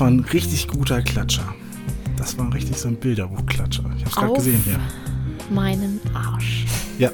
Das 0.00 0.06
war 0.06 0.12
ein 0.12 0.20
richtig 0.32 0.66
guter 0.66 1.02
Klatscher. 1.02 1.54
Das 2.16 2.38
war 2.38 2.50
richtig 2.54 2.78
so 2.78 2.88
ein 2.88 2.96
Bilderbuchklatscher. 2.96 3.84
Ich 3.98 4.06
hab's 4.06 4.16
gerade 4.16 4.32
gesehen 4.32 4.62
hier. 4.64 4.80
Meinen 5.50 6.00
Arsch. 6.14 6.64
Ja, 6.98 7.10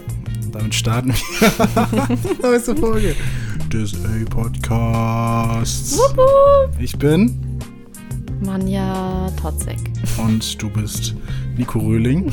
damit 0.52 0.72
starten 0.72 1.08
wir. 1.08 2.16
Neueste 2.42 2.76
Folge 2.76 3.16
des 3.72 3.92
A-Podcasts. 4.04 5.98
Ich 6.78 6.96
bin 6.96 7.58
Manja 8.44 9.32
Totzek. 9.42 9.80
und 10.18 10.62
du 10.62 10.70
bist 10.70 11.16
Nico 11.56 11.80
Röhling. 11.80 12.32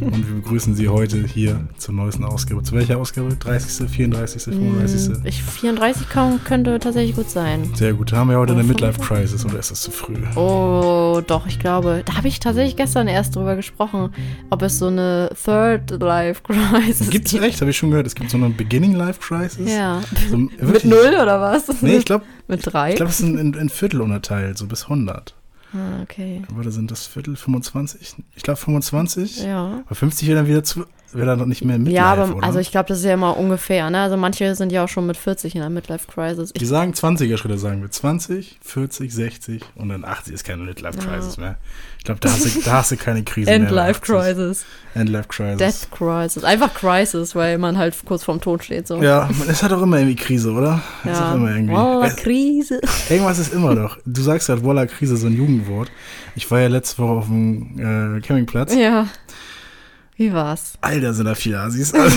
Und 0.00 0.26
wir 0.28 0.34
begrüßen 0.36 0.74
Sie 0.74 0.88
heute 0.88 1.24
hier 1.26 1.60
zur 1.76 1.94
neuesten 1.94 2.24
Ausgabe. 2.24 2.62
Zu 2.62 2.74
welcher 2.74 2.98
Ausgabe? 2.98 3.34
30., 3.36 3.88
34., 3.88 4.42
35.? 4.42 5.24
Ich 5.24 5.42
34 5.42 6.08
kann, 6.08 6.42
könnte 6.44 6.78
tatsächlich 6.78 7.16
gut 7.16 7.30
sein. 7.30 7.70
Sehr 7.74 7.92
gut. 7.94 8.12
Da 8.12 8.16
haben 8.16 8.30
wir 8.30 8.38
heute 8.38 8.52
eine 8.52 8.62
Oh, 8.62 8.66
Midlife 8.66 9.00
Crisis 9.00 9.44
oder 9.44 9.58
ist 9.58 9.70
das 9.70 9.82
zu 9.82 9.90
früh? 9.90 10.14
Oh, 10.36 11.20
doch, 11.26 11.46
ich 11.46 11.58
glaube, 11.58 12.02
da 12.04 12.16
habe 12.16 12.28
ich 12.28 12.40
tatsächlich 12.40 12.76
gestern 12.76 13.08
erst 13.08 13.36
drüber 13.36 13.56
gesprochen, 13.56 14.10
ob 14.50 14.62
es 14.62 14.78
so 14.78 14.86
eine 14.88 15.30
Third 15.44 15.90
Life 16.02 16.42
Crisis 16.42 17.10
Gibt's 17.10 17.32
echt? 17.34 17.60
Habe 17.60 17.70
ich 17.70 17.76
schon 17.76 17.90
gehört. 17.90 18.06
Es 18.06 18.14
gibt 18.14 18.30
so 18.30 18.36
eine 18.36 18.50
Beginning 18.50 18.94
Life 18.94 19.20
Crisis. 19.20 19.70
Ja. 19.70 20.00
So, 20.30 20.36
Mit 20.60 20.84
null 20.84 21.14
oder 21.20 21.40
was? 21.40 21.64
Nee, 21.82 21.96
ich 21.98 22.04
glaube, 22.04 22.24
Mit 22.48 22.60
drei? 22.64 22.90
ich 22.90 22.96
glaub, 22.96 23.08
es 23.08 23.20
ist 23.20 23.26
in, 23.28 23.38
in, 23.38 23.54
in 23.54 23.68
Viertel 23.68 24.00
unterteilt, 24.00 24.58
so 24.58 24.66
bis 24.66 24.84
100. 24.84 25.34
ah, 25.74 26.02
okay. 26.02 26.42
Warte, 26.48 26.70
sind 26.70 26.90
das 26.90 27.06
Viertel 27.06 27.36
25? 27.36 28.16
Ich 28.34 28.42
glaube 28.42 28.58
25. 28.58 29.44
Ja. 29.44 29.82
Bei 29.88 29.94
50 29.94 30.28
wäre 30.28 30.38
dann 30.38 30.46
wieder 30.46 30.64
zu, 30.64 30.86
wäre 31.12 31.26
dann 31.26 31.38
noch 31.38 31.46
nicht 31.46 31.64
mehr 31.64 31.78
Midlife, 31.78 31.96
ja, 31.96 32.06
aber 32.12 32.34
oder? 32.36 32.44
also 32.46 32.58
ich 32.58 32.70
glaube, 32.70 32.88
das 32.88 32.98
ist 32.98 33.04
ja 33.04 33.14
immer 33.14 33.36
ungefähr, 33.36 33.90
ne? 33.90 34.00
Also 34.00 34.16
manche 34.16 34.54
sind 34.54 34.72
ja 34.72 34.84
auch 34.84 34.88
schon 34.88 35.06
mit 35.06 35.16
40 35.16 35.54
in 35.54 35.60
der 35.60 35.70
Midlife 35.70 36.06
Crisis. 36.12 36.52
Die 36.52 36.64
sagen 36.66 36.92
20er 36.92 37.36
Schritte, 37.36 37.58
sagen 37.58 37.82
wir 37.82 37.90
20, 37.90 38.58
40, 38.62 39.12
60 39.14 39.62
und 39.76 39.90
dann 39.90 40.04
80 40.04 40.34
ist 40.34 40.44
keine 40.44 40.62
Midlife 40.64 40.98
Crisis 40.98 41.36
mehr. 41.36 41.56
Ich 41.98 42.04
glaube, 42.04 42.20
da, 42.20 42.28
hast 42.30 42.44
du- 42.44 42.60
da 42.62 42.72
hast 42.72 42.90
du 42.92 42.96
keine 42.96 43.22
Krise 43.22 43.48
mehr. 43.50 43.58
bei 43.60 43.64
Endlife 43.64 44.00
80. 44.00 44.02
Crisis. 44.14 44.64
Endlife 44.94 45.28
Crisis. 45.28 45.58
Death 45.58 45.90
Crisis. 45.90 46.44
Einfach 46.44 46.74
Crisis, 46.74 47.34
weil 47.34 47.58
man 47.58 47.78
halt 47.78 47.94
kurz 48.04 48.24
vorm 48.24 48.40
Tod 48.40 48.62
steht. 48.64 48.86
So. 48.86 49.02
Ja, 49.02 49.28
es 49.48 49.62
hat 49.62 49.72
doch 49.72 49.80
immer 49.82 49.98
irgendwie 49.98 50.16
Krise, 50.16 50.52
oder? 50.52 50.82
Es 51.04 51.12
ist 51.12 51.18
Ja. 51.18 51.30
auch 51.30 51.34
immer 51.36 51.50
irgendwie. 51.54 51.74
Voila, 51.74 52.06
Es- 52.06 52.16
Krise. 52.16 52.80
Irgendwas 53.08 53.38
ist 53.38 53.52
immer 53.54 53.74
doch. 53.74 53.96
Du 54.04 54.20
sagst 54.22 54.48
gerade, 54.48 54.62
Voila, 54.62 54.84
Krise, 54.86 55.16
so 55.16 55.26
ein 55.28 55.32
Jugendwort. 55.36 55.90
Ich 56.36 56.50
war 56.50 56.60
ja 56.60 56.68
letzte 56.68 56.98
Woche 57.02 57.10
auf 57.12 57.26
dem 57.26 57.78
äh, 57.78 58.20
Campingplatz. 58.20 58.74
Ja. 58.74 59.06
Wie 60.16 60.32
war's? 60.32 60.74
Alter, 60.80 61.12
sind 61.12 61.26
da 61.26 61.34
viele 61.34 61.58
Asis. 61.58 61.92
Also, 61.92 62.16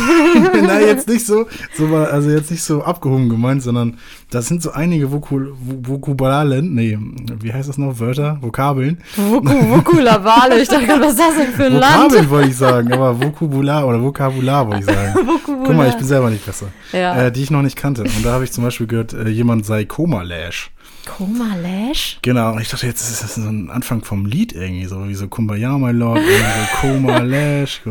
na, 0.62 0.80
jetzt 0.80 1.08
nicht 1.10 1.26
so, 1.26 1.48
so 1.76 1.90
war, 1.90 2.10
also 2.12 2.30
jetzt 2.30 2.52
nicht 2.52 2.62
so 2.64 2.84
abgehoben 2.84 3.28
gemeint, 3.28 3.64
sondern 3.64 3.98
das 4.30 4.46
sind 4.48 4.62
so 4.62 4.72
einige 4.72 5.12
Vokul, 5.12 5.54
Vo- 5.54 5.88
Vokabularen, 5.88 6.76
nee, 6.76 6.96
wie 7.42 7.52
heißt 7.52 7.68
das 7.70 7.80
noch? 7.80 8.00
Wörter? 8.00 8.38
Vokabeln? 8.42 9.00
Voku, 9.16 9.50
Vokulabale. 9.70 10.62
Ich 10.62 10.70
dachte, 10.70 10.86
gerade, 10.86 11.02
was 11.02 11.12
ist 11.14 11.20
das 11.20 11.36
denn 11.38 11.54
für 11.54 11.66
ein 11.66 11.74
Vokabeln 11.76 12.12
Land? 12.20 12.30
wollte 12.30 12.50
ich 12.50 12.58
sagen, 12.58 12.94
aber 12.94 13.20
Vokabular 13.20 13.88
oder 13.88 14.02
Vokabular 14.04 14.68
wollte 14.68 14.82
ich 14.82 14.86
sagen. 14.96 15.14
Guck 15.46 15.76
mal, 15.76 15.88
ich 15.90 15.96
bin 15.96 16.06
selber 16.06 16.30
nicht 16.30 16.46
besser. 16.46 16.68
Ja. 16.92 17.16
Äh, 17.26 17.32
die 17.32 17.42
ich 17.42 17.50
noch 17.52 17.64
nicht 17.64 17.76
kannte. 17.78 18.04
Und 18.04 18.24
da 18.24 18.34
habe 18.34 18.44
ich 18.44 18.52
zum 18.52 18.64
Beispiel 18.64 18.86
gehört, 18.86 19.14
äh, 19.14 19.28
jemand 19.30 19.66
sei 19.66 19.86
Koma-Lash. 19.86 20.70
Koma 21.08 21.56
Lash? 21.56 22.20
Genau, 22.22 22.54
und 22.54 22.62
ich 22.62 22.70
dachte, 22.70 22.86
jetzt 22.86 23.02
ist 23.10 23.24
das 23.24 23.36
so 23.36 23.42
ein 23.48 23.70
Anfang 23.70 24.04
vom 24.04 24.26
Lied 24.26 24.54
irgendwie, 24.54 24.86
so 24.86 25.08
wie 25.08 25.16
so 25.16 25.28
Kumbaya, 25.28 25.78
my 25.78 25.92
Lord, 25.92 26.20
so 26.20 26.82
Koma, 26.82 27.20
Lash. 27.20 27.82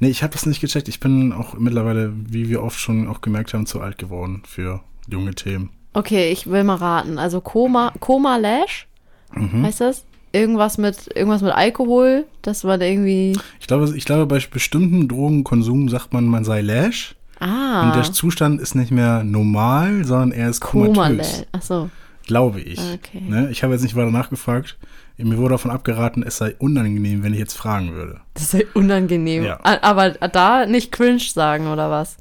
Nee, 0.00 0.08
ich 0.08 0.22
habe 0.22 0.32
das 0.32 0.46
nicht 0.46 0.60
gecheckt. 0.60 0.88
Ich 0.88 0.98
bin 0.98 1.32
auch 1.32 1.54
mittlerweile, 1.54 2.12
wie 2.14 2.48
wir 2.48 2.62
oft 2.62 2.80
schon 2.80 3.08
auch 3.08 3.20
gemerkt 3.20 3.54
haben, 3.54 3.66
zu 3.66 3.80
alt 3.80 3.98
geworden 3.98 4.42
für 4.46 4.80
junge 5.08 5.34
Themen. 5.34 5.70
Okay, 5.92 6.30
ich 6.32 6.46
will 6.48 6.64
mal 6.64 6.76
raten. 6.76 7.18
Also 7.18 7.40
Koma, 7.40 7.92
Koma 8.00 8.36
Lash? 8.36 8.86
Mhm. 9.34 9.62
Heißt 9.62 9.80
das? 9.80 10.04
Irgendwas 10.32 10.76
mit, 10.76 11.14
irgendwas 11.14 11.42
mit 11.42 11.52
Alkohol? 11.52 12.26
Das 12.42 12.64
war 12.64 12.80
irgendwie. 12.80 13.38
Ich 13.60 13.66
glaube, 13.66 13.96
ich 13.96 14.04
glaube, 14.04 14.26
bei 14.26 14.38
bestimmten 14.50 15.08
Drogenkonsum 15.08 15.88
sagt 15.88 16.12
man, 16.12 16.26
man 16.26 16.44
sei 16.44 16.62
Lash. 16.62 17.14
Ah. 17.38 17.86
Und 17.86 17.96
der 17.96 18.12
Zustand 18.12 18.60
ist 18.60 18.74
nicht 18.74 18.90
mehr 18.90 19.22
normal, 19.24 20.04
sondern 20.04 20.32
er 20.32 20.50
ist 20.50 20.60
Koma 20.60 20.86
komatös. 20.86 21.16
Lash. 21.16 21.46
Achso. 21.52 21.90
Glaube 22.26 22.60
ich. 22.60 22.78
Okay. 22.78 23.20
Ne? 23.20 23.48
Ich 23.50 23.62
habe 23.62 23.72
jetzt 23.72 23.82
nicht 23.82 23.96
weiter 23.96 24.10
nachgefragt. 24.10 24.76
Mir 25.16 25.38
wurde 25.38 25.54
davon 25.54 25.70
abgeraten, 25.70 26.22
es 26.22 26.36
sei 26.36 26.54
unangenehm, 26.58 27.22
wenn 27.22 27.32
ich 27.32 27.38
jetzt 27.38 27.56
fragen 27.56 27.94
würde. 27.94 28.20
Das 28.34 28.52
halt 28.52 28.74
unangenehm. 28.74 29.44
Ja. 29.44 29.58
Aber 29.62 30.10
da 30.10 30.66
nicht 30.66 30.92
cringe 30.92 31.20
sagen, 31.20 31.68
oder 31.68 31.90
was? 31.90 32.16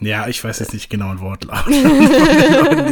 Ja, 0.00 0.28
ich 0.28 0.42
weiß 0.42 0.60
jetzt 0.60 0.72
nicht 0.72 0.88
genau 0.90 1.10
ein 1.10 1.20
Wortlaut. 1.20 1.64
Schön, 1.66 1.76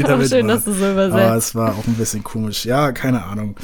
waren. 0.04 0.48
dass 0.48 0.64
du 0.64 0.72
so 0.72 0.84
Aber 0.84 1.06
übersetzt. 1.06 1.48
es 1.48 1.54
war 1.54 1.74
auch 1.76 1.86
ein 1.86 1.94
bisschen 1.94 2.22
komisch. 2.24 2.64
Ja, 2.64 2.92
keine 2.92 3.24
Ahnung. 3.24 3.56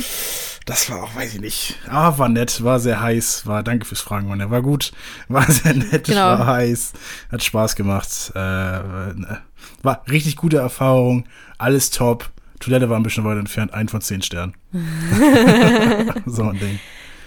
Das 0.65 0.89
war 0.91 1.03
auch, 1.03 1.15
weiß 1.17 1.35
ich 1.35 1.41
nicht. 1.41 1.77
Ah, 1.91 2.17
war 2.19 2.29
nett, 2.29 2.63
war 2.63 2.79
sehr 2.79 3.01
heiß, 3.03 3.47
war, 3.47 3.65
danke 3.65 3.85
fürs 3.85 4.01
Fragen, 4.01 4.29
Mann. 4.29 4.49
War 4.49 4.63
gut, 4.63 4.93
war 5.29 5.51
sehr 5.51 5.75
nett, 5.75 6.05
Genau. 6.05 6.21
war 6.39 6.47
heiß, 6.47 6.93
hat 7.33 7.43
Spaß 7.43 7.75
gemacht. 7.75 8.31
Äh, 8.37 8.39
war 8.39 10.05
richtig 10.09 10.37
gute 10.37 10.59
Erfahrung, 10.59 11.25
alles 11.59 11.91
top. 11.91 12.31
Toilette 12.63 12.89
war 12.89 12.97
ein 12.99 13.03
bisschen 13.03 13.25
weit 13.25 13.39
entfernt, 13.39 13.75
ein 13.75 13.89
von 13.89 14.01
zehn 14.01 14.23
Sternen. 14.23 14.55
so 16.27 16.43
ein 16.45 16.59
Ding. 16.59 16.79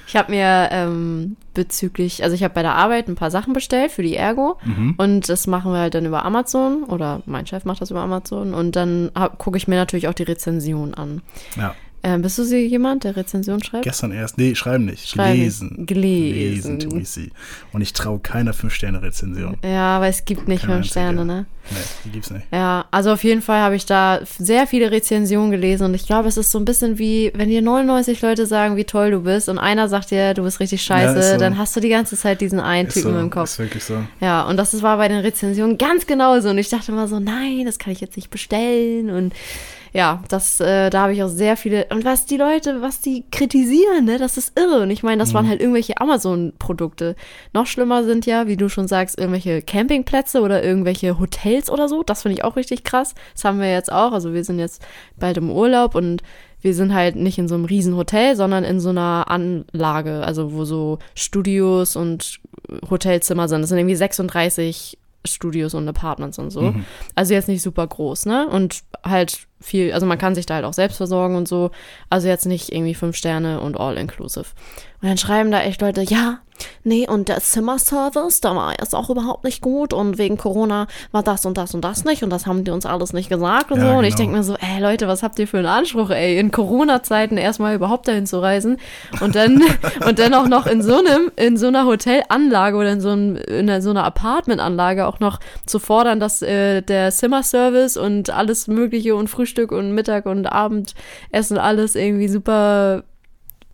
Ich 0.07 0.16
habe 0.16 0.31
mir 0.31 0.69
ähm, 0.72 1.35
bezüglich, 1.56 2.23
also 2.23 2.35
ich 2.35 2.44
habe 2.44 2.53
bei 2.53 2.62
der 2.62 2.75
Arbeit 2.75 3.07
ein 3.07 3.16
paar 3.16 3.31
Sachen 3.31 3.53
bestellt 3.53 3.91
für 3.91 4.03
die 4.03 4.16
Ergo 4.16 4.57
Mhm. 4.63 4.94
und 4.97 5.28
das 5.29 5.47
machen 5.47 5.72
wir 5.72 5.79
halt 5.79 5.96
dann 5.96 6.06
über 6.06 6.23
Amazon 6.23 6.84
oder 6.84 7.23
mein 7.25 7.47
Chef 7.47 7.66
macht 7.66 7.81
das 7.81 7.90
über 7.91 8.01
Amazon 8.01 8.53
und 8.53 8.75
dann 8.75 9.09
gucke 9.40 9.57
ich 9.57 9.68
mir 9.68 9.75
natürlich 9.75 10.07
auch 10.07 10.13
die 10.13 10.23
Rezension 10.23 10.94
an. 10.94 11.22
Ja, 11.57 11.73
Ähm, 12.08 12.22
bist 12.22 12.38
du 12.38 12.44
sie 12.44 12.68
jemand, 12.68 13.04
der 13.04 13.16
Rezension 13.16 13.64
schreibt? 13.64 13.84
gestern 13.84 14.12
erst, 14.12 14.38
nee, 14.38 14.54
schreiben 14.54 14.86
nicht, 14.86 15.10
Schreiben. 15.10 15.40
gelesen. 15.40 15.86
Gelesen. 15.88 16.78
Gelesen 16.78 16.80
tue 16.80 17.00
ich 17.02 17.10
sie. 17.10 17.32
Und 17.74 17.82
ich 17.82 17.94
traue 17.94 18.20
keiner 18.20 18.54
Fünf-Sterne-Rezension. 18.54 19.58
Ja, 19.64 19.98
aber 19.98 20.08
es 20.08 20.24
gibt 20.26 20.48
nicht 20.48 20.62
Keine 20.62 20.74
fünf 20.74 20.86
einzige. 20.86 20.92
Sterne, 20.92 21.26
ne? 21.26 21.46
Nee, 21.72 21.78
die 22.04 22.10
gibt's 22.12 22.30
nicht. 22.30 22.46
Ja, 22.54 22.86
also 22.92 23.12
auf 23.12 23.24
jeden 23.24 23.42
Fall 23.42 23.60
habe 23.60 23.76
ich 23.76 23.88
da 23.88 24.20
sehr 24.38 24.68
viele 24.68 24.92
Rezensionen 24.92 25.50
gelesen 25.50 25.86
und 25.86 25.96
ich 25.96 26.06
glaube, 26.06 26.28
es 26.28 26.38
ist 26.38 26.52
so 26.52 26.60
ein 26.60 26.66
bisschen 26.66 27.00
wie, 27.00 27.32
wenn 27.34 27.50
dir 27.50 27.64
99 27.64 28.22
Leute 28.22 28.46
sagen, 28.46 28.76
wie 28.76 28.84
toll 28.84 29.10
du 29.10 29.22
bist 29.22 29.50
und 29.50 29.58
einer 29.58 29.90
sagt 29.90 30.12
dir, 30.12 30.36
du 30.36 30.44
bist 30.44 30.60
richtig 30.60 30.84
scheiße, 30.84 31.16
Ja, 31.16 31.22
so. 31.34 31.38
dann 31.40 31.58
hast 31.58 31.76
du 31.76 31.80
die 31.80 31.90
ganze 31.90 32.16
Zeit 32.18 32.40
diesen 32.40 32.60
einen 32.60 32.88
Ist, 32.88 32.94
Typen 32.94 33.14
so, 33.14 33.20
im 33.20 33.30
Kopf. 33.32 33.46
ist 33.50 33.58
wirklich 33.58 33.84
so. 33.84 33.98
Ja, 34.22 34.44
und 34.44 34.58
das 34.58 34.80
war 34.84 34.98
bei 34.98 35.08
den 35.08 35.22
Rezensionen 35.22 35.80
ganz 35.80 36.06
genauso. 36.06 36.50
Und 36.50 36.60
ich 36.60 36.70
dachte 36.70 36.92
immer 36.92 37.08
so, 37.08 37.20
nein, 37.20 37.64
das 37.66 37.80
kann 37.80 37.92
ich 37.94 38.00
jetzt 38.00 38.16
nicht 38.16 38.30
bestellen. 38.30 39.10
Und 39.10 39.34
ja, 39.96 40.22
das, 40.28 40.60
äh, 40.60 40.90
da 40.90 41.04
habe 41.04 41.14
ich 41.14 41.24
auch 41.24 41.30
sehr 41.30 41.56
viele. 41.56 41.86
Und 41.90 42.04
was 42.04 42.26
die 42.26 42.36
Leute, 42.36 42.82
was 42.82 43.00
die 43.00 43.24
kritisieren, 43.32 44.04
ne, 44.04 44.18
das 44.18 44.36
ist 44.36 44.60
irre. 44.60 44.82
Und 44.84 44.92
ich 44.92 45.04
meine, 45.04 45.20
das 45.20 45.30
Mhm. 45.30 45.34
waren 45.36 45.48
halt 45.50 45.62
irgendwelche 45.62 46.02
Amazon-Produkte. 46.02 47.16
Noch 47.54 47.66
schlimmer 47.66 48.04
sind 48.04 48.26
ja, 48.26 48.46
wie 48.48 48.58
du 48.58 48.68
schon 48.68 48.90
sagst, 48.90 49.18
irgendwelche 49.18 49.62
Campingplätze 49.62 50.42
oder 50.42 50.62
irgendwelche 50.62 51.18
Hotels 51.18 51.70
oder 51.70 51.88
so. 51.88 52.04
Das 52.04 52.24
finde 52.24 52.34
ich 52.38 52.44
auch 52.44 52.58
richtig 52.58 52.84
krass. 52.84 53.16
Das 53.34 53.46
haben 53.46 53.60
wir 53.62 53.72
jetzt 53.72 53.90
auch. 53.92 54.12
Also 54.12 54.34
wir 54.34 54.44
sind 54.44 54.60
jetzt 54.60 54.82
bald 55.18 55.38
im 55.38 55.50
Urlaub 55.50 55.96
und 55.96 56.22
wir 56.62 56.74
sind 56.74 56.94
halt 56.94 57.16
nicht 57.16 57.38
in 57.38 57.48
so 57.48 57.56
einem 57.56 57.66
riesen 57.66 57.96
Hotel, 57.96 58.36
sondern 58.36 58.66
in 58.66 58.80
so 58.82 58.90
einer 58.90 59.26
Anlage, 59.30 60.24
also 60.26 60.52
wo 60.54 60.66
so 60.66 61.00
Studios 61.14 61.96
und 61.96 62.40
Hotelzimmer 62.90 63.48
sind. 63.48 63.62
Das 63.62 63.70
sind 63.70 63.78
irgendwie 63.78 63.96
36 63.96 64.98
Studios 65.26 65.74
und 65.74 65.88
Apartments 65.88 66.38
und 66.40 66.52
so. 66.52 66.62
Mhm. 66.62 66.86
Also 67.16 67.34
jetzt 67.34 67.48
nicht 67.48 67.62
super 67.62 67.86
groß, 67.88 68.26
ne? 68.26 68.48
Und 68.48 68.82
halt 69.03 69.48
viel, 69.59 69.93
also 69.93 70.05
man 70.05 70.17
kann 70.17 70.35
sich 70.35 70.46
da 70.46 70.55
halt 70.55 70.66
auch 70.66 70.73
selbst 70.73 70.97
versorgen 70.97 71.35
und 71.35 71.47
so. 71.47 71.72
Also 72.09 72.28
jetzt 72.28 72.46
nicht 72.46 72.72
irgendwie 72.72 72.96
fünf 72.96 73.16
Sterne 73.16 73.61
und 73.61 73.79
all 73.79 73.97
inclusive. 73.97 74.46
Und 75.02 75.09
dann 75.09 75.17
schreiben 75.17 75.52
da 75.52 75.61
echt 75.61 75.81
Leute, 75.81 76.02
ja, 76.02 76.40
nee, 76.84 77.07
und 77.07 77.28
der 77.29 77.40
Zimmerservice, 77.41 78.41
da 78.41 78.55
war 78.55 78.72
jetzt 78.79 78.96
auch 78.96 79.09
überhaupt 79.09 79.43
nicht 79.43 79.61
gut 79.61 79.93
und 79.93 80.17
wegen 80.17 80.37
Corona 80.37 80.87
war 81.11 81.22
das 81.22 81.46
und 81.46 81.57
das 81.57 81.73
und 81.75 81.81
das 81.84 82.05
nicht 82.05 82.23
und 82.23 82.29
das 82.31 82.47
haben 82.47 82.63
die 82.63 82.72
uns 82.72 82.85
alles 82.85 83.11
nicht 83.13 83.29
gesagt 83.29 83.72
und 83.72 83.81
Ja, 83.81 83.91
so. 83.91 83.97
Und 83.99 84.05
ich 84.05 84.16
genau. 84.16 84.31
denke 84.31 84.37
mir 84.37 84.43
so, 84.43 84.55
ey 84.55 84.79
Leute, 84.81 85.07
was 85.07 85.22
habt 85.22 85.37
ihr 85.37 85.47
für 85.47 85.57
einen 85.57 85.67
Anspruch, 85.67 86.09
ey, 86.09 86.40
in 86.40 86.52
Corona-Zeiten 86.52 87.37
erstmal 87.37 87.75
überhaupt 87.75 88.07
dahin 88.07 88.25
zu 88.25 88.40
reisen 88.41 88.78
und 89.22 89.35
dann, 89.35 89.61
und 90.07 90.17
dann 90.17 90.34
auch 90.34 90.47
noch 90.47 90.66
in 90.66 90.81
so 90.81 90.97
einem, 90.97 91.31
in 91.35 91.57
so 91.57 91.67
einer 91.67 91.85
Hotelanlage 91.85 92.78
oder 92.78 92.91
in 92.93 93.02
so, 93.02 93.09
einem, 93.09 93.35
in 93.35 93.69
einer- 93.69 93.81
so 93.81 93.90
einer 93.91 94.05
Apartmentanlage 94.05 95.05
auch 95.05 95.19
noch 95.19 95.40
zu 95.67 95.78
fordern, 95.79 96.19
dass 96.19 96.41
äh, 96.41 96.81
der 96.81 97.11
Zimmerservice 97.11 97.97
und 97.97 98.29
alles 98.31 98.67
Mögliche 98.67 99.16
und 99.16 99.29
Frühstück 99.29 99.45
und 99.72 99.94
Mittag 99.94 100.26
und 100.26 100.47
Abendessen 100.47 101.58
alles 101.58 101.96
irgendwie 101.96 102.28
super, 102.28 103.03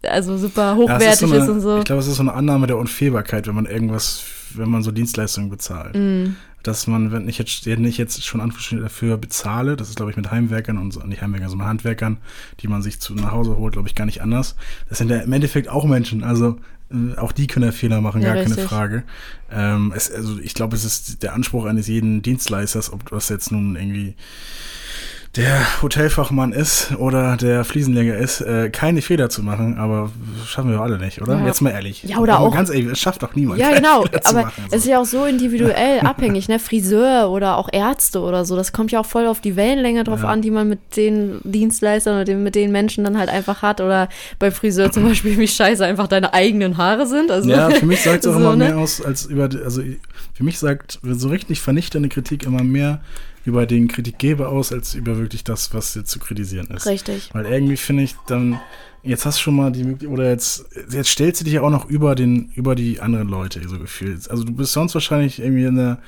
also 0.03 0.37
super 0.37 0.71
Ja, 0.71 0.75
hochwertig 0.75 1.11
ist, 1.11 1.19
so 1.19 1.25
ist, 1.25 1.43
eine, 1.43 1.51
und 1.51 1.61
so. 1.61 1.77
Ich 1.79 1.85
glaube, 1.85 2.01
es 2.01 2.07
ist 2.07 2.15
so 2.15 2.23
eine 2.23 2.33
Annahme 2.33 2.67
der 2.67 2.77
Unfehlbarkeit, 2.77 3.47
wenn 3.47 3.55
man 3.55 3.65
irgendwas, 3.65 4.23
wenn 4.55 4.69
man 4.69 4.83
so 4.83 4.91
Dienstleistungen 4.91 5.49
bezahlt. 5.49 5.95
Mm. 5.95 6.35
Dass 6.63 6.85
man, 6.85 7.11
wenn 7.11 7.27
ich 7.27 7.39
jetzt, 7.39 7.65
wenn 7.65 7.83
ich 7.85 7.97
jetzt 7.97 8.23
schon 8.23 8.39
Anführungsstrichen 8.39 8.83
dafür 8.83 9.17
bezahle, 9.17 9.75
das 9.75 9.89
ist, 9.89 9.95
glaube 9.95 10.11
ich, 10.11 10.17
mit 10.17 10.29
Heimwerkern 10.29 10.77
und 10.77 10.91
so, 10.91 10.99
nicht 11.01 11.23
Heimwerkern, 11.23 11.49
sondern 11.49 11.67
Handwerkern, 11.67 12.17
die 12.59 12.67
man 12.67 12.83
sich 12.83 12.99
zu 12.99 13.15
nach 13.15 13.31
Hause 13.31 13.57
holt, 13.57 13.73
glaube 13.73 13.87
ich, 13.87 13.95
gar 13.95 14.05
nicht 14.05 14.21
anders. 14.21 14.55
Das 14.87 14.99
sind 14.99 15.09
ja 15.09 15.17
im 15.17 15.33
Endeffekt 15.33 15.69
auch 15.69 15.85
Menschen. 15.85 16.23
Also 16.23 16.57
äh, 16.91 17.17
auch 17.17 17.31
die 17.31 17.47
können 17.47 17.65
ja 17.65 17.71
Fehler 17.71 18.01
machen, 18.01 18.21
Ja, 18.21 18.33
gar 18.33 18.43
keine 18.43 18.55
richtig. 18.55 18.65
Frage. 18.65 19.03
Ähm, 19.51 19.93
es, 19.95 20.11
also 20.11 20.39
ich 20.39 20.53
glaube, 20.53 20.75
es 20.75 20.85
ist 20.85 21.23
der 21.23 21.33
Anspruch 21.33 21.65
eines 21.65 21.87
jeden 21.87 22.21
Dienstleisters, 22.21 22.91
ob 22.91 23.09
das 23.09 23.29
jetzt 23.29 23.51
nun 23.51 23.75
irgendwie 23.75 24.15
der 25.37 25.81
Hotelfachmann 25.81 26.51
ist 26.51 26.91
oder 26.97 27.37
der 27.37 27.63
Fliesenleger 27.63 28.17
ist, 28.17 28.41
äh, 28.41 28.69
keine 28.69 29.01
Fehler 29.01 29.29
zu 29.29 29.41
machen, 29.43 29.77
aber 29.77 30.11
schaffen 30.45 30.71
wir 30.71 30.81
alle 30.81 30.97
nicht, 30.97 31.21
oder? 31.21 31.37
Ja. 31.39 31.45
Jetzt 31.45 31.61
mal 31.61 31.69
ehrlich. 31.69 32.03
Ja, 32.03 32.17
oder 32.17 32.35
aber 32.35 32.47
auch- 32.47 32.53
Ganz 32.53 32.69
ehrlich, 32.69 32.89
das 32.89 32.99
schafft 32.99 33.23
doch 33.23 33.33
niemand. 33.33 33.57
Ja, 33.61 33.71
genau. 33.73 34.01
Fehler 34.11 34.21
Aber 34.25 34.41
machen, 34.41 34.65
es 34.71 34.79
ist 34.79 34.87
ja 34.87 34.99
auch 34.99 35.05
so 35.05 35.23
individuell 35.25 35.99
abhängig, 36.03 36.49
ne? 36.49 36.59
Friseur 36.59 37.29
oder 37.29 37.55
auch 37.57 37.69
Ärzte 37.71 38.19
oder 38.19 38.43
so. 38.43 38.57
Das 38.57 38.73
kommt 38.73 38.91
ja 38.91 38.99
auch 38.99 39.05
voll 39.05 39.25
auf 39.25 39.39
die 39.39 39.55
Wellenlänge 39.55 40.03
drauf 40.03 40.23
Ja. 40.23 40.27
an, 40.27 40.41
die 40.41 40.51
man 40.51 40.67
mit 40.67 40.79
den 40.97 41.39
Dienstleistern 41.45 42.15
oder 42.15 42.25
den, 42.25 42.43
mit 42.43 42.55
den 42.55 42.73
Menschen 42.73 43.05
dann 43.05 43.17
halt 43.17 43.29
einfach 43.29 43.61
hat. 43.61 43.79
Oder 43.79 44.09
beim 44.37 44.51
Friseur 44.51 44.91
zum 44.91 45.03
Beispiel, 45.07 45.37
wie 45.37 45.47
scheiße 45.47 45.85
einfach 45.85 46.07
deine 46.07 46.33
eigenen 46.33 46.75
Haare 46.75 47.07
sind. 47.07 47.31
Also, 47.31 47.49
Ja, 47.49 47.69
für 47.69 47.85
mich 47.85 48.01
sagt 48.01 48.25
es 48.25 48.27
auch 48.27 48.33
so, 48.33 48.39
immer 48.39 48.57
ne? 48.57 48.65
mehr 48.65 48.77
aus 48.77 49.01
als 49.01 49.27
über, 49.27 49.43
also 49.63 49.81
für 50.33 50.43
mich 50.43 50.59
sagt 50.59 50.99
so 51.03 51.29
richtig 51.29 51.61
vernichtende 51.61 52.09
Kritik 52.09 52.43
immer 52.45 52.63
mehr 52.63 52.99
über 53.45 53.65
den 53.65 53.87
Kritikgeber 53.87 54.49
aus, 54.49 54.71
als 54.71 54.93
über 54.93 55.17
wirklich 55.17 55.43
das, 55.43 55.73
was 55.73 55.95
jetzt 55.95 56.11
zu 56.11 56.19
kritisieren 56.19 56.67
ist. 56.67 56.85
Richtig. 56.85 57.29
Weil 57.33 57.45
irgendwie 57.45 57.77
finde 57.77 58.03
ich 58.03 58.15
dann, 58.27 58.59
jetzt 59.03 59.25
hast 59.25 59.39
du 59.39 59.43
schon 59.43 59.55
mal 59.55 59.71
die 59.71 59.83
Möglichkeit, 59.83 60.13
oder 60.13 60.29
jetzt, 60.29 60.65
jetzt 60.91 61.09
stellst 61.09 61.41
du 61.41 61.45
dich 61.45 61.53
ja 61.53 61.61
auch 61.61 61.69
noch 61.69 61.89
über 61.89 62.15
den, 62.15 62.51
über 62.55 62.75
die 62.75 62.99
anderen 62.99 63.29
Leute 63.29 63.67
so 63.67 63.79
gefühlt. 63.79 64.29
Also 64.29 64.43
du 64.43 64.53
bist 64.53 64.73
sonst 64.73 64.93
wahrscheinlich 64.93 65.39
irgendwie 65.39 65.65
in 65.65 65.75
der 65.75 65.99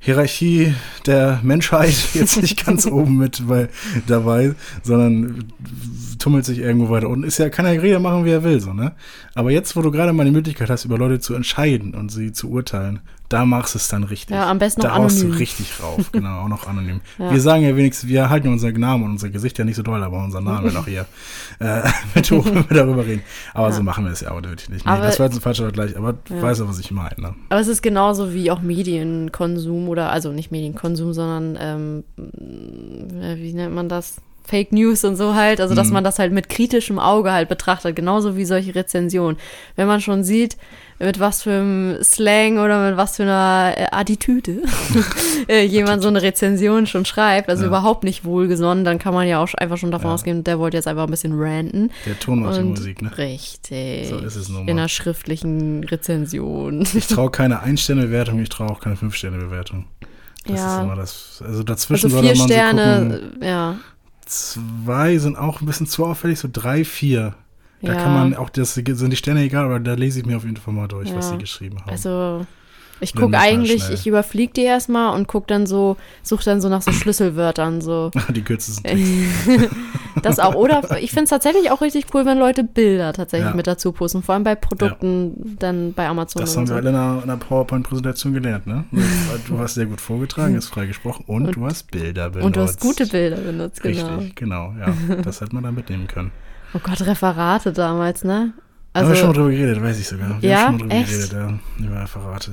Hierarchie 0.00 0.74
der 1.06 1.40
Menschheit 1.42 1.94
jetzt 2.14 2.40
nicht 2.40 2.64
ganz 2.64 2.86
oben 2.86 3.16
mit 3.16 3.46
bei, 3.48 3.68
dabei, 4.06 4.54
sondern 4.82 5.52
tummelt 6.18 6.44
sich 6.44 6.58
irgendwo 6.58 6.90
weiter 6.90 7.08
unten. 7.08 7.24
Ist 7.24 7.38
ja, 7.38 7.48
kann 7.50 7.66
ja 7.66 7.72
jeder 7.72 8.00
machen, 8.00 8.24
wie 8.24 8.30
er 8.30 8.44
will, 8.44 8.60
so, 8.60 8.72
ne? 8.72 8.92
Aber 9.34 9.50
jetzt, 9.50 9.74
wo 9.76 9.82
du 9.82 9.90
gerade 9.90 10.12
mal 10.12 10.24
die 10.24 10.30
Möglichkeit 10.30 10.70
hast, 10.70 10.84
über 10.84 10.98
Leute 10.98 11.20
zu 11.20 11.34
entscheiden 11.34 11.94
und 11.94 12.10
sie 12.10 12.32
zu 12.32 12.50
urteilen, 12.50 13.00
da 13.28 13.44
machst 13.44 13.74
du 13.74 13.78
es 13.78 13.88
dann 13.88 14.04
richtig. 14.04 14.34
Ja, 14.36 14.48
am 14.50 14.58
besten 14.58 14.80
da 14.80 14.88
noch 14.88 14.94
haust 14.96 15.18
du 15.18 15.24
anonym. 15.26 15.38
richtig 15.38 15.82
rauf, 15.82 16.10
genau, 16.12 16.40
auch 16.42 16.48
noch 16.48 16.66
anonym. 16.66 17.00
Ja. 17.18 17.30
Wir 17.30 17.40
sagen 17.40 17.62
ja 17.62 17.76
wenigstens, 17.76 18.08
wir 18.08 18.30
halten 18.30 18.48
unser 18.48 18.72
Namen 18.72 19.04
und 19.04 19.10
unser 19.12 19.28
Gesicht 19.30 19.58
ja 19.58 19.64
nicht 19.64 19.76
so 19.76 19.82
doll, 19.82 20.02
aber 20.02 20.18
unser 20.24 20.40
Name 20.40 20.72
noch 20.72 20.86
hier 20.86 21.04
äh, 21.58 21.82
mit 22.14 22.30
hoch, 22.30 22.44
wenn 22.46 22.68
wir 22.70 22.76
darüber 22.76 23.04
reden. 23.06 23.22
Aber 23.54 23.70
so 23.72 23.82
machen 23.82 24.04
wir 24.04 24.12
es 24.12 24.20
ja 24.20 24.30
aber 24.30 24.40
natürlich 24.40 24.68
nicht. 24.70 24.86
Nee, 24.86 24.92
Aber- 24.92 25.02
das 25.06 25.18
war 25.18 25.26
jetzt 25.26 25.36
ein 25.36 25.40
falscher 25.42 25.64
Vergleich, 25.64 25.96
aber 25.96 26.14
du 26.14 26.34
Ja. 26.34 26.42
weißt 26.42 26.60
ja, 26.60 26.68
was 26.68 26.78
ich 26.78 26.90
meine. 26.90 27.14
Ne? 27.18 27.34
Aber 27.50 27.60
es 27.60 27.68
ist 27.68 27.82
genauso 27.82 28.32
wie 28.32 28.50
auch 28.50 28.60
Medienkonsum 28.62 29.88
oder, 29.88 30.10
also 30.10 30.32
nicht 30.32 30.50
Medienkonsum, 30.50 31.12
sondern, 31.12 31.58
ähm, 31.60 32.04
äh, 33.20 33.36
wie 33.36 33.52
nennt 33.52 33.74
man 33.74 33.88
das? 33.88 34.20
Fake 34.48 34.72
News 34.72 35.04
und 35.04 35.16
so 35.16 35.34
halt, 35.34 35.60
also 35.60 35.74
dass 35.74 35.88
Mhm. 35.88 35.92
man 35.94 36.04
das 36.04 36.18
halt 36.18 36.32
mit 36.32 36.48
kritischem 36.48 36.98
Auge 36.98 37.32
halt 37.32 37.48
betrachtet, 37.50 37.94
genauso 37.94 38.34
wie 38.36 38.46
solche 38.46 38.74
Rezensionen. 38.74 39.36
Wenn 39.76 39.86
man 39.86 40.00
schon 40.00 40.24
sieht, 40.24 40.56
mit 40.98 41.20
was 41.20 41.42
für 41.42 41.52
einem 41.52 42.02
Slang 42.02 42.58
oder 42.58 42.88
mit 42.88 42.96
was 42.96 43.16
für 43.16 43.22
einer 43.24 43.74
äh, 43.76 43.86
Attitüde 43.92 44.62
äh, 45.48 45.64
jemand 45.64 46.02
so 46.02 46.08
eine 46.08 46.22
Rezension 46.22 46.86
schon 46.86 47.04
schreibt, 47.04 47.48
also 47.50 47.62
Ja. 47.64 47.68
überhaupt 47.68 48.04
nicht 48.04 48.24
wohlgesonnen, 48.24 48.84
dann 48.84 48.98
kann 48.98 49.14
man 49.14 49.28
ja 49.28 49.38
auch 49.42 49.52
einfach 49.54 49.76
schon 49.76 49.90
davon 49.90 50.08
Ja. 50.08 50.14
ausgehen, 50.14 50.42
der 50.44 50.58
wollte 50.58 50.76
jetzt 50.78 50.88
einfach 50.88 51.04
ein 51.04 51.10
bisschen 51.10 51.38
ranten. 51.38 51.90
Der 52.06 52.18
Ton 52.18 52.40
macht 52.42 52.56
die 52.58 52.62
Musik, 52.64 53.02
ne? 53.02 53.16
Richtig. 53.16 54.08
So 54.08 54.16
ist 54.16 54.34
es 54.34 54.48
nun 54.48 54.60
In 54.62 54.66
mal. 54.66 54.72
einer 54.72 54.88
schriftlichen 54.88 55.84
Rezension. 55.84 56.82
Ich 56.94 57.06
traue 57.06 57.30
keine 57.30 57.60
Ein-Sterne-Bewertung, 57.62 58.40
ich 58.40 58.48
traue 58.48 58.70
auch 58.70 58.80
keine 58.80 58.96
Fünf-Sterne-Bewertung. 58.96 59.84
Das 60.46 60.56
Ja. 60.56 60.78
ist 60.78 60.82
immer 60.84 60.96
das. 60.96 61.42
Also 61.46 61.62
dazwischen 61.62 62.06
Also 62.06 62.16
sollte 62.16 62.38
man 62.38 62.48
so 62.48 62.54
Sterne, 62.54 63.20
gucken. 63.30 63.42
ja. 63.46 63.76
Zwei 64.28 65.16
sind 65.18 65.36
auch 65.36 65.60
ein 65.60 65.66
bisschen 65.66 65.86
zu 65.86 66.04
auffällig, 66.04 66.38
so 66.38 66.48
drei, 66.52 66.84
vier. 66.84 67.34
Da 67.80 67.94
ja. 67.94 68.02
kann 68.02 68.12
man 68.12 68.34
auch, 68.34 68.50
das 68.50 68.74
sind 68.74 69.10
die 69.10 69.16
Sterne 69.16 69.42
egal, 69.42 69.64
aber 69.64 69.80
da 69.80 69.94
lese 69.94 70.20
ich 70.20 70.26
mir 70.26 70.36
auf 70.36 70.44
jeden 70.44 70.56
Fall 70.56 70.74
mal 70.74 70.88
durch, 70.88 71.14
was 71.14 71.26
Ja. 71.26 71.32
sie 71.32 71.38
geschrieben 71.38 71.80
haben. 71.80 71.90
Also 71.90 72.44
ich 73.00 73.14
gucke 73.14 73.38
eigentlich, 73.38 73.88
ich 73.90 74.06
überfliege 74.06 74.52
die 74.52 74.62
erstmal 74.62 75.14
und 75.14 75.28
gucke 75.28 75.46
dann 75.46 75.66
so, 75.66 75.96
suche 76.22 76.44
dann 76.44 76.60
so 76.60 76.68
nach 76.68 76.82
so 76.82 76.92
Schlüsselwörtern 76.92 77.80
so. 77.80 78.10
die 78.30 78.42
kürzesten 78.42 79.28
das 80.22 80.38
auch. 80.40 80.54
Oder 80.54 80.98
ich 81.00 81.10
finde 81.10 81.24
es 81.24 81.30
tatsächlich 81.30 81.70
auch 81.70 81.80
richtig 81.80 82.06
cool, 82.14 82.26
wenn 82.26 82.38
Leute 82.38 82.64
Bilder 82.64 83.12
tatsächlich 83.12 83.50
Ja. 83.50 83.54
mit 83.56 83.66
dazu 83.66 83.92
posten. 83.92 84.22
Vor 84.22 84.34
allem 84.34 84.44
bei 84.44 84.54
Produkten 84.54 85.56
dann 85.58 85.92
bei 85.92 86.08
Amazon 86.08 86.40
Das 86.40 86.56
haben 86.56 86.66
so. 86.66 86.74
wir 86.74 86.78
alle 86.80 86.90
in 86.90 86.96
einer, 86.96 87.16
in 87.22 87.30
einer 87.30 87.36
PowerPoint-Präsentation 87.36 88.32
gelernt, 88.34 88.66
ne? 88.66 88.84
Du 89.46 89.58
hast 89.58 89.74
sehr 89.74 89.86
gut 89.86 90.00
vorgetragen, 90.00 90.54
ist 90.56 90.68
frei 90.68 90.86
gesprochen 90.86 91.24
und, 91.26 91.46
Und- 91.46 91.56
du 91.56 91.66
hast 91.66 91.90
Bilder 91.90 92.30
benutzt. 92.30 92.46
und 92.46 92.56
du 92.56 92.60
hast 92.62 92.80
gute 92.80 93.06
Bilder 93.06 93.36
benutzt, 93.36 93.82
genau. 93.82 94.16
Richtig, 94.16 94.36
genau, 94.36 94.74
ja. 94.78 94.92
Das 95.22 95.40
hätte 95.40 95.54
man 95.54 95.64
dann 95.64 95.74
mitnehmen 95.74 96.06
können. 96.08 96.30
Oh 96.74 96.80
Gott, 96.82 97.00
Referate 97.00 97.72
damals, 97.72 98.24
ne? 98.24 98.52
haben 98.94 99.08
wir 99.08 99.14
schon 99.14 99.26
mal 99.26 99.28
Also 99.28 99.32
drüber 99.42 99.50
geredet, 99.50 99.82
weiß 99.82 99.98
ich 100.00 100.08
sogar. 100.08 100.42
Wir 100.42 100.50
Ja? 100.50 100.66
haben 100.66 100.78
schon 100.78 100.88
mal 100.88 100.94
drüber 100.94 100.94
Echt? 101.02 101.30
geredet, 101.30 101.32
ja. 101.78 101.84
Über 101.86 102.02
Referate. 102.02 102.52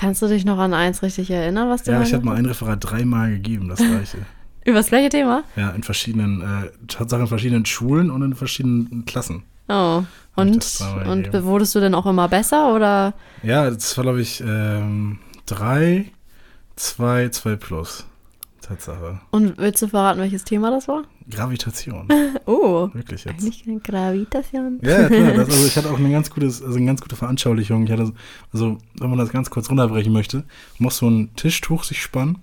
Kannst 0.00 0.22
du 0.22 0.28
dich 0.28 0.46
noch 0.46 0.58
an 0.58 0.72
eins 0.72 1.02
richtig 1.02 1.30
erinnern, 1.30 1.68
was 1.68 1.82
du 1.82 1.92
Ja, 1.92 2.00
ich 2.00 2.14
habe 2.14 2.24
mal 2.24 2.36
ein 2.36 2.46
Referat 2.46 2.78
dreimal 2.80 3.30
gegeben, 3.30 3.68
das 3.68 3.80
gleiche. 3.80 4.18
Über 4.64 4.78
das 4.78 4.88
gleiche 4.88 5.10
Thema? 5.10 5.44
Ja, 5.56 5.70
in 5.70 5.82
verschiedenen, 5.82 6.40
äh, 6.40 6.70
Tatsache 6.86 7.22
in 7.22 7.26
verschiedenen 7.26 7.66
Schulen 7.66 8.10
und 8.10 8.22
in 8.22 8.34
verschiedenen 8.34 9.04
Klassen. 9.04 9.42
Oh. 9.68 10.02
Und, 10.36 10.78
und 11.06 11.24
gegeben. 11.24 11.44
wurdest 11.44 11.74
du 11.74 11.80
denn 11.80 11.94
auch 11.94 12.06
immer 12.06 12.28
besser 12.28 12.74
oder? 12.74 13.14
Ja, 13.42 13.68
das 13.70 13.96
war, 13.96 14.04
glaube 14.04 14.22
ich, 14.22 14.42
ähm, 14.46 15.18
drei, 15.44 16.06
zwei, 16.76 17.28
zwei 17.28 17.56
plus. 17.56 18.06
Tatsache. 18.70 19.20
Und 19.30 19.58
willst 19.58 19.82
du 19.82 19.88
verraten, 19.88 20.20
welches 20.20 20.44
Thema 20.44 20.70
das 20.70 20.86
war? 20.88 21.02
Gravitation. 21.30 22.08
Oh, 22.46 22.88
Wirklich 22.92 23.24
jetzt. 23.24 23.42
eigentlich 23.42 23.64
eine 23.66 23.78
Gravitation. 23.80 24.80
Ja, 24.82 25.06
klar. 25.08 25.32
Das, 25.34 25.48
also 25.50 25.66
ich 25.66 25.76
hatte 25.76 25.90
auch 25.92 25.98
eine 25.98 26.10
ganz, 26.10 26.30
gutes, 26.30 26.62
also 26.62 26.76
eine 26.76 26.86
ganz 26.86 27.00
gute 27.00 27.14
Veranschaulichung. 27.16 27.84
Ich 27.84 27.90
hatte, 27.92 28.06
so- 28.06 28.14
also, 28.52 28.78
wenn 28.98 29.10
man 29.10 29.18
das 29.18 29.30
ganz 29.30 29.50
kurz 29.50 29.68
runterbrechen 29.70 30.12
möchte, 30.12 30.44
muss 30.78 30.96
so 30.98 31.08
ein 31.08 31.34
Tischtuch 31.36 31.84
sich 31.84 32.00
spannen. 32.02 32.38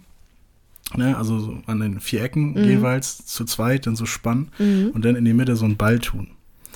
Ne, 0.95 1.17
also 1.17 1.37
so 1.39 1.57
an 1.65 1.81
den 1.81 1.99
vier 1.99 2.21
Ecken 2.23 2.51
Mhm. 2.53 2.63
jeweils 2.63 3.25
zu 3.25 3.43
zweit 3.43 3.85
dann 3.87 3.97
so 3.97 4.05
spannen 4.05 4.49
Mhm. 4.57 4.91
und 4.93 5.03
dann 5.03 5.15
in 5.17 5.25
die 5.25 5.33
Mitte 5.33 5.57
so 5.57 5.65
einen 5.65 5.75
Ball 5.75 5.99
tun. 5.99 6.29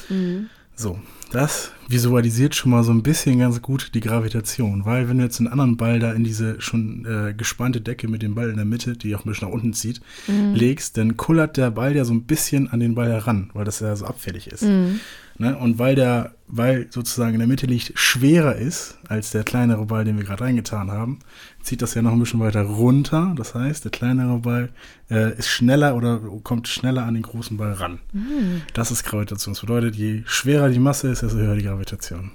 Mhm. 0.09 0.50
So, 0.75 1.00
das 1.31 1.71
visualisiert 1.88 2.56
schon 2.56 2.71
mal 2.71 2.83
so 2.83 2.91
ein 2.91 3.03
bisschen 3.03 3.39
ganz 3.39 3.62
gut 3.62 3.91
die 3.94 4.00
Gravitation, 4.00 4.85
weil 4.85 5.07
wenn 5.09 5.18
du 5.18 5.23
jetzt 5.23 5.39
einen 5.39 5.50
anderen 5.50 5.77
Ball 5.77 6.00
da 6.00 6.12
in 6.13 6.23
diese 6.23 6.59
schon 6.59 7.06
äh, 7.06 7.33
gespannte 7.33 7.81
Decke 7.81 8.07
mit 8.07 8.21
dem 8.21 8.33
Ball 8.33 8.50
in 8.50 8.56
der 8.56 8.65
Mitte, 8.65 8.94
die 8.94 9.15
auch 9.15 9.25
ein 9.25 9.29
bisschen 9.29 9.47
nach 9.47 9.53
unten 9.53 9.73
zieht, 9.73 10.01
Mhm. 10.27 10.56
legst, 10.56 10.97
dann 10.97 11.18
kullert 11.18 11.57
der 11.57 11.69
Ball 11.71 11.95
ja 11.95 12.06
so 12.06 12.13
ein 12.13 12.23
bisschen 12.23 12.69
an 12.69 12.80
den 12.80 12.95
Ball 12.95 13.09
heran, 13.11 13.49
weil 13.54 13.66
das 13.66 13.80
ja 13.81 13.95
so 13.95 14.06
abfällig 14.06 14.47
ist. 14.47 14.63
Mhm. 14.63 14.99
Ne? 15.37 15.57
Und 15.57 15.80
weil 15.80 15.95
der, 15.95 16.33
weil 16.47 16.87
sozusagen 16.90 17.33
in 17.33 17.40
der 17.40 17.47
Mitte 17.47 17.66
liegt, 17.66 17.92
schwerer 17.97 18.56
ist 18.56 18.97
als 19.07 19.31
der 19.31 19.44
kleinere 19.44 19.85
Ball, 19.85 20.06
den 20.06 20.18
wir 20.18 20.23
gerade 20.25 20.44
reingetan 20.44 20.92
haben, 20.92 21.19
zieht 21.63 21.81
das 21.81 21.94
ja 21.94 22.01
noch 22.01 22.11
ein 22.13 22.19
bisschen 22.19 22.39
weiter 22.39 22.61
runter. 22.63 23.33
Das 23.37 23.56
heißt, 23.56 23.83
der 23.83 23.91
kleinere 23.91 24.39
Ball 24.39 24.69
äh, 25.09 25.37
ist 25.37 25.47
schneller 25.49 25.95
oder 25.95 26.19
kommt 26.44 26.68
schneller 26.68 27.06
an 27.06 27.13
den 27.13 27.23
großen 27.23 27.57
Ball 27.57 27.73
ran. 27.73 27.99
Mhm. 28.13 28.61
Das 28.73 28.91
ist 28.91 29.03
Gravitation. 29.03 29.53
Das 29.53 29.61
bedeutet, 29.61 29.95
je 29.95 30.23
schwerer 30.25 30.69
die 30.69 30.80
Masse 30.80 31.09
ist, 31.09 31.21
desto 31.21 31.37
höher 31.37 31.56
die 31.56 31.63
Gravitation. 31.63 32.31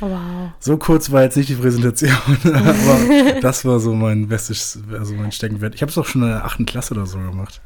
Oh, 0.00 0.08
wow. 0.10 0.50
So 0.58 0.76
kurz 0.76 1.12
war 1.12 1.22
jetzt 1.22 1.36
nicht 1.36 1.48
die 1.48 1.54
Präsentation, 1.54 2.10
aber 2.44 3.40
das 3.40 3.64
war 3.64 3.78
so 3.78 3.94
mein 3.94 4.26
bestes, 4.28 4.78
also 4.92 5.14
mein 5.14 5.30
Steckenwert. 5.32 5.74
Ich 5.74 5.82
habe 5.82 5.90
es 5.90 5.96
auch 5.98 6.06
schon 6.06 6.22
in 6.22 6.28
der 6.28 6.44
achten 6.44 6.66
Klasse 6.66 6.94
oder 6.94 7.06
so 7.06 7.18
gemacht. 7.18 7.60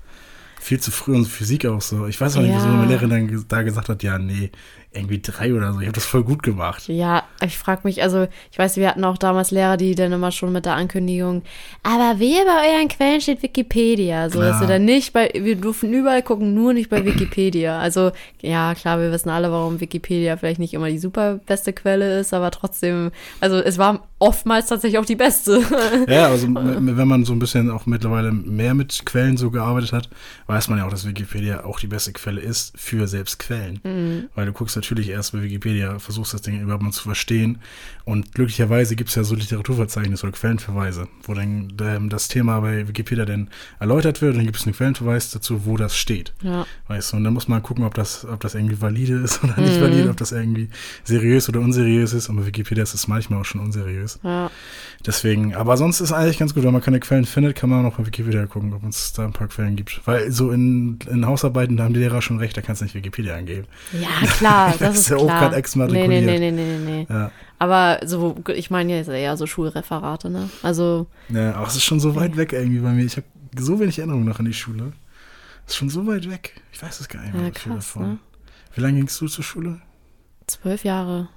Viel 0.61 0.79
zu 0.81 0.91
früh 0.91 1.15
und 1.15 1.25
Physik 1.25 1.65
auch 1.67 1.81
so. 1.81 2.07
Ich 2.07 2.21
weiß 2.21 2.37
auch 2.37 2.43
nicht, 2.43 2.55
wieso 2.55 2.67
Ja. 2.67 2.73
meine 2.75 2.89
Lehrerin 2.89 3.11
dann 3.11 3.45
da 3.49 3.63
gesagt 3.63 3.89
hat, 3.89 4.03
ja, 4.03 4.19
nee, 4.19 4.51
irgendwie 4.93 5.21
drei 5.21 5.53
oder 5.55 5.73
so. 5.73 5.81
Ich 5.81 5.87
habe 5.87 5.95
das 5.95 6.07
voll 6.07 6.25
gut 6.25 6.43
gemacht. 6.43 6.89
Ja, 6.89 7.25
ich 7.45 7.59
frage 7.59 7.83
mich, 7.85 8.03
also 8.03 8.27
ich 8.51 8.59
weiß, 8.59 8.77
wir 8.77 8.89
hatten 8.89 9.05
auch 9.05 9.19
damals 9.19 9.51
Lehrer, 9.51 9.77
die 9.77 9.95
dann 9.95 10.13
immer 10.13 10.33
schon 10.33 10.53
mit 10.53 10.65
der 10.65 10.75
Ankündigung, 10.75 11.43
aber 11.83 12.19
wehe, 12.19 12.45
bei 12.45 12.75
euren 12.75 12.89
Quellen 12.89 13.21
steht 13.21 13.43
Wikipedia. 13.43 14.31
So, 14.31 14.41
dass 14.41 14.61
wir 14.61 14.67
dann 14.67 14.85
nicht 14.85 15.13
bei, 15.13 15.31
wir 15.35 15.57
durften 15.57 15.93
überall 15.93 16.23
gucken, 16.23 16.55
nur 16.55 16.73
nicht 16.73 16.89
bei 16.89 17.05
Wikipedia. 17.05 17.79
Also, 17.79 18.13
ja, 18.41 18.75
klar, 18.75 18.99
wir 19.01 19.13
wissen 19.13 19.29
alle, 19.29 19.53
warum 19.53 19.81
Wikipedia 19.81 20.37
vielleicht 20.37 20.59
nicht 20.59 20.75
immer 20.75 20.89
die 20.89 20.99
super 20.99 21.41
beste 21.47 21.73
Quelle 21.73 22.21
ist, 22.21 22.33
aber 22.33 22.51
trotzdem, 22.51 23.11
also 23.41 23.57
es 23.57 23.77
war 23.77 24.09
oftmals 24.19 24.67
tatsächlich 24.67 24.99
auch 24.99 25.05
die 25.05 25.17
beste. 25.17 25.63
Ja, 26.09 26.27
also 26.29 26.47
wenn 26.55 27.09
man 27.09 27.25
so 27.25 27.33
ein 27.33 27.39
bisschen 27.39 27.71
auch 27.71 27.87
mittlerweile 27.87 28.33
mehr 28.33 28.75
mit 28.75 29.05
Quellen 29.05 29.37
so 29.37 29.51
gearbeitet 29.51 29.93
hat, 29.93 30.09
weiß 30.47 30.69
man 30.69 30.79
ja 30.79 30.87
auch, 30.87 30.91
dass 30.91 31.07
Wikipedia 31.07 31.65
auch 31.65 31.79
die 31.81 31.87
beste 31.87 32.13
Quelle 32.13 32.41
ist 32.41 32.73
für 32.77 33.07
selbst 33.07 33.39
Quellen. 33.39 33.81
Mhm. 33.85 34.29
Weil 34.35 34.47
du 34.47 34.53
guckst 34.53 34.77
natürlich 34.79 35.09
erst 35.11 35.33
bei 35.33 35.43
Wikipedia, 35.43 35.99
versuchst 35.99 36.33
das 36.35 36.43
Ding 36.43 36.61
überhaupt 36.61 36.83
mal 36.83 36.93
zu 36.93 37.03
verstehen. 37.03 37.59
Und 38.05 38.35
glücklicherweise 38.35 38.97
gibt 38.97 39.11
es 39.11 39.17
ja 39.17 39.25
so 39.25 39.35
Literaturverzeichnisse 39.35 40.27
oder 40.27 40.37
Quellenverweise, 40.37 41.09
wo 41.25 41.35
dann 41.35 41.73
ähm, 41.83 42.09
das 42.09 42.29
Thema 42.29 42.61
bei 42.61 42.89
Wikipedia 42.89 43.25
dann 43.27 43.49
erläutert 43.81 44.23
wird 44.23 44.33
und 44.33 44.39
dann 44.39 44.47
gibt 44.47 44.57
es 44.59 44.65
einen 44.67 44.75
Quellenverweis 44.75 45.31
dazu, 45.31 45.67
wo 45.67 45.77
das 45.77 45.97
steht. 45.97 46.33
ja. 46.43 46.67
Weißt 46.89 47.13
du, 47.13 47.19
und 47.19 47.25
dann 47.25 47.35
muss 47.35 47.49
man 47.49 47.63
gucken, 47.63 47.85
ob 47.85 47.93
das, 47.95 48.25
ob 48.25 48.41
das 48.41 48.55
irgendwie 48.55 48.81
valide 48.81 49.15
ist 49.19 49.45
oder 49.45 49.61
nicht 49.61 49.77
Mhm. 49.77 49.83
valide, 49.83 50.11
ob 50.11 50.17
das 50.17 50.33
irgendwie 50.33 50.71
seriös 51.05 51.49
oder 51.49 51.61
unseriös 51.61 52.13
ist. 52.15 52.29
Und 52.29 52.37
bei 52.37 52.47
Wikipedia 52.47 52.83
ist 52.83 52.95
es 52.95 53.09
manchmal 53.09 53.41
auch 53.41 53.45
schon 53.45 53.61
unseriös. 53.61 54.19
Ja. 54.23 54.51
Deswegen, 55.07 55.55
aber 55.55 55.77
sonst 55.77 56.01
ist 56.01 56.13
eigentlich 56.13 56.39
ganz 56.39 56.55
gut, 56.55 56.65
wenn 56.65 56.73
man 56.73 56.83
keine 56.83 56.99
Quellen 57.01 57.25
findet, 57.25 57.57
kann 57.57 57.71
man 57.71 57.85
auch 57.87 57.97
bei 57.97 58.07
Wikipedia 58.07 58.47
gucken, 58.47 58.73
ob 58.73 58.83
es 58.89 59.13
da 59.13 59.25
ein 59.25 59.33
paar 59.33 59.49
Quellen 59.49 59.77
gibt. 59.77 60.01
Weil 60.07 60.31
so 60.33 60.51
in, 60.51 60.99
in 61.11 61.27
Hausarbeiten, 61.27 61.77
da 61.77 61.85
haben 61.85 61.95
die 61.95 62.01
Lehrer 62.01 62.21
schon 62.23 62.39
recht, 62.39 62.57
da 62.57 62.63
kannst 62.63 62.81
du 62.81 62.85
nicht 62.85 62.95
Wikipedia 62.95 63.37
angeben. 63.37 63.67
ja, 63.93 64.27
klar, 64.29 64.68
das, 64.71 64.79
Das 64.79 64.95
ist 64.97 65.01
ist 65.03 65.09
ja 65.11 65.17
auch 65.17 65.25
klar. 65.25 65.41
grad 65.41 65.51
nee, 65.53 65.59
exmatrikuliert. 65.59 66.25
nee, 66.27 66.39
nee, 66.39 66.51
nee, 66.51 66.79
nee, 66.79 66.79
nee. 66.79 67.07
Ja, 67.09 67.31
Aber 67.59 68.01
so, 68.07 68.37
ich 68.55 68.71
meine 68.71 68.97
jetzt 68.97 69.09
eher 69.09 69.37
so 69.37 69.47
Schulreferate, 69.47 70.31
ne? 70.31 70.49
Also, 70.63 71.07
ja 71.29 71.55
aber 71.55 71.67
es 71.67 71.77
ist 71.77 71.85
schon 71.85 72.01
so 72.01 72.15
weit 72.15 72.37
weg 72.37 72.53
irgendwie 72.53 72.81
bei 72.81 72.91
mir. 72.93 73.05
Ich 73.05 73.17
habe 73.17 73.27
so 73.59 73.79
wenig 73.81 73.99
Erinnerungen 73.99 74.27
noch 74.27 74.39
an 74.39 74.45
die 74.45 74.53
Schule. 74.55 74.93
ist 75.67 75.77
schon 75.77 75.91
so 75.91 76.07
weit 76.07 76.29
weg. 76.31 76.61
Ich 76.73 76.83
weiß 76.83 77.01
es 77.01 77.09
gar 77.09 77.23
nicht 77.23 77.35
mehr. 77.35 77.45
Ja, 77.45 77.51
krass, 77.51 77.75
davon. 77.93 78.03
ne? 78.03 78.19
Wie 78.75 78.81
lange 78.81 78.97
gingst 78.99 79.21
du 79.21 79.27
zur 79.29 79.45
Schule? 79.45 79.81
Zwölf 80.47 80.85
Jahre. 80.85 81.29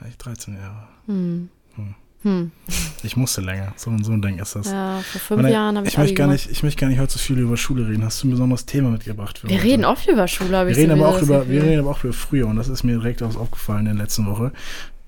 Ja, 0.00 0.06
Ich 0.08 0.16
13 0.18 0.54
Jahre. 0.56 0.88
Hm. 1.06 1.48
Hm. 1.74 1.94
Hm. 2.26 2.50
Ich 3.04 3.16
musste 3.16 3.40
länger. 3.40 3.72
So, 3.76 3.96
so 4.02 4.10
ein 4.10 4.20
Ding 4.20 4.40
ist 4.40 4.56
das. 4.56 4.66
Ja, 4.66 4.98
vor 4.98 5.20
fünf 5.20 5.42
Meine, 5.42 5.54
Jahren 5.54 5.76
habe 5.76 5.86
ich, 5.86 5.92
ich 5.92 5.98
möchte 5.98 6.14
gar 6.14 6.26
nicht, 6.26 6.50
ich 6.50 6.64
möchte 6.64 6.80
gar 6.80 6.88
nicht 6.88 6.98
heute 6.98 7.12
so 7.12 7.20
viel 7.20 7.38
über 7.38 7.56
Schule 7.56 7.86
reden. 7.86 8.04
Hast 8.04 8.20
du 8.20 8.26
ein 8.26 8.32
besonderes 8.32 8.66
Thema 8.66 8.90
mitgebracht? 8.90 9.44
Wir 9.44 9.54
heute? 9.54 9.64
reden 9.64 9.84
oft 9.84 10.08
über 10.08 10.26
Schule, 10.26 10.56
habe 10.56 10.68
Wir 10.68 10.72
ich 10.72 10.82
reden, 10.82 10.98
so 10.98 11.04
aber 11.04 11.14
auch 11.16 11.22
über, 11.22 11.38
Gefühl. 11.38 11.54
wir 11.54 11.62
reden 11.62 11.78
aber 11.78 11.90
auch 11.92 12.02
über 12.02 12.12
früher 12.12 12.48
und 12.48 12.56
das 12.56 12.66
ist 12.66 12.82
mir 12.82 12.96
direkt 12.96 13.22
aus 13.22 13.36
aufgefallen 13.36 13.86
in 13.86 13.96
der 13.96 14.04
letzten 14.04 14.26
Woche. 14.26 14.50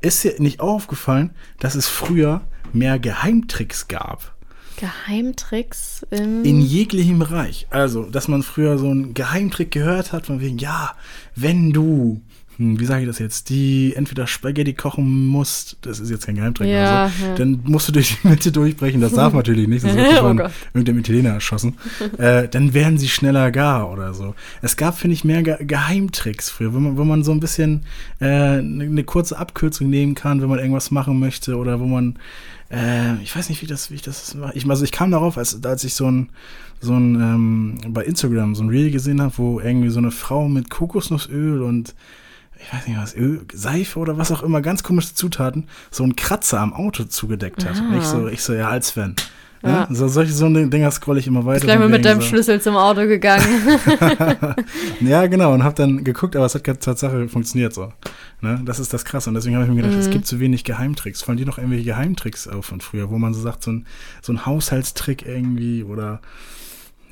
Ist 0.01 0.23
dir 0.23 0.35
nicht 0.39 0.61
aufgefallen, 0.61 1.31
dass 1.59 1.75
es 1.75 1.89
früher 1.89 2.43
mehr 2.73 3.01
Geheimtricks 3.01 3.89
gab? 3.89 4.37
Geheimtricks 4.77 6.07
im. 6.11 6.45
In 6.45 6.61
jeglichem 6.61 7.19
Bereich. 7.19 7.67
Also, 7.71 8.05
dass 8.05 8.29
man 8.29 8.45
früher 8.45 8.79
so 8.79 8.89
einen 8.89 9.13
Geheimtrick 9.13 9.73
gehört 9.73 10.13
hat, 10.13 10.27
von 10.27 10.41
wegen, 10.41 10.59
ja, 10.59 10.93
wenn 11.35 11.73
du, 11.73 12.23
wie 12.59 12.85
sage 12.87 13.03
ich 13.03 13.07
das 13.07 13.21
jetzt, 13.21 13.51
die 13.51 13.95
entweder 13.95 14.27
Spaghetti 14.27 14.75
kochen 14.75 15.29
musst, 15.29 15.77
das 15.83 16.01
ist 16.01 16.11
jetzt 16.11 16.27
kein 16.27 16.35
Geheimtrick 16.35 16.69
Ja, 16.69 17.05
oder 17.05 17.13
so, 17.17 17.25
ja. 17.27 17.35
dann 17.37 17.61
musst 17.65 17.89
du 17.89 17.93
durch 17.93 18.19
die 18.21 18.29
Mitte 18.29 18.51
durchbrechen. 18.51 19.01
Das 19.01 19.13
darf 19.13 19.33
natürlich 19.35 19.69
nicht, 19.69 19.83
sonst 19.83 19.97
wird 19.97 20.19
Oh 20.19 20.23
von 20.23 20.39
irgendeinem 20.75 20.99
Italiener 20.99 21.31
erschossen. 21.31 21.77
äh, 22.19 22.49
dann 22.49 22.75
werden 22.75 22.99
sie 22.99 23.09
schneller 23.09 23.53
gar 23.53 23.91
oder 23.93 24.13
so. 24.13 24.35
Es 24.61 24.77
gab, 24.77 24.99
finde 24.99 25.15
ich, 25.15 25.25
mehr 25.25 25.43
Ge 25.45 25.57
Geheimtricks 25.65 26.51
früher, 26.51 26.75
wo 26.75 26.81
man, 26.81 26.97
wo 26.97 27.05
man 27.05 27.23
so 27.23 27.31
ein 27.31 27.41
bisschen 27.41 27.83
äh, 28.21 28.27
eine 28.27 28.85
eine 28.85 29.05
kurze 29.05 29.39
Abkürzung 29.39 29.89
nehmen 29.89 30.17
kann, 30.17 30.43
wenn 30.43 30.49
man 30.49 30.59
irgendwas 30.59 30.91
machen 30.91 31.21
möchte 31.21 31.57
oder 31.57 31.79
wo 31.79 31.85
man 31.85 32.19
äh, 32.71 33.23
ich 33.23 33.35
weiß 33.35 33.49
nicht, 33.49 33.63
wie 33.63 33.67
das, 33.67 33.91
wie 33.91 33.95
ich 33.95 34.03
das 34.03 34.35
mache. 34.35 34.53
Ich, 34.55 34.69
also 34.69 34.85
ich 34.85 34.93
kam 34.93 35.11
darauf, 35.11 35.39
als, 35.39 35.65
als 35.65 35.85
ich 35.85 35.95
so 35.95 36.11
ein, 36.11 36.29
so 36.81 36.95
ein 36.95 37.15
ähm, 37.15 37.79
bei 37.89 38.05
Instagram 38.05 38.55
so 38.55 38.63
ein 38.63 38.69
Reel 38.69 38.91
gesehen 38.91 39.23
habe, 39.23 39.33
wo 39.37 39.61
irgendwie 39.61 39.89
so 39.89 39.99
eine 39.99 40.11
Frau 40.11 40.49
mit 40.49 40.71
Kokosnussöl 40.71 41.63
und 41.63 41.95
ich 42.61 42.73
weiß 42.73 42.87
nicht 42.87 42.99
was, 42.99 43.15
Öl, 43.15 43.43
Seife 43.53 43.99
oder 43.99 44.19
was 44.19 44.33
auch 44.33 44.43
immer, 44.43 44.61
ganz 44.61 44.83
komische 44.83 45.15
Zutaten, 45.15 45.67
so 45.91 46.03
einen 46.03 46.17
Kratzer 46.17 46.61
am 46.61 46.73
Auto 46.73 47.05
zugedeckt 47.05 47.65
hat. 47.65 47.81
Und 47.81 47.97
ich 47.97 48.05
so, 48.05 48.29
ich 48.29 48.43
so, 48.43 48.53
ja, 48.55 48.69
als 48.69 48.91
Fan. 48.91 49.15
Ja. 49.63 49.69
Ja. 49.71 49.89
So, 49.91 50.07
solche 50.07 50.33
so 50.33 50.49
Dinger 50.49 50.91
scrolle 50.93 51.19
ich 51.19 51.27
immer 51.27 51.45
weiter. 51.45 51.65
Gleich 51.65 51.79
mal 51.79 51.85
von 51.85 51.91
mit 51.91 52.05
deinem 52.05 52.21
so. 52.21 52.29
Schlüssel 52.29 52.61
zum 52.61 52.77
Auto 52.77 53.07
gegangen. 53.07 53.45
Ja, 55.01 55.27
genau, 55.27 55.53
und 55.53 55.65
habe 55.65 55.75
dann 55.75 56.05
geguckt, 56.05 56.37
aber 56.37 56.47
es 56.47 56.55
hat 56.55 56.65
Tatsache 56.65 57.29
funktioniert 57.29 57.75
so. 57.75 57.93
Ne? 58.41 58.61
Das 58.65 58.79
ist 58.79 58.93
das 58.93 59.05
Krasse. 59.05 59.31
Und 59.31 59.35
deswegen 59.35 59.57
habe 59.57 59.65
ich 59.65 59.71
mir 59.71 59.77
gedacht, 59.77 59.95
Mhm. 59.95 60.01
es 60.01 60.11
gibt 60.11 60.27
zu 60.27 60.39
wenig 60.41 60.65
Geheimtricks. 60.65 61.23
Fallen 61.23 61.39
dir 61.39 61.47
noch 61.47 61.59
irgendwelche 61.59 61.85
Geheimtricks 61.87 62.47
auf 62.47 62.67
von 62.67 62.81
früher, 62.81 63.11
wo 63.11 63.19
man 63.19 63.35
so 63.35 63.41
sagt, 63.41 63.63
so 63.65 63.73
ein, 63.73 63.87
so 64.23 64.33
ein 64.33 64.47
Haushaltstrick 64.47 65.27
irgendwie 65.27 65.83
oder 65.83 66.21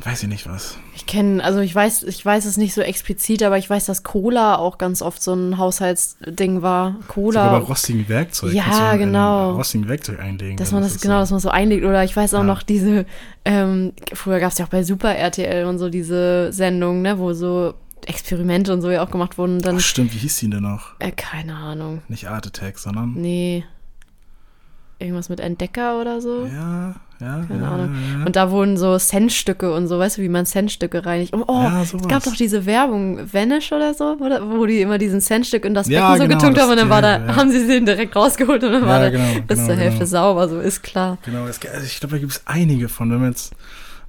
weiß 0.05 0.23
ich 0.25 0.29
nicht 0.29 0.47
was. 0.49 0.79
Ich 0.95 1.07
kenne, 1.07 1.43
also 1.43 1.61
ich 1.61 1.75
weiß, 1.75 2.03
ich 2.05 2.25
weiß 2.25 2.45
es 2.45 2.57
nicht 2.57 2.75
so 2.75 2.81
explizit, 2.83 3.43
aber 3.43 3.59
ich 3.59 3.69
weiß, 3.69 3.87
dass 3.87 4.03
Cola 4.03 4.57
auch 4.57 4.79
ganz 4.79 5.03
oft 5.03 5.23
so 5.23 5.33
ein 5.35 5.59
Haushaltsding 5.59 6.63
war. 6.63 6.93
Sogar 6.93 7.09
Cola. 7.09 7.51
bei 7.59 7.65
rostigen 7.65 8.09
Werkzeug. 8.09 8.53
Ja, 8.53 8.97
genau. 8.97 9.53
rostigen 9.55 9.89
Werkzeug 9.89 10.21
einlegen. 10.21 10.57
Dass 10.57 10.69
Also 10.69 10.77
man 10.77 10.83
das, 10.85 10.95
ist 10.97 11.01
genau, 11.03 11.15
so- 11.17 11.21
dass 11.21 11.31
man 11.33 11.41
so 11.41 11.49
einlegt. 11.51 11.85
Oder 11.85 12.05
ich 12.05 12.15
weiß 12.17 12.35
auch 12.35 12.39
Ja. 12.41 12.45
noch 12.45 12.63
diese, 12.63 13.07
ähm, 13.45 13.93
früher 14.13 14.39
gab 14.41 14.53
es 14.53 14.59
ja 14.59 14.67
auch 14.67 14.71
bei 14.71 14.85
Super 14.85 15.15
RTL 15.15 15.65
und 15.67 15.79
so 15.79 15.89
diese 15.89 16.53
Sendungen, 16.53 17.03
ne, 17.03 17.19
wo 17.19 17.33
so 17.33 17.75
Experimente 18.07 18.73
und 18.73 18.83
so 18.83 18.91
ja 18.91 19.03
auch 19.03 19.11
gemacht 19.11 19.37
wurden. 19.39 19.61
Dann, 19.61 19.77
Ach, 19.77 19.81
stimmt, 19.81 20.15
wie 20.15 20.19
hieß 20.19 20.37
die 20.37 20.51
denn 20.51 20.63
noch? 20.63 20.93
äh, 21.01 21.11
keine 21.11 21.57
Ahnung. 21.57 22.03
Nicht 22.09 22.29
Art 22.29 22.47
Attack, 22.47 22.79
sondern. 22.79 23.15
Nee. 23.15 23.65
Irgendwas 24.99 25.29
mit 25.29 25.41
Entdecker 25.41 26.01
oder 26.01 26.21
so. 26.21 26.47
Ja, 26.47 26.95
ja. 27.21 27.45
Keine 27.49 27.67
Ahnung. 27.67 27.95
Ja, 27.95 28.19
ja. 28.19 28.27
Und 28.27 28.37
da 28.37 28.51
wurden 28.51 28.77
so 28.77 28.99
Centstücke 28.99 29.73
und 29.73 29.87
so, 29.87 29.99
weißt 29.99 30.19
du, 30.19 30.23
wie 30.23 30.29
man 30.29 30.45
Centstücke 30.47 31.07
reinigt. 31.07 31.35
Oh, 31.35 31.45
oh 31.47 31.63
Ja, 31.63 31.83
es 31.83 31.93
gab 32.09 32.25
doch 32.25 32.35
diese 32.35 32.67
Werbung, 32.67 33.33
Vanish 33.33 33.73
oder 33.73 33.95
so, 33.95 34.17
wo 34.21 34.67
die 34.67 34.81
immer 34.81 34.99
diesen 34.99 35.21
Centstück 35.21 35.65
in 35.65 35.75
das 35.75 35.89
Becken 35.89 36.17
so 36.17 36.23
genau, 36.25 36.37
getunkt 36.37 36.61
haben 36.61 36.71
und 36.71 36.77
dann 36.77 36.91
war 36.91 37.03
da, 37.03 37.37
haben 37.37 37.51
sie 37.51 37.67
den 37.67 37.87
direkt 37.87 38.15
rausgeholt 38.15 38.63
und 38.63 38.73
dann 38.73 38.87
war 38.87 39.01
da, 39.01 39.11
genau, 39.11 39.25
das 39.47 39.59
genau, 39.59 39.69
zur 39.69 39.77
Hälfte 39.77 39.99
genau. 40.01 40.11
sauber, 40.11 40.49
so 40.49 40.61
ist 40.61 40.83
klar. 40.83 41.19
Genau, 41.25 41.47
es, 41.47 41.61
also 41.67 41.87
ich 41.87 42.01
glaube, 42.01 42.17
da 42.17 42.21
gibt 42.21 42.33
es 42.33 42.43
einige 42.45 42.89
von. 42.89 43.11
Wenn 43.11 43.21
man 43.21 43.31
jetzt, 43.31 43.55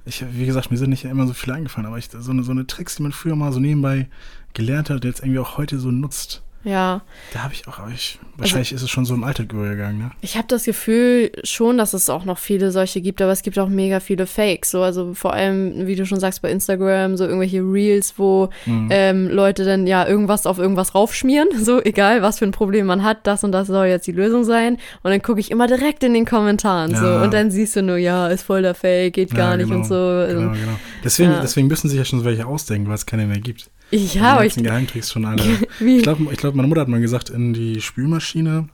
ich, 0.04 0.24
wie 0.32 0.46
gesagt, 0.46 0.70
mir 0.70 0.76
sind 0.76 0.90
nicht 0.90 1.04
immer 1.04 1.26
so 1.26 1.32
viele 1.32 1.54
eingefallen, 1.54 1.86
aber 1.86 1.98
ich, 1.98 2.08
so, 2.10 2.30
eine, 2.30 2.42
so 2.42 2.52
eine 2.52 2.66
Tricks, 2.66 2.96
die 2.96 3.02
man 3.02 3.12
früher 3.12 3.36
mal 3.36 3.52
so 3.52 3.60
nebenbei 3.60 4.08
gelernt 4.54 4.90
hat, 4.90 5.04
jetzt 5.04 5.20
irgendwie 5.20 5.38
auch 5.38 5.56
heute 5.56 5.78
so 5.78 5.90
nutzt. 5.90 6.42
Ja, 6.68 7.00
Da 7.32 7.44
habe 7.44 7.54
ich 7.54 7.66
auch, 7.66 7.78
aber 7.78 7.90
ich, 7.90 8.18
Also 8.32 8.38
wahrscheinlich 8.40 8.72
ist 8.72 8.82
es 8.82 8.90
schon 8.90 9.04
so 9.04 9.14
im 9.14 9.24
Alltag 9.24 9.52
übergegangen, 9.52 9.98
ne? 9.98 10.10
ich 10.20 10.36
habe 10.36 10.46
das 10.48 10.64
Gefühl 10.64 11.30
schon, 11.44 11.78
dass 11.78 11.94
es 11.94 12.10
auch 12.10 12.24
noch 12.24 12.38
viele 12.38 12.70
solche 12.72 13.00
gibt, 13.00 13.22
aber 13.22 13.32
es 13.32 13.42
gibt 13.42 13.58
auch 13.58 13.68
mega 13.68 14.00
viele 14.00 14.26
Fakes. 14.26 14.70
So, 14.70 14.82
also 14.82 15.14
vor 15.14 15.32
allem, 15.32 15.86
wie 15.86 15.96
du 15.96 16.04
schon 16.04 16.20
sagst, 16.20 16.42
bei 16.42 16.50
Instagram, 16.50 17.16
so 17.16 17.24
irgendwelche 17.24 17.60
Reels, 17.62 18.14
wo 18.18 18.50
Mhm. 18.66 18.88
ähm, 18.90 19.28
Leute 19.28 19.64
dann 19.64 19.86
ja 19.86 20.06
irgendwas 20.06 20.46
auf 20.46 20.58
irgendwas 20.58 20.94
raufschmieren. 20.94 21.48
So, 21.64 21.82
egal 21.82 22.22
was 22.22 22.38
für 22.38 22.44
ein 22.44 22.52
Problem 22.52 22.86
man 22.86 23.02
hat, 23.02 23.26
das 23.26 23.44
und 23.44 23.52
das 23.52 23.66
soll 23.68 23.86
jetzt 23.86 24.06
die 24.06 24.12
Lösung 24.12 24.44
sein. 24.44 24.74
Und 25.02 25.10
dann 25.10 25.22
gucke 25.22 25.40
ich 25.40 25.50
immer 25.50 25.66
direkt 25.66 26.02
in 26.04 26.12
den 26.14 26.24
Kommentaren. 26.26 26.94
So, 26.94 27.04
Ja. 27.06 27.22
und 27.22 27.32
dann 27.34 27.50
siehst 27.50 27.76
du 27.76 27.82
nur, 27.82 27.96
ja, 27.96 28.28
ist 28.28 28.42
voll 28.42 28.62
der 28.62 28.74
Fake, 28.74 29.14
geht 29.14 29.34
gar 29.34 29.52
Ja, 29.52 29.56
nicht 29.56 29.66
genau, 29.68 29.80
und 29.80 29.84
so. 29.86 29.94
Genau, 29.94 30.52
genau. 30.52 30.78
Deswegen, 31.04 31.32
Ja. 31.32 31.40
deswegen 31.40 31.66
müssen 31.68 31.88
sich 31.88 31.98
ja 31.98 32.04
schon 32.04 32.18
so 32.20 32.24
welche 32.24 32.46
ausdenken, 32.46 32.88
weil 32.88 32.94
es 32.96 33.06
keine 33.06 33.26
mehr 33.26 33.40
gibt. 33.40 33.70
Ja, 33.90 34.34
aber 34.34 34.44
ich. 34.44 34.54
Geheimtricks 34.54 35.10
schon 35.10 35.24
alle. 35.24 35.42
Ich 35.80 36.02
glaube, 36.02 36.26
ich 36.30 36.36
glaub, 36.38 36.54
meine 36.58 36.68
Mutter 36.68 36.82
hat 36.82 36.88
mal 36.88 37.00
gesagt, 37.00 37.30
in 37.30 37.52
die 37.52 37.80
Spülmaschine 37.80 38.68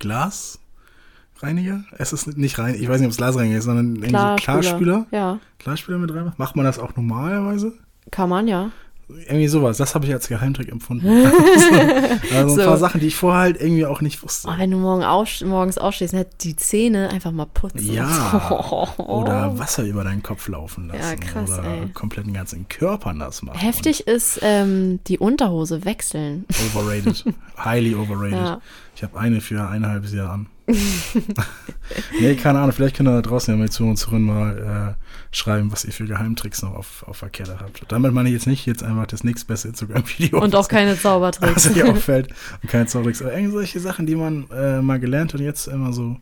Glasreiniger. 0.00 1.84
Es 1.96 2.12
ist 2.12 2.36
nicht 2.36 2.58
rein, 2.58 2.74
ich 2.74 2.88
weiß 2.88 2.98
nicht, 2.98 3.06
ob 3.06 3.12
es 3.12 3.16
Glasreiniger 3.16 3.58
ist, 3.58 3.64
sondern 3.64 3.96
so 3.96 4.36
Klarspüler. 4.42 5.06
Ja, 5.10 5.38
Klarspüler 5.58 5.98
mit 5.98 6.12
rein. 6.12 6.32
Macht 6.36 6.56
man 6.56 6.64
das 6.64 6.78
auch 6.78 6.94
normalerweise? 6.96 7.72
kann 8.10 8.28
man 8.28 8.48
ja. 8.48 8.70
Irgendwie 9.08 9.48
sowas. 9.48 9.78
Das 9.78 9.94
habe 9.94 10.04
ich 10.06 10.12
als 10.12 10.28
Geheimtrick 10.28 10.68
empfunden. 10.70 11.08
also, 11.08 12.36
also 12.36 12.54
So. 12.54 12.60
ein 12.60 12.66
paar 12.66 12.76
Sachen, 12.76 13.00
die 13.00 13.06
ich 13.06 13.16
vorher 13.16 13.40
halt 13.40 13.60
irgendwie 13.60 13.86
auch 13.86 14.02
nicht 14.02 14.22
wusste. 14.22 14.48
Oh, 14.48 14.58
wenn 14.58 14.70
du 14.70 14.76
morgen 14.76 15.02
aufs- 15.02 15.42
morgens 15.42 15.78
aufstehst, 15.78 16.12
ne, 16.12 16.26
die 16.42 16.56
Zähne 16.56 17.08
einfach 17.08 17.30
mal 17.32 17.46
putzen. 17.46 17.90
Ja. 17.92 18.94
Oder 18.98 19.58
Wasser 19.58 19.84
über 19.84 20.04
deinen 20.04 20.22
Kopf 20.22 20.46
laufen 20.48 20.88
lassen. 20.88 21.00
Ja, 21.00 21.16
krass, 21.16 21.50
Oder 21.58 21.64
ey. 21.64 21.88
komplett 21.94 22.26
den 22.26 22.34
ganzen 22.34 22.68
Körper 22.68 23.14
nass 23.14 23.40
machen. 23.42 23.58
Heftig 23.58 24.06
ist 24.06 24.40
ähm, 24.42 25.00
die 25.06 25.18
Unterhose 25.18 25.84
wechseln. 25.86 26.44
Overrated. 26.74 27.24
Highly 27.64 27.94
overrated. 27.94 28.32
Ja. 28.38 28.60
Ich 28.94 29.02
habe 29.02 29.18
eine 29.18 29.40
für 29.40 29.66
ein 29.68 29.86
halbes 29.86 30.12
Jahr 30.12 30.32
an. 30.32 30.46
nee, 32.20 32.34
keine 32.34 32.58
Ahnung. 32.60 32.72
Vielleicht 32.72 32.96
könnt 32.96 33.08
ihr 33.08 33.12
da 33.14 33.22
draußen 33.22 33.52
ja 33.52 33.58
mal 33.58 33.68
zu 33.70 33.84
uns 33.84 34.00
zurück 34.00 34.20
mal 34.20 34.96
äh, 34.98 35.34
schreiben, 35.34 35.72
was 35.72 35.84
ihr 35.84 35.92
für 35.92 36.04
Geheimtricks 36.04 36.62
noch 36.62 36.74
auf, 36.74 37.04
auf 37.06 37.20
der 37.20 37.30
Kette 37.30 37.58
habt. 37.60 37.80
Damit 37.88 38.12
meine 38.12 38.28
ich 38.28 38.34
jetzt 38.34 38.46
nicht 38.46 38.66
jetzt 38.66 38.82
einfach 38.82 39.06
das 39.06 39.24
nächstbeste 39.24 39.68
Instagram-Video. 39.68 40.40
Und 40.40 40.54
auch 40.54 40.68
keine 40.68 40.92
was 40.94 41.02
Zaubertricks. 41.02 41.72
dir 41.72 41.88
auffällt. 41.90 42.28
Und 42.62 42.70
keine 42.70 42.86
Zaubertricks. 42.86 43.22
Aber 43.22 43.32
irgendwie 43.32 43.52
solche 43.52 43.80
Sachen, 43.80 44.06
die 44.06 44.14
man 44.14 44.48
äh, 44.50 44.80
mal 44.82 44.98
gelernt 45.00 45.34
und 45.34 45.40
jetzt 45.42 45.66
immer 45.68 45.92
so 45.92 46.16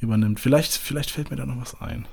übernimmt. 0.00 0.40
Vielleicht, 0.40 0.72
vielleicht 0.72 1.10
fällt 1.10 1.30
mir 1.30 1.36
da 1.36 1.46
noch 1.46 1.60
was 1.60 1.80
ein. 1.80 2.06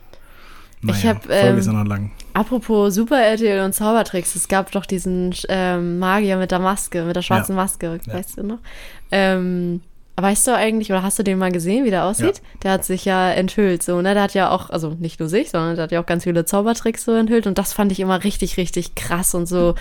Naja, 0.82 1.10
hab, 1.10 1.24
Folge 1.24 1.48
ähm, 1.48 1.58
ja. 1.58 2.12
Apropos 2.34 2.94
Super 2.94 3.20
RTL 3.20 3.66
und 3.66 3.74
Zaubertricks, 3.74 4.36
es 4.36 4.48
gab 4.48 4.72
doch 4.72 4.86
diesen 4.86 5.34
ähm, 5.50 5.98
Magier 5.98 6.38
mit 6.38 6.52
der 6.52 6.60
Maske, 6.60 7.04
mit 7.04 7.16
der 7.16 7.24
schwarzen 7.24 7.56
Maske, 7.56 8.00
Ja. 8.06 8.14
weißt 8.14 8.38
du 8.38 8.44
noch? 8.44 8.60
Ähm, 9.12 9.82
weißt 10.20 10.48
du 10.48 10.56
eigentlich, 10.56 10.90
oder 10.92 11.04
hast 11.04 11.20
du 11.20 11.24
den 11.24 11.38
mal 11.38 11.52
gesehen, 11.52 11.86
wie 11.86 11.92
der 11.92 12.06
aussieht? 12.06 12.42
Der 12.64 12.72
hat 12.72 12.84
sich 12.86 13.06
ja 13.06 13.30
enthüllt, 13.32 13.84
so, 13.84 14.02
ne? 14.02 14.14
Der 14.16 14.24
hat 14.24 14.34
ja 14.34 14.50
auch, 14.50 14.70
also 14.72 14.96
nicht 15.00 15.20
nur 15.20 15.30
sich, 15.30 15.52
sondern 15.52 15.76
der 15.76 15.84
hat 15.84 15.92
ja 15.92 16.02
auch 16.02 16.06
ganz 16.08 16.24
viele 16.24 16.44
Zaubertricks 16.44 17.06
so 17.06 17.14
enthüllt 17.14 17.46
und 17.46 17.58
das 17.58 17.74
fand 17.74 17.92
ich 17.92 18.00
immer 18.00 18.24
richtig, 18.24 18.58
richtig 18.58 18.96
krass 18.96 19.36
und 19.36 19.46
so 19.46 19.76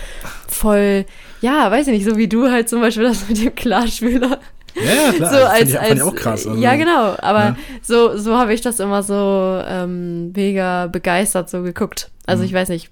voll, 0.47 1.05
ja, 1.41 1.71
weiß 1.71 1.87
ich 1.87 1.93
nicht, 1.93 2.05
so 2.05 2.17
wie 2.17 2.27
du 2.27 2.51
halt 2.51 2.69
zum 2.69 2.81
Beispiel 2.81 3.03
das 3.03 3.27
mit 3.27 3.43
dem 3.43 3.55
Klarspüler. 3.55 4.39
Ja, 4.75 4.83
ja, 5.07 5.11
klar. 5.11 5.29
so 5.31 5.37
das 5.37 5.49
als, 5.49 5.59
fand 5.73 5.85
ich, 5.85 5.91
als 5.91 6.01
auch 6.01 6.15
krass. 6.15 6.45
Also, 6.47 6.61
ja 6.61 6.75
genau 6.75 7.15
aber 7.17 7.39
ja. 7.39 7.55
so 7.81 8.15
so 8.15 8.37
habe 8.37 8.53
ich 8.53 8.61
das 8.61 8.79
immer 8.79 9.01
so 9.01 9.59
ähm, 9.67 10.31
mega 10.33 10.85
begeistert 10.85 11.49
so 11.49 11.63
geguckt 11.63 12.11
also 12.27 12.43
Mhm. 12.43 12.47
ich 12.49 12.53
weiß 12.53 12.69
nicht 12.69 12.91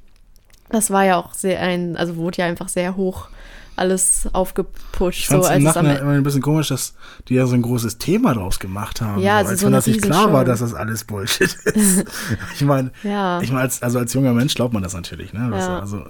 das 0.70 0.90
war 0.90 1.06
ja 1.06 1.18
auch 1.18 1.36
sehr 1.36 1.60
ein 1.62 1.96
also 1.96 2.16
wurde 2.16 2.40
ja 2.40 2.48
einfach 2.48 2.70
sehr 2.70 2.96
hoch 2.98 3.28
alles 3.76 4.28
aufgepusht 4.34 5.20
Ich 5.20 5.28
so 5.28 5.42
fand 5.42 5.58
im 5.58 5.68
es 5.68 5.76
am 5.78 5.86
Nachhinein 5.86 6.02
immer 6.02 6.12
ein 6.12 6.24
bisschen 6.24 6.42
komisch, 6.42 6.70
dass 6.70 6.94
die 7.28 7.36
ja 7.36 7.46
so 7.46 7.56
ein 7.56 7.62
großes 7.62 7.98
Thema 7.98 8.34
draus 8.34 8.60
gemacht 8.60 9.02
haben. 9.02 9.22
Ja, 9.22 9.34
so, 9.34 9.38
also 9.38 9.50
als 9.52 9.60
so 9.60 9.66
wenn 9.68 9.74
das 9.74 9.88
nicht 9.88 10.02
klar 10.02 10.34
war, 10.34 10.46
dass 10.46 10.60
das 10.60 10.74
alles 10.74 11.04
Bullshit 11.04 11.54
ist. 11.54 12.06
ich 12.56 12.62
meine, 12.62 12.92
ja 13.04 13.42
ich 13.42 13.52
meine, 13.52 13.64
als, 13.64 13.82
also 13.82 14.00
als 14.00 14.14
junger 14.14 14.34
Mensch 14.34 14.56
glaubt 14.56 14.74
man 14.74 14.84
das 14.84 14.94
natürlich. 14.94 15.34
Ne? 15.34 15.50
Das, 15.52 15.66
Ja. 15.66 15.80
Also 15.80 16.04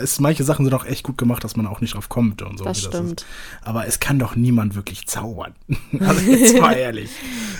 es, 0.00 0.20
manche 0.20 0.44
Sachen 0.44 0.64
sind 0.64 0.74
auch 0.74 0.84
echt 0.84 1.04
gut 1.04 1.18
gemacht, 1.18 1.44
dass 1.44 1.56
man 1.56 1.66
auch 1.66 1.80
nicht 1.80 1.94
drauf 1.94 2.08
kommt 2.08 2.42
und 2.42 2.58
so. 2.58 2.64
das 2.64 2.80
stimmt 2.80 3.20
ist. 3.20 3.26
Aber 3.62 3.86
es 3.86 4.00
kann 4.00 4.18
doch 4.18 4.36
niemand 4.36 4.74
wirklich 4.74 5.06
zaubern. 5.06 5.54
also 6.00 6.20
jetzt 6.30 6.60
mal 6.60 6.72
ehrlich. 6.74 7.10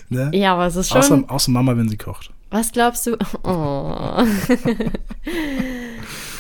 Ne? 0.09 0.31
ja 0.35 0.55
aber 0.55 0.67
es 0.67 0.77
ist 0.77 0.89
schon 0.89 0.99
Außer, 0.99 1.25
außer 1.29 1.51
Mama, 1.51 1.77
wenn 1.77 1.89
sie 1.89 1.97
kocht. 1.97 2.33
was 2.51 2.73
glaubst 2.73 3.07
du 3.07 3.17
oh. 3.45 4.25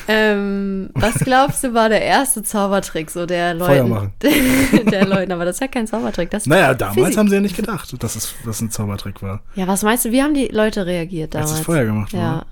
ähm, 0.09 0.91
was 0.95 1.15
glaubst 1.17 1.63
du 1.63 1.75
war 1.75 1.89
der 1.89 2.03
erste 2.03 2.43
Zaubertrick 2.43 3.11
so 3.11 3.27
der 3.27 3.57
Feuer 3.57 3.85
Leuten 3.85 3.89
machen. 3.91 4.13
der 4.91 5.07
Leuten 5.07 5.33
aber 5.33 5.45
das 5.45 5.57
ist 5.57 5.61
ja 5.61 5.69
kein 5.69 5.87
Zaubertrick 5.87 6.31
das 6.31 6.47
Naja, 6.47 6.75
damals 6.75 6.97
Physik. 6.99 7.19
haben 7.19 7.29
sie 7.29 7.35
ja 7.37 7.41
nicht 7.41 7.57
gedacht, 7.57 7.95
dass 8.03 8.17
es 8.17 8.35
dass 8.45 8.61
ein 8.61 8.71
Zaubertrick 8.71 9.23
war. 9.23 9.43
ja 9.55 9.67
was 9.67 9.83
meinst 9.83 10.05
du 10.05 10.11
wie 10.11 10.23
haben 10.23 10.35
die 10.35 10.49
Leute 10.49 10.87
reagiert 10.87 11.35
damals 11.35 11.51
Als 11.53 11.61
es 11.61 11.67
Feuer 11.67 11.85
gemacht 11.85 12.13
ja 12.13 12.37
wurde. 12.37 12.47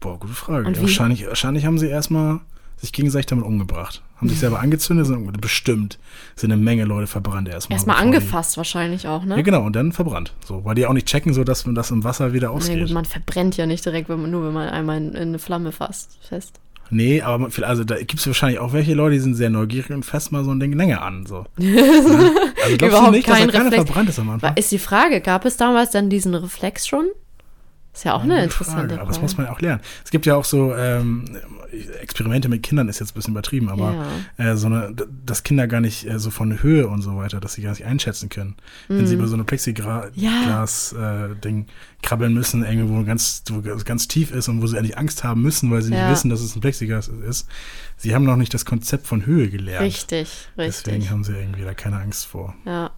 Boah, 0.00 0.18
gute 0.18 0.32
Frage. 0.32 0.80
Wahrscheinlich, 0.80 1.26
wahrscheinlich 1.26 1.66
haben 1.66 1.78
sie 1.78 1.88
erstmal 1.88 2.40
sich 2.80 2.92
gegenseitig 2.92 3.26
damit 3.26 3.44
umgebracht. 3.44 4.02
Haben 4.16 4.28
sich 4.28 4.38
selber 4.38 4.60
angezündet, 4.60 5.06
sind 5.06 5.40
bestimmt 5.40 5.98
sind 6.36 6.52
eine 6.52 6.60
Menge 6.62 6.84
Leute 6.84 7.06
verbrannt 7.06 7.48
erstmal. 7.48 7.76
Erstmal 7.76 7.96
bevor 7.96 8.10
die- 8.10 8.16
angefasst 8.16 8.56
wahrscheinlich 8.56 9.06
auch, 9.08 9.24
ne? 9.24 9.36
Ja, 9.36 9.42
genau, 9.42 9.62
und 9.62 9.74
dann 9.76 9.92
verbrannt. 9.92 10.34
So, 10.44 10.64
weil 10.64 10.74
die 10.74 10.86
auch 10.86 10.92
nicht 10.92 11.06
checken, 11.06 11.32
so 11.34 11.44
dass 11.44 11.64
man 11.66 11.74
das 11.74 11.90
im 11.90 12.04
Wasser 12.04 12.32
wieder 12.32 12.48
Nee, 12.48 12.54
ausgeht. 12.54 12.80
gut, 12.80 12.90
man 12.92 13.04
verbrennt 13.04 13.56
ja 13.56 13.66
nicht 13.66 13.84
direkt, 13.84 14.08
wenn 14.08 14.20
man, 14.22 14.30
nur 14.30 14.44
wenn 14.46 14.52
man 14.52 14.68
einmal 14.68 14.98
in, 14.98 15.08
in 15.14 15.28
eine 15.28 15.38
Flamme 15.38 15.72
fasst, 15.72 16.18
fest. 16.22 16.60
Nee, 16.92 17.22
aber 17.22 17.38
man- 17.38 17.52
also 17.64 17.84
da 17.84 17.96
gibt 17.98 18.14
es 18.18 18.26
wahrscheinlich 18.26 18.58
auch 18.58 18.72
welche 18.72 18.94
Leute, 18.94 19.14
die 19.14 19.20
sind 19.20 19.34
sehr 19.36 19.48
neugierig 19.48 19.90
und 19.90 20.04
fassen 20.04 20.34
mal 20.34 20.42
so 20.44 20.50
ein 20.50 20.58
Ding 20.60 20.72
länger 20.72 21.02
an. 21.02 21.24
So. 21.26 21.46
Ja. 21.58 21.82
Also 22.64 22.76
glaubst 22.76 22.82
Überhaupt 22.82 23.06
du 23.08 23.10
nicht, 23.12 23.28
dass 23.28 23.38
da 23.38 23.46
kein 23.46 23.50
keiner 23.50 23.72
verbrannt 23.72 24.08
ist 24.10 24.18
am 24.18 24.30
Anfang? 24.30 24.54
Ist 24.56 24.70
die 24.72 24.78
Frage, 24.78 25.20
gab 25.20 25.44
es 25.46 25.56
damals 25.56 25.92
dann 25.92 26.10
diesen 26.10 26.34
Reflex 26.34 26.86
schon? 26.86 27.06
Ist 28.00 28.04
ja 28.04 28.14
auch 28.14 28.22
eine 28.22 28.32
Gute 28.32 28.44
interessante 28.44 28.88
Frage. 28.94 29.00
Aber 29.02 29.08
das 29.12 29.20
muss 29.20 29.36
man 29.36 29.44
ja 29.44 29.52
auch 29.52 29.60
lernen. 29.60 29.82
Es 30.02 30.10
gibt 30.10 30.24
ja 30.24 30.34
auch 30.34 30.46
so 30.46 30.74
ähm, 30.74 31.36
Experimente 32.00 32.48
mit 32.48 32.62
Kindern, 32.62 32.88
ist 32.88 32.98
jetzt 32.98 33.10
ein 33.10 33.14
bisschen 33.14 33.34
übertrieben, 33.34 33.68
aber 33.68 34.06
äh, 34.38 34.56
so 34.56 34.68
eine, 34.68 34.94
dass 35.26 35.42
Kinder 35.42 35.68
gar 35.68 35.82
nicht 35.82 36.06
äh, 36.08 36.18
so 36.18 36.30
von 36.30 36.62
Höhe 36.62 36.88
und 36.88 37.02
so 37.02 37.18
weiter, 37.18 37.40
dass 37.40 37.52
sie 37.52 37.60
gar 37.62 37.72
nicht 37.72 37.84
einschätzen 37.84 38.30
können. 38.30 38.56
Wenn 38.88 39.06
sie 39.06 39.16
über 39.16 39.26
so 39.26 39.34
eine 39.34 39.42
Mhm. 39.42 39.48
Ja. 40.14 40.64
Plexiglas-Ding 40.64 41.66
krabbeln 42.02 42.32
müssen, 42.32 42.64
irgendwo 42.64 43.04
ganz, 43.04 43.42
wo 43.50 43.60
es 43.70 43.84
ganz 43.84 44.08
tief 44.08 44.30
ist 44.32 44.48
und 44.48 44.62
wo 44.62 44.66
sie 44.66 44.78
eigentlich 44.78 44.96
Angst 44.96 45.22
haben 45.22 45.42
müssen, 45.42 45.70
weil 45.70 45.82
sie 45.82 45.92
Ja. 45.92 46.04
nicht 46.04 46.12
wissen, 46.12 46.30
dass 46.30 46.40
es 46.40 46.56
ein 46.56 46.60
Plexiglas 46.62 47.08
ist. 47.08 47.46
Sie 47.98 48.14
haben 48.14 48.24
noch 48.24 48.36
nicht 48.36 48.54
das 48.54 48.64
Konzept 48.64 49.06
von 49.06 49.26
Höhe 49.26 49.50
gelernt. 49.50 49.84
Richtig, 49.84 50.48
Deswegen 50.56 50.96
richtig. 50.96 51.10
haben 51.10 51.24
sie 51.24 51.32
irgendwie 51.34 51.64
da 51.64 51.74
keine 51.74 51.98
Angst 52.00 52.24
vor. 52.26 52.54
Ja. 52.64 52.89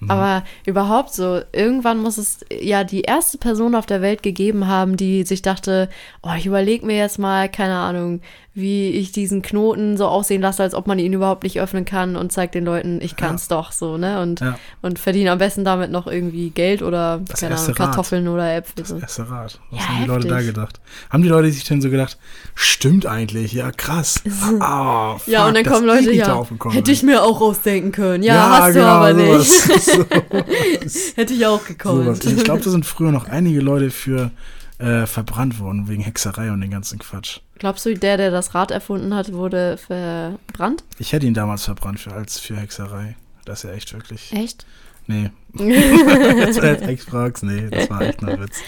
Mhm. 0.00 0.10
Aber 0.10 0.44
überhaupt 0.66 1.14
so, 1.14 1.40
irgendwann 1.52 1.98
muss 1.98 2.18
es 2.18 2.40
ja 2.50 2.84
die 2.84 3.02
erste 3.02 3.38
Person 3.38 3.74
auf 3.74 3.86
der 3.86 4.02
Welt 4.02 4.22
gegeben 4.22 4.66
haben, 4.66 4.96
die 4.96 5.24
sich 5.24 5.42
dachte, 5.42 5.88
oh, 6.22 6.32
ich 6.36 6.46
überlege 6.46 6.86
mir 6.86 6.96
jetzt 6.96 7.18
mal, 7.18 7.48
keine 7.48 7.76
Ahnung, 7.76 8.20
wie 8.56 8.90
ich 8.90 9.10
diesen 9.10 9.42
Knoten 9.42 9.96
so 9.96 10.06
aussehen 10.06 10.40
lasse, 10.40 10.62
als 10.62 10.74
ob 10.74 10.86
man 10.86 11.00
ihn 11.00 11.12
überhaupt 11.12 11.42
nicht 11.42 11.60
öffnen 11.60 11.84
kann 11.84 12.14
und 12.14 12.30
zeigt 12.30 12.54
den 12.54 12.64
Leuten, 12.64 13.00
ich 13.02 13.16
kann 13.16 13.34
es 13.34 13.48
doch 13.48 13.72
so, 13.72 13.96
ne? 13.98 14.20
Und, 14.22 14.38
Ja. 14.40 14.56
und 14.80 15.00
verdiene 15.00 15.32
am 15.32 15.38
besten 15.38 15.64
damit 15.64 15.90
noch 15.90 16.06
irgendwie 16.06 16.50
Geld 16.50 16.80
oder, 16.80 17.20
Das 17.26 17.40
keine 17.40 17.56
Ahnung, 17.56 17.66
Rad. 17.66 17.76
Kartoffeln 17.76 18.28
oder 18.28 18.54
Äpfel. 18.54 18.74
Das 18.76 18.88
So. 18.90 18.98
erste 18.98 19.28
Rad. 19.28 19.58
Was 19.72 19.80
Ja, 19.80 19.88
haben 19.88 20.02
die 20.02 20.06
Leute 20.08 20.28
da 20.28 20.36
heftig. 20.36 20.54
gedacht? 20.54 20.80
Haben 21.10 21.22
die 21.24 21.28
Leute 21.28 21.50
sich 21.50 21.64
denn 21.64 21.80
so 21.82 21.90
gedacht, 21.90 22.16
stimmt 22.54 23.06
eigentlich, 23.06 23.52
ja 23.52 23.72
krass. 23.72 24.22
Ah, 24.60 25.18
fuck, 25.18 25.26
Ja, 25.26 25.48
und 25.48 25.54
dann 25.56 25.64
kommen 25.64 25.86
Leute, 25.86 26.08
nicht 26.10 26.18
ja, 26.18 26.44
hätte 26.44 26.82
bin. 26.82 26.92
ich 26.92 27.02
mir 27.02 27.24
auch 27.24 27.40
ausdenken 27.40 27.90
können. 27.90 28.22
Ja, 28.22 28.60
hast 28.60 28.68
du 28.68 28.74
genau, 28.74 28.86
aber 28.86 29.12
nicht. 29.14 29.50
sowas. 29.50 31.12
hätte 31.16 31.34
ich 31.34 31.44
auch 31.46 31.64
gekonnt. 31.64 32.24
Ich 32.24 32.44
glaube, 32.44 32.60
da 32.62 32.70
sind 32.70 32.86
früher 32.86 33.10
noch 33.10 33.26
einige 33.26 33.60
Leute 33.60 33.90
für 33.90 34.30
äh, 34.78 35.06
verbrannt 35.06 35.58
worden, 35.60 35.88
wegen 35.88 36.02
Hexerei 36.02 36.50
und 36.52 36.60
den 36.60 36.70
ganzen 36.70 36.98
Quatsch. 36.98 37.40
Glaubst 37.58 37.86
du, 37.86 37.94
der, 37.94 38.16
der 38.16 38.30
das 38.30 38.54
Rad 38.54 38.70
erfunden 38.70 39.14
hat, 39.14 39.32
wurde 39.32 39.76
verbrannt? 39.76 40.84
Ich 40.98 41.12
hätte 41.12 41.26
ihn 41.26 41.34
damals 41.34 41.64
verbrannt 41.64 42.00
für, 42.00 42.12
als 42.12 42.38
für 42.38 42.56
Hexerei. 42.56 43.16
Das 43.44 43.62
ist 43.62 43.70
ja 43.70 43.76
echt 43.76 43.92
wirklich. 43.92 44.32
Echt? 44.32 44.66
Nee. 45.06 45.30
jetzt, 45.54 46.62
jetzt 46.62 46.82
echt 46.82 47.04
fragst, 47.04 47.44
nee, 47.44 47.68
das 47.70 47.90
war 47.90 48.00
echt 48.02 48.22
nur 48.22 48.32
ein 48.32 48.40
Witz. 48.40 48.60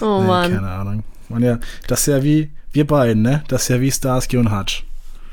Oh 0.00 0.20
nee, 0.20 0.26
Mann. 0.26 0.54
Keine 0.54 0.70
Ahnung. 0.70 1.04
Man 1.28 1.42
ja, 1.42 1.58
das 1.86 2.00
ist 2.00 2.06
ja 2.06 2.22
wie 2.22 2.50
wir 2.72 2.86
beiden, 2.86 3.22
ne? 3.22 3.44
Das 3.48 3.62
ist 3.62 3.68
ja 3.68 3.80
wie 3.80 3.90
Starsky 3.90 4.36
und 4.36 4.56
Hutch. 4.56 4.84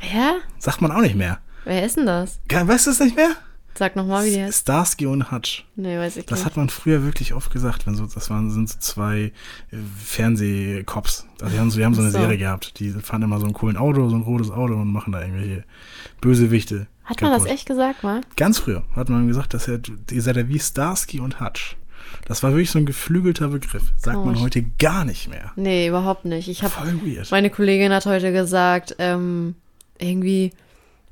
Wer? 0.02 0.36
Sagt 0.60 0.82
man 0.82 0.92
auch 0.92 1.02
nicht 1.02 1.16
mehr. 1.16 1.40
Wer 1.64 1.86
ist 1.86 1.98
denn 1.98 2.06
das? 2.06 2.40
Weißt 2.50 2.88
du 2.88 2.92
es 2.92 3.00
nicht 3.00 3.16
mehr? 3.16 3.32
Sag 3.78 3.96
nochmal, 3.96 4.26
wie 4.26 4.32
der 4.32 4.46
heißt. 4.46 4.62
Starsky 4.62 5.06
und 5.06 5.32
Hutch. 5.32 5.66
Nee, 5.76 5.98
weiß 5.98 6.18
ich 6.18 6.26
Das 6.26 6.40
nicht. 6.40 6.46
hat 6.46 6.58
man 6.58 6.70
früher 6.70 7.04
wirklich 7.04 7.34
oft 7.34 7.52
gesagt, 7.52 7.86
wenn 7.86 7.96
so, 7.96 8.06
das 8.06 8.30
waren, 8.30 8.50
sind 8.50 8.70
so 8.70 8.78
zwei 8.80 9.34
äh, 9.72 9.78
Fernsehcops. 10.04 11.26
Also 11.42 11.54
die 11.54 11.60
haben 11.60 11.72
so, 11.72 11.78
die 11.78 11.86
haben 11.86 11.94
so 11.94 12.02
eine 12.02 12.12
so. 12.12 12.20
Serie 12.20 12.38
gehabt. 12.38 12.80
Die 12.80 12.90
fahren 12.92 13.22
immer 13.22 13.40
so 13.40 13.46
ein 13.46 13.54
coolen 13.54 13.78
Auto, 13.78 14.08
so 14.10 14.16
ein 14.16 14.22
rotes 14.22 14.52
Auto 14.52 14.74
und 14.76 14.92
machen 14.92 15.12
da 15.14 15.22
irgendwelche 15.22 15.64
Bösewichte. 16.22 16.88
Hat 17.04 17.22
man 17.22 17.32
das 17.32 17.44
kaputt. 17.44 17.56
echt 17.56 17.68
gesagt 17.68 18.04
mal? 18.04 18.22
Ganz 18.36 18.60
früher 18.60 18.84
hat 18.96 19.10
man 19.10 19.28
gesagt, 19.28 19.54
dass 19.54 19.68
er, 19.68 19.80
ihr 20.12 20.22
seid 20.22 20.38
ja 20.38 20.48
wie 20.48 20.60
Starsky 20.60 21.20
und 21.20 21.40
Hutch. 21.40 21.78
Das 22.28 22.42
war 22.44 22.52
wirklich 22.52 22.72
so 22.72 22.80
ein 22.80 22.86
geflügelter 22.86 23.50
Begriff. 23.50 23.92
Sagt 23.98 24.16
man 24.18 24.26
Komisch. 24.28 24.42
heute 24.42 24.64
gar 24.80 25.06
nicht 25.06 25.28
mehr. 25.30 25.52
Nee, 25.56 25.88
überhaupt 25.88 26.26
nicht. 26.26 26.48
Ich 26.48 26.64
habe 26.64 26.72
Voll 26.74 27.00
weird. 27.06 27.30
meine 27.32 27.50
Kollegin 27.50 27.92
hat 27.92 28.06
heute 28.06 28.32
gesagt, 28.32 28.96
ähm, 29.00 29.56
irgendwie, 30.00 30.52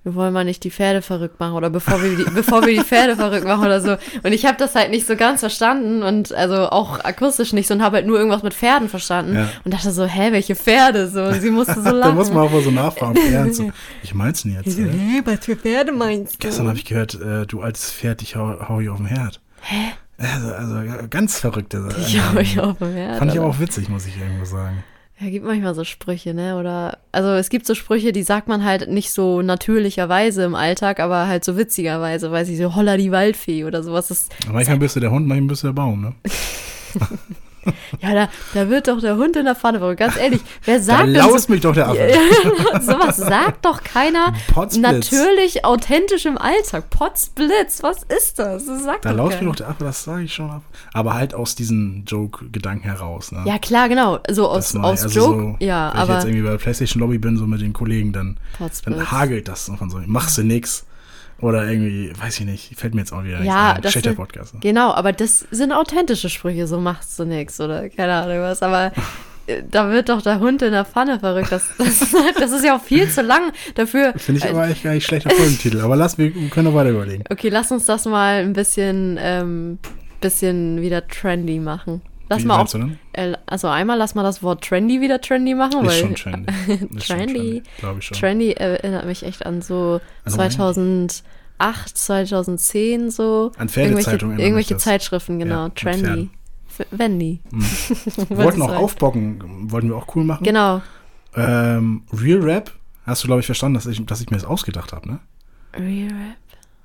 wir 0.04 0.16
wollen 0.16 0.34
mal 0.34 0.44
nicht 0.44 0.64
die 0.64 0.72
Pferde 0.72 1.02
verrückt 1.02 1.40
machen 1.40 1.54
oder 1.54 1.70
bevor 1.70 2.02
wir 2.04 2.16
die, 2.18 2.24
bevor 2.32 2.66
wir 2.66 2.74
die 2.74 2.84
Pferde 2.84 3.16
verrückt 3.16 3.46
machen 3.46 3.66
oder 3.66 3.80
so. 3.82 3.92
Und 4.24 4.34
ich 4.34 4.46
habe 4.46 4.58
das 4.58 4.76
halt 4.76 4.92
nicht 4.92 5.08
so 5.08 5.16
ganz 5.16 5.40
verstanden 5.40 6.04
und 6.04 6.34
also 6.34 6.70
auch 6.70 7.00
akustisch 7.04 7.54
nicht 7.54 7.68
so 7.68 7.74
und 7.74 7.82
habe 7.84 7.98
halt 7.98 8.08
nur 8.08 8.18
irgendwas 8.18 8.44
mit 8.44 8.54
Pferden 8.54 8.90
verstanden 8.90 9.36
Ja. 9.36 9.50
und 9.64 9.74
dachte 9.74 9.92
so, 9.92 10.06
hä, 10.06 10.32
welche 10.32 10.56
Pferde? 10.56 11.08
So, 11.08 11.24
und 11.24 11.40
sie 11.42 11.52
musste 11.52 11.76
so 11.76 11.82
lachen. 11.90 12.02
da 12.02 12.12
muss 12.12 12.30
man 12.32 12.48
auch 12.48 12.52
mal 12.52 12.62
so 12.62 12.72
nachfragen. 12.72 13.18
Ernst. 13.32 13.58
So, 13.58 13.72
ich 14.04 14.14
mein's 14.14 14.44
denn 14.44 14.54
jetzt? 14.54 14.78
Äh? 14.80 14.90
hä, 14.90 15.22
was 15.26 15.46
für 15.46 15.56
Pferde 15.56 15.92
meinst 15.92 16.34
du? 16.36 16.38
Gestern 16.48 16.68
habe 16.68 16.78
ich 16.78 16.86
gehört, 16.86 17.14
äh, 17.22 17.46
du 17.46 17.62
altes 17.62 17.92
Pferd, 17.92 18.22
ich 18.22 18.36
hau, 18.36 18.56
hau 18.68 18.80
hier 18.82 18.92
auf 18.92 18.98
den 18.98 19.06
Herd. 19.08 19.40
Hä? 19.62 19.94
Also, 20.18 20.54
also 20.54 21.08
ganz 21.10 21.40
verrückte 21.40 21.82
Sachen. 21.82 22.02
Ich 22.02 22.22
hau 22.22 22.34
mich 22.34 22.60
auf 22.60 22.78
den 22.78 22.94
Herd, 22.94 23.18
Fand 23.20 23.32
ich 23.32 23.40
aber 23.40 23.48
auch 23.48 23.60
witzig, 23.60 23.90
muss 23.90 24.06
ich 24.06 24.18
irgendwo 24.20 24.46
sagen. 24.46 24.84
Ja, 25.24 25.30
gibt 25.30 25.46
manchmal 25.46 25.74
so 25.74 25.86
Sprüche, 25.86 26.34
ne? 26.34 26.58
Oder 26.58 26.98
also 27.14 27.30
es 27.30 27.50
gibt 27.50 27.66
so 27.66 27.76
Sprüche, 27.76 28.12
die 28.12 28.24
sagt 28.24 28.48
man 28.50 28.66
halt 28.66 28.90
nicht 28.90 29.12
so 29.12 29.42
natürlicherweise 29.42 30.44
im 30.44 30.56
Alltag, 30.56 31.00
aber 31.00 31.28
halt 31.28 31.46
so 31.46 31.56
witzigerweise, 31.56 32.30
weiß 32.30 32.50
ich, 32.50 32.58
so 32.58 32.76
holla 32.76 32.98
die 32.98 33.12
Waldfee 33.12 33.64
oder 33.64 33.84
sowas. 33.84 34.10
Das, 34.10 34.28
manchmal 34.52 34.80
bist 34.80 34.96
du 34.98 35.00
der 35.00 35.12
Hund, 35.12 35.28
manchmal 35.28 35.48
bist 35.48 35.64
du 35.64 35.68
der 35.68 35.74
Baum, 35.74 36.02
ne? 36.02 36.14
ja, 38.02 38.14
da, 38.14 38.30
da 38.54 38.70
wird 38.70 38.88
doch 38.88 39.00
der 39.00 39.16
Hund 39.18 39.36
in 39.36 39.46
der 39.46 39.56
Pfanne 39.56 39.80
verrückt. 39.80 40.00
Ganz 40.00 40.18
ehrlich, 40.18 40.42
wer 40.66 40.78
Da 40.78 40.84
sagt 40.84 41.08
denn 41.08 41.14
laust 41.14 41.48
so, 41.48 41.54
mich 41.54 41.62
doch 41.62 41.74
der 41.74 41.88
Affe. 41.88 42.12
Sowas 42.82 43.18
sagt 43.18 43.66
doch 43.66 43.84
keiner 43.84 44.34
Potzblitz. 44.54 44.84
natürlich 44.84 45.66
authentisch 45.66 46.26
im 46.26 46.38
Alltag. 46.38 46.90
Potzblitz, 46.90 47.84
was 47.84 48.04
ist 48.04 48.40
das? 48.40 48.66
Das 48.66 48.84
sagt 48.84 49.06
Da 49.06 49.14
mich 49.14 49.30
keiner. 49.36 49.50
doch 49.50 49.56
der 49.56 49.70
Affe, 49.70 49.84
das 49.84 50.04
sage 50.04 50.24
ich 50.24 50.34
schon 50.34 50.50
ab. 50.50 50.64
Aber 50.94 51.14
halt 51.14 51.34
aus 51.34 51.56
diesen 51.56 52.06
Joke-Gedanken 52.06 52.84
heraus, 52.84 53.32
ne? 53.32 53.44
Ja, 53.46 53.58
klar, 53.60 53.90
genau. 53.90 54.20
So 54.30 54.50
aus, 54.50 54.74
ich. 54.74 54.80
aus 54.80 55.04
Also 55.04 55.20
Joke, 55.20 55.58
so, 55.60 55.66
ja, 55.66 55.94
wenn 55.94 56.04
ich 56.04 56.10
jetzt 56.10 56.10
aber 56.10 56.28
irgendwie 56.28 56.44
bei 56.44 56.52
der 56.52 56.58
Playstation 56.58 57.02
Lobby 57.02 57.18
bin, 57.18 57.38
so 57.38 57.46
mit 57.48 57.62
den 57.62 57.74
Kollegen, 57.74 58.12
dann, 58.14 58.38
dann 58.86 59.12
hagelt 59.12 59.48
das 59.48 59.72
von 59.78 59.90
so, 59.90 60.00
machst 60.06 60.38
du 60.38 60.44
nix. 60.44 60.86
Oder 61.44 61.70
irgendwie, 61.70 62.12
weiß 62.18 62.40
ich 62.40 62.46
nicht, 62.46 62.80
fällt 62.80 62.96
mir 62.96 63.02
jetzt 63.02 63.12
auch 63.12 63.24
wieder 63.24 63.40
nichts 63.40 63.54
Ja, 63.54 63.74
ein. 63.74 63.82
das 63.82 63.92
Schlechter 63.92 64.14
Podcast. 64.14 64.54
Ne? 64.54 64.60
Genau, 64.62 64.94
aber 64.94 65.12
das 65.12 65.46
sind 65.52 65.72
authentische 65.72 66.30
Sprüche, 66.30 66.68
so 66.68 66.80
machst 66.80 67.18
du 67.20 67.26
nix 67.26 67.60
oder 67.60 67.90
keine 67.90 68.14
Ahnung 68.14 68.40
was. 68.40 68.62
Aber 68.62 68.92
äh, 69.48 69.62
da 69.70 69.90
wird 69.92 70.10
doch 70.10 70.22
der 70.22 70.40
Hund 70.40 70.62
in 70.62 70.72
der 70.72 70.86
Pfanne 70.86 71.20
verrückt. 71.20 71.52
Das, 71.52 71.64
das, 71.78 72.02
ist, 72.02 72.16
das 72.40 72.52
ist 72.52 72.64
ja 72.64 72.78
auch 72.78 72.82
viel 72.82 73.10
zu 73.10 73.22
lang 73.22 73.52
dafür. 73.76 74.14
Finde 74.18 74.40
ich 74.44 74.50
aber 74.50 74.68
echt 74.70 74.84
gar 74.84 74.94
nicht 74.94 75.06
schlechter 75.06 75.30
Folgentitel. 75.32 75.82
Aber 75.82 75.96
lass, 75.96 76.18
wir 76.18 76.32
können 76.50 76.68
noch 76.68 76.76
weiter 76.76 76.92
überlegen. 76.92 77.24
Okay, 77.30 77.50
lass 77.50 77.72
uns 77.72 77.86
das 77.86 78.06
mal 78.06 78.42
ein 78.42 78.54
bisschen, 78.54 79.18
ähm, 79.22 79.80
bisschen 80.22 80.82
wieder 80.82 81.06
trendy 81.08 81.60
machen. 81.60 82.02
Lass 82.30 82.42
Wie 82.42 82.46
mal 82.46 82.62
auch, 82.62 82.74
äh, 83.14 83.34
also 83.46 83.68
einmal 83.68 83.98
lass 83.98 84.16
mal 84.16 84.24
das 84.24 84.42
Wort 84.42 84.64
trendy 84.64 85.02
wieder 85.02 85.20
trendy 85.20 85.56
machen, 85.56 85.86
Ist 85.86 85.92
weil 85.92 86.00
schon 86.00 86.16
trendy. 86.16 86.54
Ist 86.96 87.08
Trendy. 87.08 87.64
Glaube 87.80 88.00
ich 88.00 88.06
schon. 88.06 88.18
trendy 88.18 88.52
erinnert 88.54 89.06
mich 89.06 89.24
echt 89.24 89.46
an 89.46 89.62
so 89.62 90.00
Also 90.24 90.38
2008, 90.38 91.24
2010 91.98 93.12
so. 93.12 93.52
An 93.58 93.68
irgendwelche, 93.68 93.94
Pferdezeitungen 93.94 94.40
irgendwelche 94.40 94.76
das. 94.76 94.84
Zeitschriften, 94.84 95.40
genau. 95.40 95.66
Ja, 95.66 95.70
trendy. 95.70 96.30
Wendy. 96.92 97.40
Wir 98.30 98.38
wollten 98.38 98.62
auch 98.62 98.74
aufbocken, 98.76 99.72
wollten 99.72 99.90
wir 99.90 99.96
auch 99.96 100.16
cool 100.16 100.24
machen. 100.24 100.44
Genau. 100.44 100.82
Ähm, 101.36 102.04
Real 102.12 102.42
Rap, 102.42 102.72
hast 103.06 103.24
du, 103.24 103.28
glaube 103.28 103.42
ich, 103.42 103.46
verstanden, 103.46 103.76
dass 103.76 103.86
ich, 103.86 104.04
dass 104.06 104.22
ich 104.22 104.30
mir 104.30 104.38
das 104.38 104.46
ausgedacht 104.46 104.94
habe, 104.94 105.08
ne? 105.08 105.20
Real 105.76 106.10
Rap. 106.10 106.38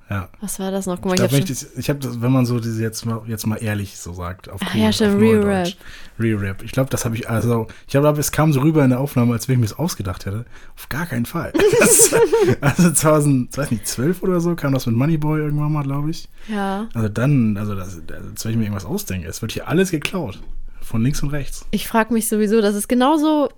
Ja. 0.09 0.27
Was 0.41 0.59
war 0.59 0.71
das 0.71 0.87
noch? 0.87 0.95
Guck 1.01 1.05
mal, 1.05 1.13
Ich, 1.13 1.19
ich, 1.21 1.23
hab 1.23 1.49
ich, 1.49 1.59
schon, 1.59 1.67
ich 1.77 1.89
habe 1.89 1.99
das, 1.99 2.19
wenn 2.21 2.31
man 2.31 2.45
so 2.45 2.59
diese 2.59 2.81
jetzt 2.81 3.05
mal, 3.05 3.21
jetzt 3.27 3.45
mal 3.45 3.57
ehrlich 3.57 3.97
so 3.99 4.11
sagt, 4.13 4.49
auf 4.49 4.59
Ach 4.63 4.73
cool, 4.73 4.81
ja, 4.81 4.91
stimmt, 4.91 5.15
auf 5.15 5.21
Real 5.21 5.35
Neudeutsch. 5.39 5.75
Real 6.19 6.37
Rap. 6.39 6.63
Ich 6.63 6.71
glaube, 6.71 6.89
das 6.89 7.05
habe 7.05 7.15
ich, 7.15 7.29
also, 7.29 7.67
ich 7.85 7.91
glaube, 7.91 8.19
es 8.19 8.31
kam 8.31 8.51
so 8.51 8.61
rüber 8.61 8.83
in 8.83 8.89
der 8.89 8.99
Aufnahme, 8.99 9.33
als 9.33 9.47
wenn 9.47 9.53
ich 9.53 9.59
mir 9.59 9.67
das 9.67 9.77
ausgedacht 9.77 10.25
hätte. 10.25 10.45
Auf 10.75 10.89
gar 10.89 11.05
keinen 11.05 11.25
Fall. 11.27 11.53
Das- 11.79 12.13
also 12.61 12.91
2000, 12.91 13.55
weiß 13.57 13.69
nicht, 13.71 13.87
12 13.87 14.23
oder 14.23 14.39
so 14.39 14.55
kam 14.55 14.73
das 14.73 14.85
mit 14.87 14.95
Moneyboy 14.95 15.39
irgendwann 15.39 15.71
mal, 15.71 15.83
glaube 15.83 16.09
ich. 16.09 16.27
ja. 16.47 16.87
Also 16.93 17.07
dann, 17.09 17.55
also 17.57 17.75
das, 17.75 18.01
als 18.11 18.45
wenn 18.45 18.51
ich 18.51 18.57
mir 18.57 18.63
irgendwas 18.63 18.85
ausdenke. 18.85 19.27
Es 19.27 19.41
wird 19.41 19.51
hier 19.51 19.67
alles 19.67 19.91
geklaut. 19.91 20.39
Von 20.81 21.03
links 21.03 21.21
und 21.21 21.29
rechts. 21.29 21.65
Ich 21.71 21.87
frage 21.87 22.13
mich 22.13 22.27
sowieso, 22.27 22.61
das 22.61 22.73
ist 22.73 22.87
genauso, 22.87 23.49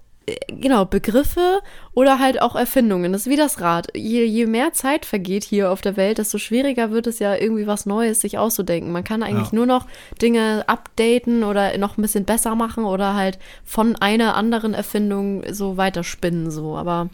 genau, 0.48 0.86
Begriffe 0.86 1.60
oder 1.94 2.20
halt 2.20 2.42
auch 2.42 2.56
Erfindungen. 2.56 3.12
Das 3.12 3.22
ist 3.24 3.30
wie 3.32 3.36
das 3.36 3.60
Rad. 3.62 3.88
Je, 3.96 4.24
je 4.24 4.46
mehr 4.46 4.74
Zeit 4.74 5.06
vergeht 5.06 5.44
hier 5.44 5.72
auf 5.72 5.82
der 5.82 5.98
Welt, 5.98 6.18
desto 6.18 6.38
schwieriger 6.38 6.92
wird 6.92 7.08
es 7.08 7.20
ja 7.20 7.36
irgendwie 7.36 7.68
was 7.68 7.86
Neues 7.86 8.22
sich 8.22 8.38
auszudenken. 8.38 8.92
Man 8.92 9.04
kann 9.04 9.24
eigentlich 9.24 9.52
Ja. 9.52 9.56
nur 9.56 9.66
noch 9.66 9.88
Dinge 10.22 10.64
updaten 10.68 11.44
oder 11.44 11.78
noch 11.78 11.98
ein 11.98 12.02
bisschen 12.02 12.26
besser 12.26 12.56
machen 12.56 12.86
oder 12.86 13.16
halt 13.16 13.40
von 13.64 13.96
einer 13.96 14.36
anderen 14.36 14.74
Erfindung 14.74 15.44
so 15.52 15.78
weiterspinnen, 15.78 16.52
so. 16.52 16.76
Aber 16.78 17.10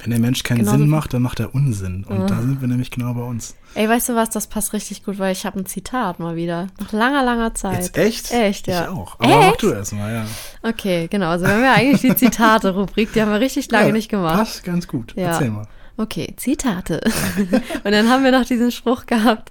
Wenn 0.00 0.10
der 0.10 0.20
Mensch 0.20 0.42
keinen 0.44 0.58
Genau 0.58 0.72
Sinn 0.72 0.88
macht, 0.88 1.12
dann 1.12 1.22
macht 1.22 1.40
er 1.40 1.54
Unsinn. 1.54 2.04
Und 2.04 2.22
Ah. 2.22 2.26
da 2.26 2.40
sind 2.40 2.60
wir 2.60 2.68
nämlich 2.68 2.90
genau 2.90 3.14
bei 3.14 3.22
uns. 3.22 3.56
Ey, 3.74 3.88
weißt 3.88 4.08
du 4.10 4.14
was, 4.14 4.30
das 4.30 4.46
passt 4.46 4.72
richtig 4.72 5.04
gut, 5.04 5.18
weil 5.18 5.32
ich 5.32 5.44
habe 5.44 5.58
ein 5.58 5.66
Zitat 5.66 6.20
mal 6.20 6.36
wieder. 6.36 6.68
Nach 6.78 6.92
langer, 6.92 7.22
langer 7.24 7.54
Zeit. 7.54 7.78
Jetzt 7.78 7.96
echt? 7.98 8.30
Echt, 8.32 8.66
ja. 8.68 8.84
Ich 8.84 8.88
auch. 8.88 9.18
Aber 9.18 9.36
mach 9.36 9.48
Echt? 9.50 9.62
du 9.62 9.72
erst 9.72 9.92
mal, 9.94 10.12
ja. 10.12 10.24
Okay, 10.62 11.08
genau. 11.10 11.30
Also 11.30 11.46
wir 11.46 11.52
haben 11.54 11.62
ja 11.64 11.74
eigentlich 11.74 12.00
die 12.00 12.16
Zitate-Rubrik, 12.16 13.12
die 13.12 13.20
haben 13.22 13.30
wir 13.32 13.40
richtig 13.40 13.70
lange 13.70 13.88
ja, 13.88 13.92
nicht 13.92 14.08
gemacht. 14.08 14.36
Passt 14.36 14.64
ganz 14.64 14.86
gut. 14.86 15.14
Ja. 15.16 15.28
Erzähl 15.32 15.50
mal. 15.50 15.66
Okay, 15.96 16.32
Zitate. 16.36 17.00
Und 17.84 17.90
dann 17.92 18.08
haben 18.08 18.22
wir 18.22 18.30
noch 18.30 18.44
diesen 18.44 18.70
Spruch 18.70 19.06
gehabt, 19.06 19.50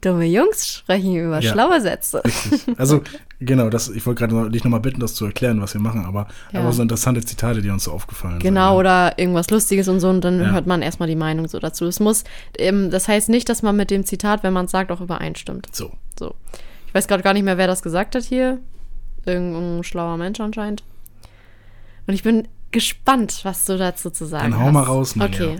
dumme 0.00 0.26
Jungs 0.26 0.68
sprechen 0.68 1.14
über 1.16 1.40
Ja. 1.40 1.52
schlaue 1.52 1.80
Sätze. 1.80 2.22
Richtig. 2.24 2.78
Also, 2.78 3.02
genau, 3.40 3.68
das, 3.68 3.88
ich 3.88 4.06
wollte 4.06 4.20
gerade 4.20 4.34
noch- 4.34 4.48
dich 4.50 4.62
nochmal 4.64 4.80
bitten, 4.80 5.00
das 5.00 5.14
zu 5.14 5.24
erklären, 5.26 5.60
was 5.60 5.74
wir 5.74 5.80
machen, 5.80 6.04
aber, 6.04 6.28
Ja. 6.52 6.60
aber 6.60 6.72
so 6.72 6.82
interessante 6.82 7.20
Zitate, 7.24 7.62
die 7.62 7.70
uns 7.70 7.84
so 7.84 7.92
aufgefallen 7.92 8.38
Genau, 8.38 8.68
sind. 8.68 8.74
ne? 8.74 8.78
oder 8.80 9.18
irgendwas 9.18 9.50
Lustiges 9.50 9.88
und 9.88 10.00
so, 10.00 10.08
und 10.08 10.22
dann 10.22 10.40
Ja. 10.40 10.50
hört 10.52 10.66
man 10.66 10.82
erstmal 10.82 11.08
die 11.08 11.16
Meinung 11.16 11.48
so 11.48 11.58
dazu. 11.58 11.84
Es 11.86 11.98
muss, 12.00 12.24
ähm, 12.58 12.90
das 12.90 13.08
heißt 13.08 13.28
nicht, 13.28 13.48
dass 13.48 13.62
man 13.62 13.74
mit 13.76 13.90
dem 13.90 14.04
Zitat, 14.04 14.42
wenn 14.42 14.52
man 14.52 14.66
es 14.66 14.70
sagt, 14.70 14.92
auch 14.92 15.00
übereinstimmt. 15.00 15.66
So. 15.72 15.92
So. 16.18 16.34
Ich 16.86 16.94
weiß 16.94 17.08
gerade 17.08 17.22
gar 17.22 17.32
nicht 17.34 17.44
mehr, 17.44 17.58
wer 17.58 17.66
das 17.66 17.82
gesagt 17.82 18.14
hat 18.14 18.24
hier. 18.24 18.58
Irgendein 19.26 19.84
schlauer 19.84 20.16
Mensch 20.16 20.40
anscheinend. 20.40 20.82
Und 22.06 22.14
ich 22.14 22.22
bin 22.22 22.48
gespannt, 22.70 23.40
was 23.42 23.64
du 23.66 23.76
dazu 23.76 24.10
zu 24.10 24.24
sagen 24.26 24.52
Dann 24.52 24.60
hau 24.60 24.66
hast. 24.66 24.72
mal 24.72 24.82
raus, 24.84 25.16
Manja. 25.16 25.56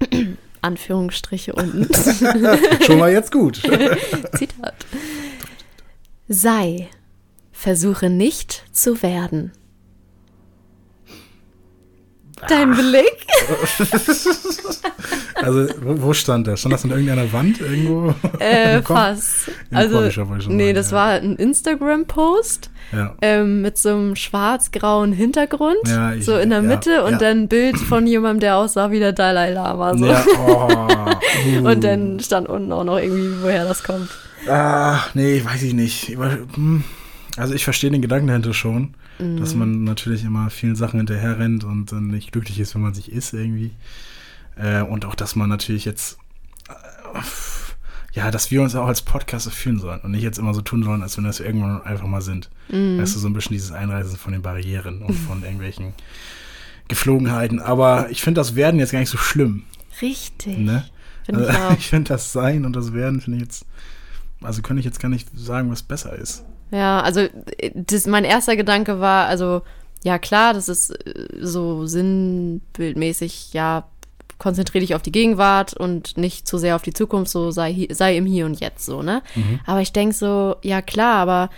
Okay. 0.00 0.36
Anführungsstriche 0.66 1.52
unten. 1.52 1.88
Schon 2.84 2.98
mal 2.98 3.12
jetzt 3.12 3.32
gut. 3.32 3.56
Zitat. 4.36 4.74
Sei, 6.28 6.88
versuche 7.52 8.10
nicht 8.10 8.64
zu 8.72 9.02
werden. 9.02 9.52
Dein 12.48 12.72
Blick? 12.72 13.26
Also, 15.42 15.68
wo, 15.82 16.12
stand 16.12 16.46
der? 16.46 16.56
Stand 16.56 16.72
das 16.74 16.84
an 16.84 16.90
irgendeiner 16.90 17.32
Wand 17.32 17.60
irgendwo? 17.60 18.14
Äh, 18.38 18.80
fast. 18.82 19.48
Im 19.70 19.76
Also, 19.76 20.00
nee, 20.48 20.72
das 20.72 20.90
ja. 20.90 20.96
war 20.96 21.08
ein 21.10 21.36
Instagram-Post 21.36 22.70
Ja. 22.92 23.14
ähm, 23.20 23.62
mit 23.62 23.76
so 23.78 23.90
einem 23.90 24.16
schwarz-grauen 24.16 25.12
Hintergrund, 25.12 25.76
Ja, 25.86 26.14
ich- 26.14 26.24
so 26.24 26.36
in 26.36 26.50
der 26.50 26.62
Mitte 26.62 27.04
und 27.04 27.20
dann 27.20 27.42
ein 27.42 27.48
Bild 27.48 27.76
von 27.78 28.06
jemandem, 28.06 28.40
der 28.40 28.56
aussah 28.56 28.90
wie 28.90 28.98
der 28.98 29.12
Dalai 29.12 29.52
Lama. 29.52 29.96
So. 29.96 30.06
ja 30.06 30.24
oh, 30.46 30.68
uh. 31.62 31.68
Und 31.70 31.84
dann 31.84 32.18
stand 32.20 32.48
unten 32.48 32.72
auch 32.72 32.84
noch 32.84 32.98
irgendwie, 32.98 33.42
woher 33.42 33.64
das 33.64 33.82
kommt. 33.82 34.08
Ah, 34.48 35.00
nee, 35.14 35.42
weiß 35.44 35.62
ich 35.62 35.74
nicht. 35.74 36.16
Hm. 36.54 36.84
Also 37.36 37.52
ich 37.54 37.64
verstehe 37.64 37.90
den 37.90 38.00
Gedanken 38.02 38.28
dahinter 38.28 38.54
schon, 38.54 38.94
dass 39.18 39.52
Mhm. 39.54 39.58
man 39.58 39.84
natürlich 39.84 40.24
immer 40.24 40.50
vielen 40.50 40.76
Sachen 40.76 40.98
hinterher 41.00 41.38
rennt 41.38 41.64
und 41.64 41.90
dann 41.92 42.06
nicht 42.08 42.32
glücklich 42.32 42.60
ist, 42.60 42.74
wenn 42.74 42.82
man 42.82 42.94
sich 42.94 43.10
ist 43.12 43.32
irgendwie. 43.34 43.72
Äh, 44.56 44.82
und 44.82 45.04
auch, 45.04 45.14
dass 45.14 45.36
man 45.36 45.48
natürlich 45.48 45.84
jetzt, 45.84 46.18
äh, 46.68 47.20
ja, 48.12 48.30
dass 48.30 48.50
wir 48.50 48.62
uns 48.62 48.74
auch 48.74 48.86
als 48.86 49.02
Podcaster 49.02 49.50
fühlen 49.50 49.78
sollen 49.78 50.00
und 50.00 50.12
nicht 50.12 50.22
jetzt 50.22 50.38
immer 50.38 50.54
so 50.54 50.62
tun 50.62 50.82
sollen, 50.82 51.02
als 51.02 51.16
wenn 51.16 51.24
wir 51.24 51.28
das 51.28 51.40
irgendwann 51.40 51.82
einfach 51.82 52.06
mal 52.06 52.22
sind. 52.22 52.50
Mhm. 52.68 52.98
Weißt 52.98 53.14
du, 53.14 53.18
so 53.18 53.28
ein 53.28 53.34
bisschen 53.34 53.52
dieses 53.52 53.72
Einreißen 53.72 54.16
von 54.16 54.32
den 54.32 54.42
Barrieren 54.42 55.02
und 55.02 55.14
von 55.14 55.42
irgendwelchen 55.42 55.92
Geflogenheiten. 56.88 57.60
Aber 57.60 58.10
ich 58.10 58.22
finde 58.22 58.40
das 58.40 58.54
Werden 58.54 58.80
jetzt 58.80 58.92
gar 58.92 59.00
nicht 59.00 59.10
so 59.10 59.18
schlimm. 59.18 59.64
Richtig. 60.00 60.58
Ne? 60.58 60.84
Finde 61.24 61.44
ich 61.44 61.50
Also, 61.50 61.74
ich 61.78 61.88
finde 61.88 62.08
das 62.08 62.32
Sein 62.32 62.64
und 62.64 62.74
das 62.74 62.92
Werden 62.92 63.20
finde 63.20 63.38
ich 63.38 63.44
jetzt, 63.44 63.66
also 64.40 64.62
könnte 64.62 64.80
ich 64.80 64.86
jetzt 64.86 65.00
gar 65.00 65.08
nicht 65.08 65.28
sagen, 65.34 65.70
was 65.70 65.82
besser 65.82 66.14
ist. 66.14 66.44
Ja, 66.70 67.00
also 67.00 67.20
äh, 67.20 67.70
das, 67.74 68.06
mein 68.06 68.24
erster 68.24 68.56
Gedanke 68.56 69.00
war, 69.00 69.26
also 69.26 69.62
ja 70.04 70.18
klar, 70.18 70.54
das 70.54 70.68
ist 70.68 70.90
äh, 70.90 71.28
so 71.40 71.86
sinnbildmäßig, 71.86 73.52
ja, 73.52 73.88
konzentriere 74.38 74.80
dich 74.82 74.94
auf 74.94 75.02
die 75.02 75.12
Gegenwart 75.12 75.74
und 75.74 76.16
nicht 76.18 76.46
zu 76.46 76.58
sehr 76.58 76.76
auf 76.76 76.82
die 76.82 76.92
Zukunft, 76.92 77.30
so 77.30 77.50
sei, 77.50 77.88
sei 77.90 78.16
im 78.16 78.26
Hier 78.26 78.46
und 78.46 78.60
Jetzt 78.60 78.84
so, 78.84 79.02
ne? 79.02 79.22
Mhm. 79.34 79.60
Aber 79.66 79.80
ich 79.80 79.92
denke 79.92 80.14
so, 80.14 80.56
ja 80.62 80.82
klar, 80.82 81.16
aber 81.16 81.50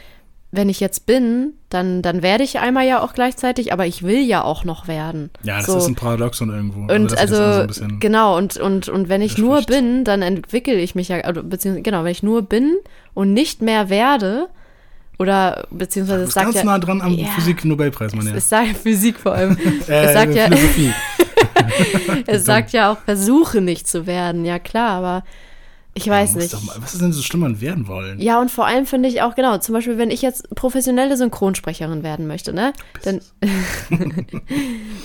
wenn 0.50 0.70
ich 0.70 0.80
jetzt 0.80 1.04
bin, 1.04 1.52
dann, 1.68 2.00
dann 2.00 2.22
werde 2.22 2.42
ich 2.42 2.58
einmal 2.58 2.86
ja 2.86 3.02
auch 3.02 3.12
gleichzeitig, 3.12 3.70
aber 3.72 3.84
ich 3.86 4.02
will 4.02 4.20
ja 4.20 4.42
auch 4.42 4.64
noch 4.64 4.88
werden. 4.88 5.28
Ja, 5.42 5.56
das 5.58 5.66
so. 5.66 5.76
ist 5.76 5.86
ein 5.88 5.94
Paradoxon 5.94 6.48
irgendwo. 6.48 6.90
Und 6.92 7.18
also, 7.18 7.60
so 7.60 7.66
bisschen- 7.66 8.00
genau, 8.00 8.36
und, 8.38 8.56
und, 8.56 8.88
und 8.88 9.10
wenn 9.10 9.20
ich 9.20 9.36
nur 9.36 9.60
bin, 9.62 10.04
dann 10.04 10.22
entwickle 10.22 10.74
ich 10.80 10.94
mich 10.94 11.08
ja, 11.08 11.18
also, 11.18 11.42
beziehungsweise, 11.42 11.82
genau, 11.82 12.02
wenn 12.04 12.12
ich 12.12 12.22
nur 12.22 12.42
bin 12.42 12.76
und 13.12 13.34
nicht 13.34 13.60
mehr 13.60 13.90
werde, 13.90 14.48
oder 15.18 15.66
beziehungsweise 15.70 16.20
Du 16.22 16.28
es 16.28 16.34
sagt 16.34 16.46
ganz 16.46 16.56
ja, 16.56 16.64
nah 16.64 16.78
dran 16.78 17.02
am 17.02 17.12
Ja. 17.12 17.26
Physik-Nobelpreis, 17.26 18.14
Mann. 18.14 18.26
Ja. 18.28 18.34
es 18.34 18.48
sagt 18.48 18.76
Physik 18.76 19.18
vor 19.18 19.32
allem, 19.34 19.58
Äh, 19.88 20.04
es 20.06 20.12
sagt 20.14 20.34
ja, 20.34 20.44
Philosophie. 20.46 20.92
es 22.26 22.44
sagt 22.44 22.72
ja 22.72 22.92
auch, 22.92 22.98
versuche 23.04 23.60
nicht 23.60 23.86
zu 23.86 24.06
werden, 24.06 24.44
ja 24.44 24.58
klar, 24.58 24.90
aber 24.90 25.24
ich 25.94 26.06
weiß 26.08 26.36
nicht. 26.36 26.52
Mal, 26.64 26.76
was 26.78 26.94
ist 26.94 27.02
denn 27.02 27.12
so 27.12 27.22
schlimm 27.22 27.42
an 27.42 27.60
werden 27.60 27.88
wollen? 27.88 28.20
Ja, 28.20 28.40
und 28.40 28.50
vor 28.52 28.66
allem 28.66 28.86
finde 28.86 29.08
ich 29.08 29.22
auch, 29.22 29.34
genau, 29.34 29.58
zum 29.58 29.72
Beispiel, 29.74 29.98
wenn 29.98 30.10
ich 30.12 30.22
jetzt 30.22 30.48
professionelle 30.54 31.16
Synchronsprecherin 31.16 32.04
werden 32.04 32.28
möchte, 32.28 32.52
ne? 32.52 32.72
Dann 33.02 33.20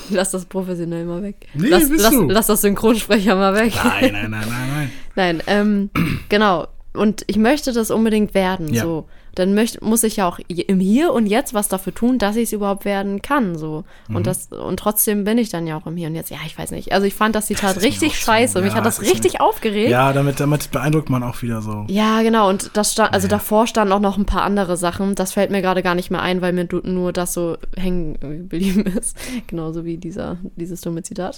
lass 0.10 0.32
das 0.32 0.46
professionell 0.46 1.06
mal 1.06 1.24
weg. 1.24 1.48
Nee, 1.54 1.68
lass, 1.70 1.90
bist 1.90 2.04
lass, 2.04 2.12
du. 2.14 2.28
lass 2.30 2.48
das 2.48 2.62
Synchronsprecher 2.62 3.36
mal 3.36 3.56
weg. 3.56 3.74
Nein, 3.84 4.12
nein, 4.14 4.32
nein, 4.32 4.46
nein, 4.48 4.70
nein. 4.76 4.92
Nein, 5.16 5.44
ähm, 5.48 5.90
genau. 6.30 6.68
Und 6.94 7.24
ich 7.28 7.38
möchte 7.38 7.74
das 7.74 7.90
unbedingt 7.90 8.34
werden, 8.34 8.72
Ja. 8.74 8.84
so. 8.84 9.08
Dann 9.36 9.54
möcht, 9.54 9.82
muss 9.82 10.04
ich 10.04 10.18
ja 10.18 10.28
auch 10.28 10.40
im 10.48 10.80
Hier 10.80 11.12
und 11.14 11.26
Jetzt 11.26 11.54
was 11.54 11.68
dafür 11.68 11.94
tun, 11.94 12.20
dass 12.20 12.36
ich 12.36 12.44
es 12.44 12.54
überhaupt 12.54 12.86
werden 12.86 13.22
kann, 13.22 13.58
so. 13.58 13.84
Mhm. 14.08 14.16
Und 14.18 14.28
das, 14.28 14.48
und 14.48 14.78
trotzdem 14.78 15.24
bin 15.24 15.38
ich 15.38 15.50
dann 15.50 15.66
ja 15.66 15.78
auch 15.78 15.88
im 15.88 15.98
Hier 15.98 16.08
und 16.08 16.16
Jetzt. 16.16 16.30
Ja, 16.30 16.38
ich 16.46 16.58
weiß 16.58 16.72
nicht. 16.72 16.94
Also 16.94 17.08
ich 17.08 17.16
fand 17.16 17.36
das 17.36 17.48
Zitat 17.48 17.76
mir 17.78 17.84
richtig 17.84 18.18
scheiße. 18.20 18.62
Mich 18.62 18.72
ja, 18.72 18.78
hat 18.78 18.86
das 18.86 19.00
ist 19.00 19.10
richtig 19.10 19.42
aufgeregt. 19.42 19.90
Ja, 19.90 20.14
damit, 20.14 20.40
damit 20.40 20.72
beeindruckt 20.72 21.10
man 21.10 21.24
auch 21.24 21.42
wieder 21.42 21.62
so. 21.62 21.86
Ja, 21.90 22.22
genau. 22.22 22.50
Und 22.50 22.72
das 22.74 22.94
stand, 22.94 23.14
also 23.14 23.26
Ja. 23.28 23.32
davor 23.32 23.68
standen 23.68 23.92
auch 23.94 24.00
noch 24.00 24.18
ein 24.18 24.26
paar 24.26 24.44
andere 24.44 24.78
Sachen. 24.78 25.16
Das 25.16 25.34
fällt 25.34 25.52
mir 25.52 25.62
gerade 25.62 25.84
gar 25.84 25.96
nicht 25.96 26.12
mehr 26.12 26.22
ein, 26.22 26.42
weil 26.42 26.54
mir 26.54 26.68
nur 26.84 27.12
das 27.12 27.34
so 27.34 27.58
hängen 27.76 28.20
geblieben 28.20 28.86
ist. 29.00 29.18
Genauso 29.48 29.86
wie 29.86 29.98
dieser, 29.98 30.38
dieses 30.56 30.82
dumme 30.82 31.04
Zitat. 31.04 31.38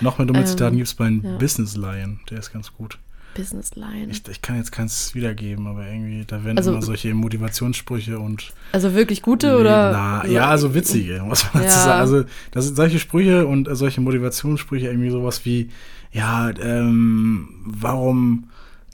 Noch 0.00 0.18
mehr 0.18 0.26
dumme 0.26 0.38
Ähm, 0.38 0.46
Zitaten 0.46 0.76
gibt 0.76 0.88
es 0.88 0.94
bei 0.94 1.08
ja. 1.08 1.36
Business 1.38 1.76
Lion. 1.76 2.20
Der 2.30 2.38
ist 2.38 2.52
ganz 2.52 2.72
gut. 2.72 2.98
Business 3.34 3.74
Line. 3.76 4.08
Ich, 4.10 4.26
ich 4.28 4.42
kann 4.42 4.56
jetzt 4.56 4.72
keins 4.72 5.14
wiedergeben, 5.14 5.66
aber 5.66 5.86
irgendwie, 5.86 6.24
da 6.26 6.44
werden 6.44 6.58
Also- 6.58 6.72
immer 6.72 6.82
solche 6.82 7.14
Motivationssprüche 7.14 8.18
und 8.18 8.52
Also 8.72 8.94
wirklich 8.94 9.22
gute 9.22 9.56
oder? 9.58 9.92
Na, 9.92 10.26
ja, 10.26 10.48
also 10.48 10.74
witzige, 10.74 11.22
muss 11.26 11.44
man 11.54 11.62
dazu 11.62 11.76
Ja. 11.76 11.84
sagen. 11.84 12.00
Also, 12.00 12.24
das 12.50 12.64
sind 12.66 12.76
solche 12.76 12.98
Sprüche 12.98 13.46
und 13.46 13.68
solche 13.72 14.00
Motivationssprüche, 14.00 14.86
irgendwie 14.88 15.10
sowas 15.10 15.44
wie, 15.44 15.70
ja, 16.12 16.50
ähm, 16.60 17.48
warum 17.64 18.48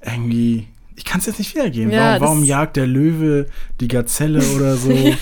irgendwie, 0.04 0.66
ich 0.96 1.04
kann 1.04 1.20
es 1.20 1.26
jetzt 1.26 1.38
nicht 1.38 1.54
wiedergeben, 1.54 1.90
Ja, 1.90 2.14
warum, 2.14 2.20
warum 2.22 2.44
jagt 2.44 2.76
der 2.76 2.86
Löwe 2.86 3.46
die 3.80 3.88
Gazelle 3.88 4.42
oder 4.56 4.76
so? 4.76 4.90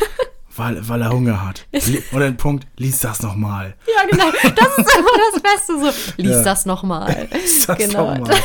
Weil, 0.54 0.86
weil 0.86 1.00
er 1.00 1.10
Hunger 1.10 1.46
hat. 1.46 1.66
Oder 2.12 2.26
ein 2.26 2.36
Punkt, 2.36 2.66
lies 2.76 3.00
das 3.00 3.22
nochmal. 3.22 3.74
Ja, 3.86 4.06
genau. 4.10 4.30
Das 4.30 4.78
ist 4.86 4.98
immer 4.98 5.10
das 5.32 5.42
Beste 5.42 5.78
so. 5.80 6.22
Lies 6.22 6.30
Ja. 6.32 6.42
das 6.44 6.66
nochmal. 6.66 7.28
Lies 7.32 7.66
das 7.66 7.78
Genau. 7.78 8.14
nochmal. 8.14 8.36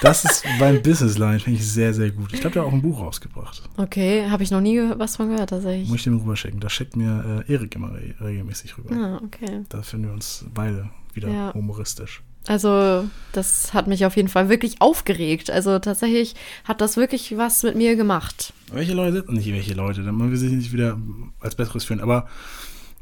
Das 0.00 0.24
ist 0.24 0.44
beim 0.60 0.80
Business 0.80 1.18
Line, 1.18 1.40
finde 1.40 1.58
ich 1.58 1.66
sehr, 1.68 1.92
sehr 1.92 2.10
gut. 2.10 2.32
Ich 2.32 2.40
glaube, 2.40 2.54
der 2.54 2.62
hat 2.62 2.68
auch 2.68 2.72
ein 2.72 2.82
Buch 2.82 3.00
rausgebracht. 3.00 3.62
Okay, 3.76 4.28
habe 4.30 4.42
ich 4.44 4.50
noch 4.52 4.60
nie 4.60 4.80
was 4.96 5.16
von 5.16 5.28
gehört 5.30 5.50
tatsächlich. 5.50 5.88
Muss 5.88 5.98
ich 5.98 6.04
dem 6.04 6.18
rüberschicken. 6.18 6.60
Das 6.60 6.72
schickt 6.72 6.94
mir 6.96 7.44
äh, 7.48 7.52
Erik 7.52 7.74
immer 7.74 7.92
re 7.92 8.14
regelmäßig 8.20 8.78
rüber. 8.78 8.94
Ah, 8.94 9.20
okay. 9.24 9.62
Da 9.68 9.82
finden 9.82 10.06
wir 10.06 10.12
uns 10.12 10.44
beide 10.54 10.88
wieder 11.14 11.28
Ja. 11.28 11.52
humoristisch. 11.54 12.22
Also, 12.46 13.08
das 13.32 13.74
hat 13.74 13.86
mich 13.86 14.06
auf 14.06 14.16
jeden 14.16 14.28
Fall 14.28 14.48
wirklich 14.48 14.80
aufgeregt. 14.80 15.50
Also 15.50 15.78
tatsächlich 15.78 16.34
hat 16.64 16.80
das 16.80 16.96
wirklich 16.96 17.36
was 17.36 17.62
mit 17.62 17.76
mir 17.76 17.96
gemacht. 17.96 18.52
Welche 18.72 18.94
Leute? 18.94 19.24
Nicht 19.28 19.52
welche 19.52 19.74
Leute, 19.74 20.02
dann 20.02 20.18
will 20.18 20.36
sich 20.36 20.52
nicht 20.52 20.72
wieder 20.72 20.98
als 21.40 21.54
Besseres 21.54 21.84
fühlen. 21.84 22.00
Aber 22.00 22.28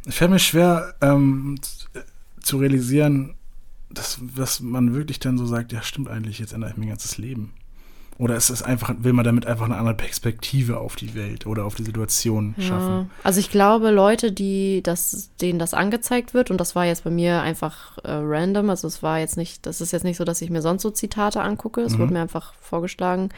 es 0.07 0.17
fällt 0.17 0.31
mir 0.31 0.39
schwer 0.39 0.95
ähm, 1.01 1.59
zu 2.41 2.59
realisieren, 2.59 3.35
dass, 3.91 4.21
dass 4.37 4.61
man 4.61 4.95
wirklich 4.95 5.21
dann 5.21 5.39
so 5.39 5.47
sagt, 5.47 5.73
ja 5.73 5.83
stimmt 5.83 6.09
eigentlich, 6.09 6.39
jetzt 6.39 6.53
ändere 6.53 6.71
ich 6.71 6.77
mein 6.77 6.89
ganzes 6.89 7.17
Leben. 7.19 7.53
Oder 8.17 8.37
ist 8.37 8.49
es 8.51 8.63
einfach, 8.63 8.95
will 8.99 9.13
man 9.13 9.25
damit 9.25 9.45
einfach 9.47 9.65
eine 9.65 9.77
andere 9.77 9.97
Perspektive 9.97 10.79
auf 10.79 10.95
die 10.95 11.15
Welt 11.17 11.47
oder 11.47 11.65
auf 11.65 11.75
die 11.75 11.83
Situation 11.83 12.55
schaffen? 12.61 13.11
Also 13.25 13.41
ich 13.41 13.51
glaube, 13.51 13.91
Leute, 13.91 14.31
die 14.31 14.83
das, 14.85 15.31
denen 15.41 15.59
das 15.59 15.75
angezeigt 15.75 16.33
wird, 16.33 16.51
und 16.53 16.59
das 16.59 16.77
war 16.77 16.87
jetzt 16.87 17.03
bei 17.05 17.11
mir 17.11 17.43
einfach 17.43 17.99
äh, 17.99 18.13
random, 18.13 18.71
also 18.71 18.87
es 18.87 19.03
war 19.03 19.19
jetzt 19.19 19.37
nicht, 19.37 19.67
das 19.67 19.81
ist 19.81 19.91
jetzt 19.93 20.05
nicht 20.05 20.17
so, 20.17 20.25
dass 20.25 20.41
ich 20.43 20.51
mir 20.51 20.63
sonst 20.63 20.83
so 20.83 20.91
Zitate 20.91 21.41
angucke, 21.41 21.81
es 21.81 21.95
Mhm. 21.95 21.99
wurde 21.99 22.13
mir 22.13 22.21
einfach 22.23 22.55
vorgeschlagen, 22.61 23.31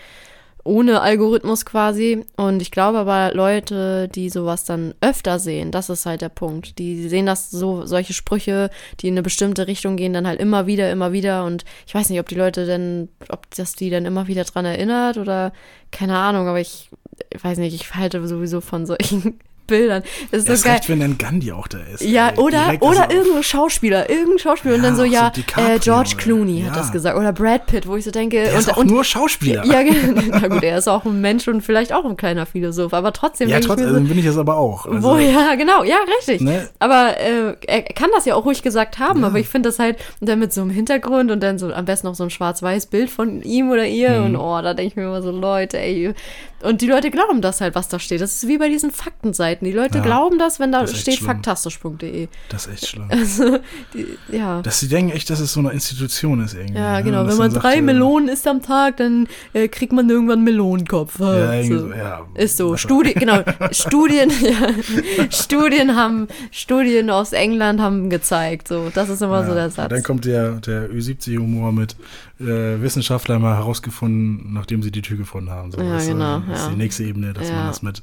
ohne 0.67 1.01
Algorithmus 1.01 1.65
quasi. 1.65 2.25
Und 2.37 2.61
ich 2.61 2.71
glaube 2.71 2.99
aber, 2.99 3.33
Leute, 3.35 4.09
die 4.09 4.31
sowas 4.31 4.65
dann 4.65 4.95
öfter 5.01 5.39
sehen, 5.39 5.71
das 5.71 5.91
ist 5.91 6.07
halt 6.07 6.23
der 6.23 6.29
Punkt. 6.29 6.79
Die 6.79 7.09
sehen 7.09 7.27
das 7.27 7.51
so, 7.51 7.87
solche 7.87 8.13
Sprüche, 8.13 8.71
die 9.01 9.09
in 9.09 9.15
eine 9.15 9.23
bestimmte 9.23 9.67
Richtung 9.67 9.97
gehen, 9.97 10.13
dann 10.13 10.27
halt 10.27 10.41
immer 10.41 10.67
wieder, 10.67 10.91
immer 10.91 11.13
wieder. 11.13 11.45
Und 11.45 11.65
ich 11.87 11.95
weiß 11.95 12.11
nicht, 12.11 12.21
ob 12.21 12.29
die 12.29 12.35
Leute 12.35 12.67
denn, 12.67 13.09
ob 13.29 13.49
das 13.55 13.75
die 13.75 13.91
dann 13.91 14.05
immer 14.05 14.27
wieder 14.27 14.45
dran 14.45 14.65
erinnert 14.65 15.17
oder 15.19 15.53
keine 15.91 16.19
Ahnung, 16.19 16.49
aber 16.49 16.61
ich, 16.61 16.91
ich 17.33 17.43
weiß 17.43 17.59
nicht, 17.59 17.75
ich 17.75 17.95
halte 17.95 18.27
sowieso 18.27 18.61
von 18.61 18.87
solchen 18.87 19.39
Bildern. 19.67 20.03
Das 20.31 20.43
ist 20.43 20.49
Erst 20.49 20.63
so 20.63 20.69
geil. 20.69 20.77
recht, 20.79 20.89
wenn 20.89 21.01
dann 21.01 21.19
Gandhi 21.19 21.53
auch 21.53 21.69
da 21.69 21.79
ist. 21.93 22.03
Ja, 22.03 22.29
ey. 22.31 22.39
oder, 22.39 22.65
Direkt, 22.65 22.83
oder 22.83 23.03
also- 23.09 23.17
irgendein 23.17 23.43
Schauspieler, 23.43 24.09
irgendein 24.11 24.39
Schauspieler 24.39 24.75
und 24.77 24.83
Ja, 24.83 24.87
dann 24.89 24.97
so, 24.97 25.03
so 25.05 25.09
ja, 25.11 25.31
DiCaprio 25.31 25.75
äh, 25.75 25.79
George 25.79 26.15
Clooney 26.17 26.63
hat 26.63 26.75
ja. 26.75 26.81
das 26.81 26.93
gesagt 26.93 27.17
oder 27.19 27.33
Brad 27.33 27.67
Pitt, 27.67 27.87
wo 27.87 27.97
ich 27.97 28.05
so 28.05 28.11
denke, 28.11 28.37
Der 28.43 28.55
ist 28.59 28.69
und, 28.69 28.75
auch 28.75 28.77
und 28.79 28.87
nur 28.91 29.05
Schauspieler. 29.05 29.65
ja, 29.65 29.83
na 30.31 30.49
gut, 30.49 30.63
er 30.63 30.79
ist 30.79 30.89
auch 30.89 31.05
ein 31.05 31.21
Mensch 31.21 31.49
und 31.49 31.63
vielleicht 31.63 31.93
auch 31.93 32.05
ein 32.05 32.17
kleiner 32.17 32.47
Philosoph, 32.47 32.93
aber 32.95 33.13
trotzdem 33.13 33.49
ja 33.49 33.61
trotzdem 33.61 33.89
so, 33.89 34.01
bin 34.01 34.19
ich 34.19 34.25
das 34.27 34.39
aber 34.39 34.57
auch. 34.57 34.87
Also, 34.87 35.03
wo, 35.03 35.17
ja, 35.17 35.55
genau, 35.57 35.83
ja, 35.85 35.97
richtig. 36.19 36.41
Ne? 36.41 36.69
Aber 36.79 37.19
äh, 37.19 37.55
er 37.67 37.83
kann 37.83 38.11
das 38.15 38.25
ja 38.25 38.35
auch 38.35 38.45
ruhig 38.45 38.63
gesagt 38.63 38.99
haben, 38.99 39.25
aber 39.25 39.39
ich 39.39 39.49
finde 39.49 39.69
das 39.69 39.79
halt 39.79 39.99
dann 40.21 40.39
mit 40.39 40.53
so 40.53 40.61
einem 40.61 40.71
Hintergrund 40.71 41.31
und 41.31 41.43
dann 41.43 41.59
so 41.59 41.73
am 41.73 41.85
besten 41.85 42.07
noch 42.07 42.15
so 42.15 42.25
ein 42.25 42.31
schwarz-weiß 42.31 42.87
Bild 42.87 43.11
von 43.11 43.43
ihm 43.43 43.71
oder 43.71 43.87
ihr 43.87 44.11
Mhm. 44.21 44.25
und 44.27 44.37
oh, 44.37 44.61
da 44.63 44.75
denke 44.75 44.91
ich 44.91 44.97
mir 44.97 45.03
immer 45.05 45.23
so, 45.23 45.31
Leute, 45.31 45.79
ey. 45.79 46.15
Und 46.63 46.81
die 46.81 46.87
Leute 46.87 47.11
glauben 47.11 47.43
das 47.43 47.61
halt, 47.61 47.75
was 47.75 47.89
da 47.89 47.99
steht. 47.99 48.21
Das 48.21 48.35
ist 48.37 48.49
wie 48.49 48.57
bei 48.59 48.69
diesen 48.69 48.91
Faktenseiten. 48.91 49.65
Die 49.67 49.73
Leute 49.73 49.99
Ja, 49.99 50.05
glauben 50.05 50.39
das, 50.39 50.59
wenn 50.59 50.73
da 50.73 50.81
das 50.81 50.99
steht 50.99 51.19
faktastisch.de. 51.19 52.29
Das 52.49 52.67
ist 52.67 52.73
echt 52.73 52.87
schlimm. 52.89 53.09
Also, 53.17 53.59
die, 53.95 54.07
ja. 54.35 54.63
Dass 54.63 54.81
sie 54.81 54.89
denken 54.89 55.13
echt, 55.13 55.29
dass 55.31 55.41
es 55.41 55.53
so 55.53 55.61
eine 55.61 55.71
Institution 55.73 56.43
ist 56.43 56.55
irgendwie. 56.55 56.79
Ja, 56.79 56.97
ne? 56.99 57.03
genau. 57.05 57.25
Dass 57.25 57.33
Wenn 57.33 57.39
man 57.39 57.53
drei 57.53 57.75
sagt, 57.75 57.85
Melonen 57.85 58.29
isst 58.29 58.47
am 58.49 58.63
Tag, 58.63 58.97
dann 58.99 59.29
äh, 59.53 59.69
kriegt 59.69 59.93
man 59.93 60.09
irgendwann 60.09 60.39
einen 60.39 60.45
Melonenkopf. 60.45 61.19
Ja, 61.19 61.53
Äh, 61.53 61.67
irgendwie 61.67 61.79
so. 61.79 61.93
ja. 61.95 62.27
Ist 62.35 62.57
so. 62.57 62.77
Studi 62.77 63.15
genau. 63.15 63.41
Studien, 63.73 64.31
ja. 64.41 65.31
Studien 65.31 65.95
haben, 65.97 66.29
Studien 66.51 67.11
aus 67.11 67.33
England 67.33 67.81
haben 67.81 68.09
gezeigt. 68.11 68.69
So, 68.69 68.91
das 68.95 69.09
ist 69.09 69.23
immer 69.23 69.45
so 69.47 69.55
der 69.55 69.67
Und 69.67 69.73
Satz. 69.75 69.91
Dann 69.91 70.03
kommt 70.03 70.25
der, 70.25 70.53
der 70.53 70.91
Ü70-Humor 70.91 71.73
mit 71.73 71.97
äh, 72.41 72.81
Wissenschaftler 72.83 73.39
mal 73.39 73.57
herausgefunden, 73.57 74.53
nachdem 74.53 74.83
sie 74.83 74.91
die 74.91 75.03
Tür 75.03 75.17
gefunden 75.17 75.51
haben. 75.51 75.73
So, 75.73 75.81
Ja, 75.81 75.95
das, 75.95 76.07
genau, 76.07 76.41
Das 76.41 76.59
ist 76.61 76.65
ja. 76.67 76.71
die 76.73 76.77
nächste 76.77 77.05
Ebene, 77.05 77.33
dass 77.33 77.49
Ja. 77.49 77.55
man 77.57 77.67
das 77.69 77.83
mit 77.83 78.03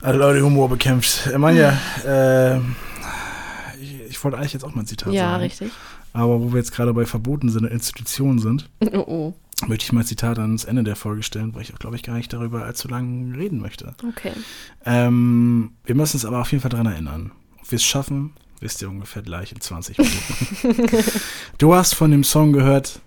alle 0.00 0.18
Leute 0.18 0.42
Humor 0.44 0.68
bekämpft. 0.68 1.26
Ich 1.30 1.38
meine 1.38 1.58
ja, 1.60 2.54
äh, 2.56 2.58
ich, 3.80 4.00
ich 4.10 4.24
wollte 4.24 4.38
eigentlich 4.38 4.52
jetzt 4.52 4.64
auch 4.64 4.74
mal 4.74 4.82
ein 4.82 4.86
Zitat 4.86 5.12
ja, 5.12 5.30
sagen. 5.32 5.42
richtig. 5.42 5.72
Aber 6.12 6.40
wo 6.40 6.52
wir 6.52 6.58
jetzt 6.58 6.72
gerade 6.72 6.92
bei 6.94 7.04
Verboten 7.04 7.50
sind 7.50 7.64
und 7.64 7.70
Institutionen 7.72 8.38
sind, 8.38 8.68
Oh, 8.92 9.04
oh. 9.06 9.34
möchte 9.68 9.84
ich 9.84 9.92
mal 9.92 10.00
ein 10.00 10.06
Zitat 10.06 10.38
ans 10.38 10.64
Ende 10.64 10.82
der 10.84 10.96
Folge 10.96 11.22
stellen, 11.22 11.54
weil 11.54 11.62
ich 11.62 11.74
auch, 11.74 11.78
glaube 11.78 11.96
ich, 11.96 12.02
gar 12.02 12.14
nicht 12.14 12.32
darüber 12.32 12.64
allzu 12.64 12.88
lange 12.88 13.36
reden 13.36 13.60
möchte. 13.60 13.94
Okay. 14.08 14.32
Ähm, 14.84 15.72
wir 15.84 15.94
müssen 15.94 16.16
uns 16.16 16.24
aber 16.24 16.40
auf 16.40 16.50
jeden 16.50 16.62
Fall 16.62 16.70
daran 16.70 16.86
erinnern. 16.86 17.32
Ob 17.60 17.70
wir 17.70 17.76
es 17.76 17.84
schaffen, 17.84 18.32
wisst 18.60 18.82
ihr 18.82 18.88
ungefähr 18.88 19.22
gleich 19.22 19.52
in 19.52 19.60
20 19.60 19.98
Minuten. 19.98 20.82
du 21.58 21.74
hast 21.74 21.94
von 21.94 22.10
dem 22.10 22.24
Song 22.24 22.52
gehört, 22.52 23.00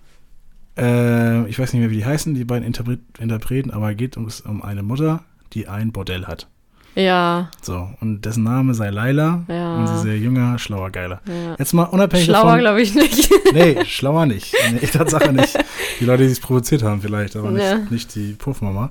äh, 0.78 1.46
ich 1.48 1.58
weiß 1.58 1.72
nicht 1.72 1.80
mehr, 1.80 1.90
wie 1.90 1.96
die 1.96 2.06
heißen, 2.06 2.34
die 2.34 2.44
beiden 2.44 2.66
Interpret 2.66 3.00
Interpreten, 3.18 3.70
aber 3.70 3.94
geht 3.94 4.16
um, 4.16 4.28
um 4.46 4.62
eine 4.62 4.82
Mutter, 4.82 5.24
die 5.52 5.68
ein 5.68 5.92
Bordell 5.92 6.26
hat. 6.26 6.48
Ja, 6.94 7.48
So, 7.62 7.88
und 8.02 8.20
dessen 8.26 8.42
Name 8.44 8.74
sei 8.74 8.90
Laila 8.90 9.44
Ja. 9.48 9.76
und 9.78 9.86
sie 9.86 9.98
sei 10.02 10.14
jünger, 10.16 10.58
schlauer, 10.58 10.90
geiler. 10.90 11.22
ja. 11.26 11.56
Jetzt 11.58 11.72
mal 11.72 11.84
unabhängig 11.84 12.26
Schlauer 12.26 12.44
davon. 12.44 12.58
glaube 12.60 12.82
ich 12.82 12.94
nicht. 12.94 13.30
Nee, 13.54 13.84
schlauer 13.86 14.24
nicht. 14.26 14.54
Nee, 14.72 14.86
Tatsache 14.86 15.30
nicht. 15.32 15.58
Die 16.00 16.04
Leute, 16.06 16.24
die 16.26 16.32
es 16.32 16.40
provoziert 16.40 16.82
haben, 16.82 17.00
vielleicht, 17.02 17.34
aber 17.36 17.50
nicht, 17.50 17.62
Ja. 17.64 17.78
nicht 17.90 18.14
die 18.14 18.32
Puffmama. 18.32 18.90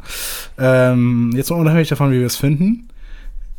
Ähm, 0.57 1.31
jetzt 1.35 1.49
mal 1.51 1.57
unabhängig 1.57 1.89
davon, 1.89 2.11
wie 2.11 2.19
wir 2.19 2.25
es 2.27 2.35
finden. 2.37 2.87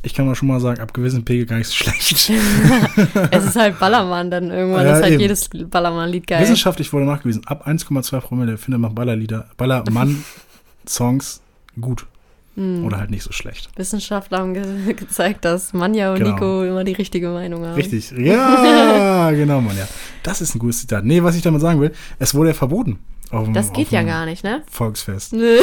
Ich 0.05 0.15
kann 0.15 0.27
mal 0.27 0.35
schon 0.35 0.49
mal 0.49 0.59
sagen, 0.61 0.81
ab 0.81 0.93
gewissen 0.93 1.25
Pegel 1.25 1.47
gar 1.47 1.59
nicht 1.59 1.69
so 1.69 1.75
schlecht. 1.75 2.31
es 3.31 3.45
ist 3.45 3.57
halt 3.57 3.79
Ballermann 3.79 4.31
dann 4.31 4.51
irgendwann. 4.51 4.85
Ja, 4.85 4.97
ist 4.97 5.03
halt 5.03 5.13
eben. 5.13 5.21
jedes 5.21 5.49
Ballermann-Lied 5.49 6.27
geil. 6.27 6.43
Wissenschaftlich 6.43 6.93
wurde 6.93 7.05
nachgewiesen, 7.07 7.47
ab 7.47 7.69
1,2 7.69 8.21
Promille 8.21 8.59
findet 8.59 8.81
man 8.81 8.95
Ballerlieder, 8.95 9.49
Ballermann-Songs 9.57 11.41
gut. 11.81 12.07
Hm. 12.57 12.85
Oder 12.85 12.99
halt 12.99 13.11
nicht 13.11 13.23
so 13.23 13.33
schlecht. 13.33 13.71
Wissenschaftler 13.77 14.39
haben 14.39 14.55
ge 14.55 14.93
gezeigt, 14.97 15.45
dass 15.45 15.73
Manja 15.73 16.13
und 16.13 16.19
Genau. 16.19 16.33
Nico 16.33 16.65
immer 16.65 16.85
die 16.85 16.93
richtige 16.93 17.29
Meinung 17.31 17.65
haben. 17.65 17.75
Richtig. 17.75 18.11
Ja, 18.11 19.31
genau, 19.31 19.61
Mann, 19.61 19.77
ja. 19.77 19.89
Das 20.23 20.41
ist 20.43 20.55
ein 20.55 20.59
gutes 20.59 20.81
Zitat. 20.81 21.05
Nee, 21.05 21.23
was 21.23 21.35
ich 21.37 21.43
damit 21.43 21.61
sagen 21.63 21.81
will, 21.81 21.93
es 22.19 22.35
wurde 22.35 22.51
ja 22.51 22.55
verboten. 22.55 22.99
Dem- 23.33 23.55
Das 23.55 23.73
geht 23.73 23.91
ja 23.91 24.03
gar 24.03 24.27
nicht, 24.27 24.45
ne? 24.45 24.63
Volksfest. 24.71 25.33
Nö. 25.33 25.57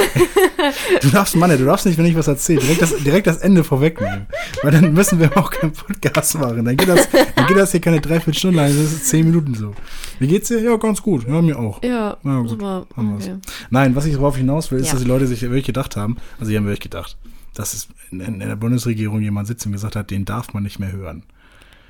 Du 1.01 1.09
darfst, 1.09 1.35
Mann, 1.35 1.51
du 1.51 1.63
darfst 1.65 1.85
nicht, 1.85 1.97
wenn 1.97 2.05
ich 2.05 2.15
was 2.15 2.27
erzähle, 2.27 2.59
direkt 2.61 2.81
das, 2.81 2.95
direkt 2.97 3.27
das 3.27 3.37
Ende 3.37 3.63
vorwegnehmen. 3.63 4.27
Weil 4.63 4.71
dann 4.71 4.93
müssen 4.93 5.19
wir 5.19 5.37
auch 5.37 5.51
keinen 5.51 5.71
Podcast 5.73 6.37
machen. 6.39 6.65
Dann 6.65 6.75
geht 6.77 6.89
das, 6.89 7.07
dann 7.35 7.47
geht 7.47 7.57
das 7.57 7.71
hier 7.71 7.81
keine 7.81 8.01
Dreiviertelstunde 8.01 8.57
lang, 8.57 8.67
das 8.67 8.75
ist 8.77 9.07
zehn 9.07 9.25
Minuten 9.25 9.53
so. 9.55 9.73
Wie 10.19 10.27
geht's 10.27 10.47
dir? 10.47 10.59
Ja, 10.61 10.75
ganz 10.77 11.01
gut. 11.01 11.27
Ja, 11.27 11.41
mir 11.41 11.57
auch. 11.59 11.81
Ja, 11.83 12.17
Na 12.23 12.39
gut, 12.41 12.49
super. 12.49 12.87
Okay. 12.95 13.35
Nein, 13.69 13.95
was 13.95 14.05
ich 14.05 14.13
darauf 14.15 14.35
hinaus 14.35 14.71
will, 14.71 14.79
ist, 14.79 14.87
Ja. 14.87 14.93
dass 14.93 15.01
die 15.03 15.07
Leute 15.07 15.27
sich 15.27 15.41
wirklich 15.43 15.65
gedacht 15.65 15.95
haben, 15.95 16.17
also 16.39 16.49
die 16.51 16.57
haben 16.57 16.65
wirklich 16.65 16.79
gedacht, 16.81 17.17
dass 17.53 17.73
es 17.73 17.87
in, 18.11 18.19
in 18.21 18.39
der 18.39 18.55
Bundesregierung 18.55 19.21
jemand 19.21 19.47
sitzt 19.47 19.65
und 19.65 19.71
gesagt 19.73 19.95
hat, 19.95 20.09
den 20.11 20.25
darf 20.25 20.53
man 20.53 20.63
nicht 20.63 20.79
mehr 20.79 20.91
hören. 20.91 21.23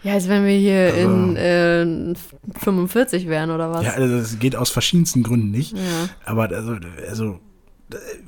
Ja, 0.04 0.14
als 0.14 0.28
wenn 0.30 0.46
wir 0.46 0.58
hier 0.58 0.94
Also- 0.96 1.10
in 1.10 2.16
äh, 2.16 2.16
45 2.60 3.28
wären 3.28 3.52
oder 3.52 3.72
was? 3.72 3.84
Ja, 3.86 3.92
also 3.92 4.18
das 4.18 4.40
geht 4.40 4.56
aus 4.56 4.70
verschiedensten 4.70 5.24
Gründen 5.24 5.52
nicht. 5.52 5.74
Ja. 5.78 5.82
Aber 6.26 6.44
also, 6.50 6.76
also 7.08 7.40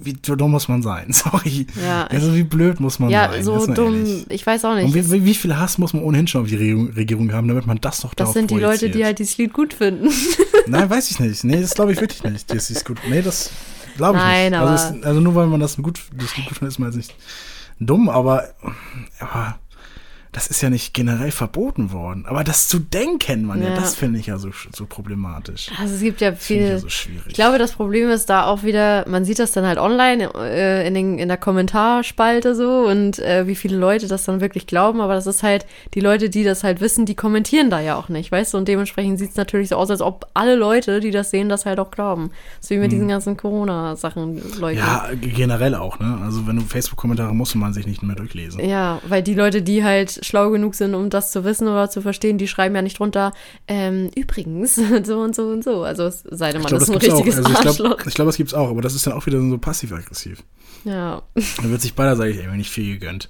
wie 0.01 0.13
dumm 0.13 0.51
muss 0.51 0.67
man 0.67 0.81
sein? 0.81 1.07
Sorry. 1.13 1.67
Ja, 1.85 2.05
Also 2.07 2.33
wie 2.35 2.43
blöd 2.43 2.79
muss 2.79 2.97
man 2.99 3.09
Ja, 3.11 3.29
sein? 3.31 3.43
so 3.43 3.55
Jetzt 3.57 3.67
mal 3.67 3.73
dumm, 3.75 3.95
ehrlich. 4.05 4.25
ich 4.29 4.45
weiß 4.45 4.65
auch 4.65 4.71
Und 4.71 4.83
nicht. 4.83 4.95
wie, 4.95 5.11
wie, 5.11 5.25
wie 5.25 5.33
viel 5.35 5.55
Hass 5.55 5.77
muss 5.77 5.93
man 5.93 6.03
ohnehin 6.03 6.27
schon 6.27 6.41
auf 6.41 6.47
die 6.47 6.55
Regierung, 6.55 7.31
haben, 7.31 7.47
damit 7.47 7.67
man 7.67 7.79
das 7.79 8.01
doch 8.01 8.13
Das 8.15 8.33
sind 8.33 8.49
die 8.51 8.55
Leute, 8.55 8.77
die 8.79 8.85
projiziert? 8.87 9.05
halt 9.05 9.19
dieses 9.19 9.37
Lied 9.37 9.53
gut 9.53 9.73
finden. 9.73 10.09
Nein, 10.67 10.89
weiß 10.89 11.11
ich 11.11 11.19
nicht. 11.19 11.43
Nee, 11.43 11.61
das 11.61 11.73
glaube 11.75 11.91
ich 11.93 12.01
wirklich 12.01 12.23
nicht. 12.23 12.49
Das 12.53 12.69
ist 12.71 12.83
gut. 12.85 12.97
Nee, 13.07 13.21
das 13.21 13.51
glaube 13.97 14.17
ich 14.17 14.23
Nein, 14.23 14.51
nicht. 14.51 14.59
aber- 14.59 14.71
Also, 14.71 14.95
es, 14.97 15.03
also 15.03 15.19
nur 15.21 15.35
weil 15.35 15.47
man 15.47 15.59
das 15.59 15.77
gut, 15.77 15.99
das 16.17 16.33
gut 16.33 16.43
findet, 16.45 16.67
ist 16.69 16.79
man 16.79 16.89
jetzt 16.89 16.97
nicht 16.97 17.15
dumm, 17.79 18.09
aber, 18.09 18.49
aber 19.19 19.59
das 20.33 20.47
ist 20.47 20.61
ja 20.61 20.69
nicht 20.69 20.93
generell 20.93 21.31
verboten 21.31 21.91
worden. 21.91 22.25
Aber 22.25 22.43
das 22.45 22.67
zu 22.69 22.79
denken, 22.79 23.45
man, 23.45 23.61
ja, 23.61 23.69
Ja. 23.69 23.75
das 23.75 23.95
finde 23.95 24.17
ich 24.19 24.27
ja 24.27 24.37
so, 24.37 24.49
so 24.73 24.85
problematisch. 24.85 25.69
Also 25.77 25.95
es 25.95 26.01
gibt 26.01 26.21
ja 26.21 26.31
Das 26.31 26.45
finde 26.45 26.61
ich 26.63 26.67
viele. 26.67 26.75
ja 26.75 26.79
so 26.79 26.89
schwierig. 26.89 27.23
Ich 27.27 27.33
glaube, 27.33 27.57
das 27.57 27.73
Problem 27.73 28.09
ist 28.09 28.29
da 28.29 28.45
auch 28.45 28.63
wieder, 28.63 29.05
man 29.09 29.25
sieht 29.25 29.39
das 29.39 29.51
dann 29.51 29.65
halt 29.65 29.77
online 29.77 30.29
äh, 30.35 30.87
in, 30.87 30.93
den, 30.93 31.19
in 31.19 31.27
der 31.27 31.37
Kommentarspalte 31.37 32.55
so 32.55 32.85
und 32.87 33.19
äh, 33.19 33.47
wie 33.47 33.55
viele 33.55 33.77
Leute 33.77 34.07
das 34.07 34.23
dann 34.23 34.39
wirklich 34.41 34.67
glauben, 34.67 35.01
aber 35.01 35.15
das 35.15 35.27
ist 35.27 35.43
halt, 35.43 35.65
die 35.93 35.99
Leute, 35.99 36.29
die 36.29 36.43
das 36.43 36.63
halt 36.63 36.79
wissen, 36.81 37.05
die 37.05 37.15
kommentieren 37.15 37.69
da 37.69 37.79
ja 37.79 37.95
auch 37.95 38.07
nicht, 38.09 38.31
weißt 38.31 38.53
du? 38.53 38.57
Und 38.57 38.67
dementsprechend 38.67 39.19
sieht 39.19 39.31
es 39.31 39.35
natürlich 39.35 39.69
so 39.69 39.75
aus, 39.75 39.89
als 39.89 40.01
ob 40.01 40.27
alle 40.33 40.55
Leute, 40.55 40.99
die 40.99 41.11
das 41.11 41.29
sehen, 41.31 41.49
das 41.49 41.65
halt 41.65 41.79
auch 41.79 41.91
glauben. 41.91 42.31
So 42.59 42.75
wie 42.75 42.79
mit 42.79 42.91
diesen 42.91 43.07
ganzen 43.07 43.35
Corona-Sachen 43.37 44.35
leugnen. 44.59 44.81
Mhm. 44.83 44.87
ja, 44.87 45.09
generell 45.19 45.75
auch, 45.75 45.99
ne? 45.99 46.19
Also 46.23 46.47
wenn 46.47 46.55
du 46.57 46.61
Facebook-Kommentare 46.61 47.33
musst 47.35 47.55
man 47.55 47.73
sich 47.73 47.85
nicht 47.87 48.03
mehr 48.03 48.15
durchlesen. 48.15 48.59
Ja, 48.63 49.01
weil 49.07 49.23
die 49.23 49.33
Leute, 49.33 49.61
die 49.61 49.83
halt 49.83 50.20
schlau 50.21 50.51
genug 50.51 50.75
sind, 50.75 50.93
um 50.93 51.09
das 51.09 51.31
zu 51.31 51.43
wissen 51.43 51.67
oder 51.67 51.89
zu 51.89 52.01
verstehen, 52.01 52.37
die 52.37 52.47
schreiben 52.47 52.75
ja 52.75 52.81
nicht 52.81 52.99
drunter, 52.99 53.33
ähm, 53.67 54.09
übrigens, 54.15 54.75
so 55.03 55.19
und 55.19 55.35
so 55.35 55.47
und 55.47 55.63
so. 55.63 55.83
Also 55.83 56.03
es 56.03 56.23
sei 56.29 56.51
denn, 56.51 56.61
man 56.61 56.71
Ich 56.73 56.77
glaube, 56.77 56.83
ist 56.83 56.89
das 56.89 56.95
ein 56.95 56.99
gibt's 56.99 57.13
auch. 57.13 57.25
richtiges 57.25 57.37
Also 57.37 57.51
ich 57.51 57.77
glaube, 57.77 58.03
ich 58.07 58.13
glaub, 58.13 58.27
das 58.27 58.37
gibt's 58.37 58.53
auch, 58.53 58.69
aber 58.69 58.81
das 58.81 58.95
ist 58.95 59.07
dann 59.07 59.13
auch 59.13 59.25
wieder 59.25 59.39
so 59.39 59.57
passiv-aggressiv. 59.57 60.43
Ja. 60.83 61.21
Da 61.35 61.69
wird 61.69 61.81
sich 61.81 61.93
beiderseitig 61.93 62.37
irgendwie 62.37 62.57
nicht 62.57 62.71
viel 62.71 62.93
gegönnt. 62.97 63.29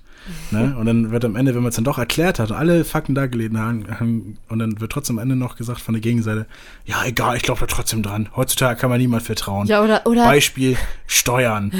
Ne? 0.51 0.75
Und 0.77 0.85
dann 0.85 1.11
wird 1.11 1.25
am 1.25 1.35
Ende, 1.35 1.55
wenn 1.55 1.61
man 1.61 1.69
es 1.69 1.75
dann 1.75 1.83
doch 1.83 1.97
erklärt 1.97 2.39
hat 2.39 2.51
und 2.51 2.57
alle 2.57 2.83
Fakten 2.85 3.15
dargelegt 3.15 3.55
haben, 3.55 3.85
haben, 3.99 4.37
und 4.49 4.59
dann 4.59 4.79
wird 4.79 4.91
trotzdem 4.91 5.17
am 5.17 5.23
Ende 5.23 5.35
noch 5.35 5.55
gesagt 5.55 5.81
von 5.81 5.93
der 5.93 6.01
Gegenseite, 6.01 6.45
ja 6.85 7.03
egal, 7.05 7.35
ich 7.37 7.43
glaube 7.43 7.59
da 7.61 7.65
trotzdem 7.65 8.03
dran. 8.03 8.29
Heutzutage 8.35 8.79
kann 8.79 8.89
man 8.89 8.99
niemand 8.99 9.23
vertrauen. 9.23 9.67
Ja, 9.67 9.83
oder, 9.83 10.05
oder 10.05 10.25
Beispiel 10.25 10.77
Steuern, 11.07 11.71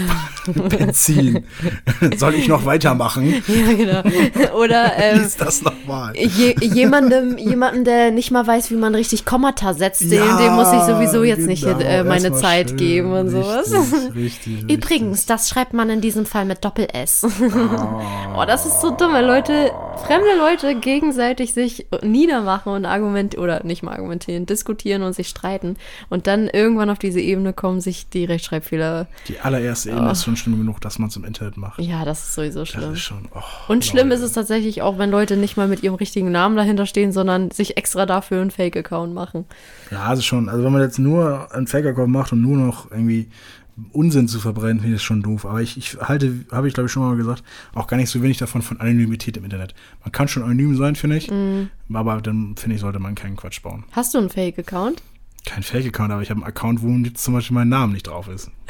Benzin. 0.70 1.46
Soll 2.18 2.36
ich 2.36 2.48
noch 2.48 2.66
weitermachen? 2.66 3.42
Ja, 3.48 3.74
genau. 3.74 4.02
Oder 4.58 4.94
ähm, 4.98 5.22
Lies 5.22 5.38
das 5.38 5.62
nochmal. 5.62 6.14
je, 6.16 6.56
jemandem, 6.60 7.38
jemanden, 7.38 7.84
der 7.86 8.12
nicht 8.12 8.32
mal 8.32 8.46
weiß, 8.46 8.72
wie 8.72 8.76
man 8.76 8.94
richtig 8.96 9.26
Kommata 9.26 9.74
setzt, 9.74 10.02
dem, 10.02 10.12
Ja, 10.14 10.38
dem 10.38 10.54
muss 10.54 10.72
ich 10.74 10.82
sowieso 10.82 11.24
jetzt 11.24 11.48
nicht 11.48 11.64
genau. 11.64 11.80
äh, 11.80 12.04
meine 12.04 12.34
Zeit 12.34 12.70
schön. 12.70 12.78
geben 12.78 13.12
und 13.14 13.30
sowas. 13.30 13.72
Richtig, 14.16 14.16
richtig, 14.16 14.72
Übrigens, 14.72 15.26
das 15.26 15.50
schreibt 15.50 15.74
man 15.74 15.90
in 15.90 16.02
diesem 16.02 16.26
Fall 16.26 16.46
mit 16.46 16.64
Doppel-S. 16.66 17.26
oh, 17.26 18.31
das 18.48 18.66
ist 18.66 18.82
so 18.82 18.92
dumm, 18.92 19.14
weil 19.14 19.26
Leute, 19.26 19.72
fremde 20.06 20.36
Leute 20.38 20.76
gegenseitig 20.80 21.54
sich 21.54 21.86
niedermachen 22.02 22.72
und 22.74 22.86
argument 22.86 23.38
oder 23.38 23.64
nicht 23.64 23.84
mal 23.84 23.94
argumentieren, 23.94 24.46
diskutieren 24.46 25.04
und 25.04 25.14
sich 25.14 25.28
streiten 25.30 25.78
und 26.10 26.28
dann 26.28 26.48
irgendwann 26.48 26.90
auf 26.90 27.00
diese 27.00 27.20
Ebene 27.20 27.54
kommen, 27.54 27.82
sich 27.82 28.10
die 28.10 28.26
Rechtschreibfehler. 28.26 29.08
Die 29.28 29.40
allererste 29.40 29.90
Ebene 29.92 30.12
ist 30.12 30.24
schon 30.24 30.36
schlimm 30.38 30.58
genug, 30.58 30.82
dass 30.82 30.98
man 31.00 31.10
es 31.10 31.16
im 31.16 31.24
Internet 31.26 31.58
macht. 31.58 31.80
Ja, 31.80 32.04
das 32.06 32.24
ist 32.24 32.34
sowieso 32.36 32.60
Das 32.62 32.70
schlimm. 32.70 32.94
ist 32.94 33.02
schon. 33.02 33.28
Oh, 33.36 33.40
Und 33.68 33.86
schlimm 33.86 34.10
Leute. 34.10 34.22
ist 34.22 34.26
es 34.28 34.34
tatsächlich 34.34 34.82
auch, 34.82 34.98
wenn 34.98 35.12
Leute 35.12 35.38
nicht 35.38 35.58
mal 35.58 35.68
mit 35.68 35.84
ihrem 35.84 35.96
richtigen 35.96 36.32
Namen 36.32 36.56
dahinter 36.56 36.86
stehen, 36.86 37.12
sondern 37.12 37.52
sich 37.52 37.78
extra 37.78 38.06
dafür 38.06 38.42
einen 38.42 38.52
Fake-Account 38.52 39.14
machen. 39.14 39.46
Ja, 39.92 40.04
also 40.04 40.22
schon. 40.22 40.50
Also 40.50 40.64
wenn 40.64 40.72
man 40.72 40.82
jetzt 40.82 41.00
nur 41.00 41.54
einen 41.54 41.68
Fake-Account 41.68 42.10
macht 42.12 42.32
und 42.32 42.42
nur 42.42 42.58
noch 42.58 42.90
irgendwie 42.92 43.30
Unsinn 43.92 44.28
zu 44.28 44.40
verbrennen, 44.40 44.80
finde 44.80 44.96
ich 44.96 45.02
das 45.02 45.04
schon 45.04 45.22
doof. 45.22 45.46
Aber 45.46 45.62
ich, 45.62 45.78
ich 45.78 45.98
halte, 46.00 46.46
habe 46.52 46.68
ich 46.68 46.74
glaube 46.74 46.88
ich 46.88 46.92
schon 46.92 47.04
mal 47.04 47.16
gesagt, 47.16 47.44
auch 47.74 47.88
gar 47.88 47.98
nicht 47.98 48.10
so 48.10 48.22
wenig 48.22 48.38
davon 48.38 48.62
von 48.62 48.80
Anonymität 48.80 49.38
im 49.38 49.44
Internet. 49.44 49.74
Man 50.04 50.12
kann 50.12 50.28
schon 50.28 50.44
anonym 50.44 50.76
sein, 50.78 50.96
finde 50.96 51.18
ich. 51.18 51.30
Mhm. 51.30 51.70
Aber 51.94 52.22
dann, 52.22 52.56
finde 52.56 52.76
ich, 52.76 52.82
sollte 52.82 53.00
man 53.00 53.16
keinen 53.16 53.36
Quatsch 53.36 53.62
bauen. 53.62 53.84
Hast 53.92 54.14
du 54.14 54.18
einen 54.18 54.30
Fake-Account? 54.30 55.02
Kein 55.44 55.64
Fake-Account, 55.64 56.12
aber 56.12 56.22
ich 56.22 56.30
habe 56.30 56.40
einen 56.42 56.48
Account, 56.48 56.84
wo 56.84 56.88
jetzt 57.04 57.24
zum 57.24 57.34
Beispiel 57.34 57.56
mein 57.56 57.68
Name 57.70 57.94
nicht 57.94 58.06
drauf 58.08 58.28
ist. 58.28 58.52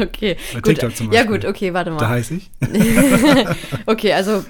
okay. 0.00 0.36
Bei 0.54 0.60
gut. 0.60 0.64
TikTok 0.64 0.96
zum 0.96 1.12
Ja, 1.12 1.20
Beispiel. 1.24 1.40
gut, 1.40 1.44
okay, 1.44 1.74
warte 1.74 1.90
Da 1.90 1.96
mal. 1.96 2.08
heiße 2.08 2.34
ich. 2.34 2.50
okay, 3.86 4.14
also 4.14 4.44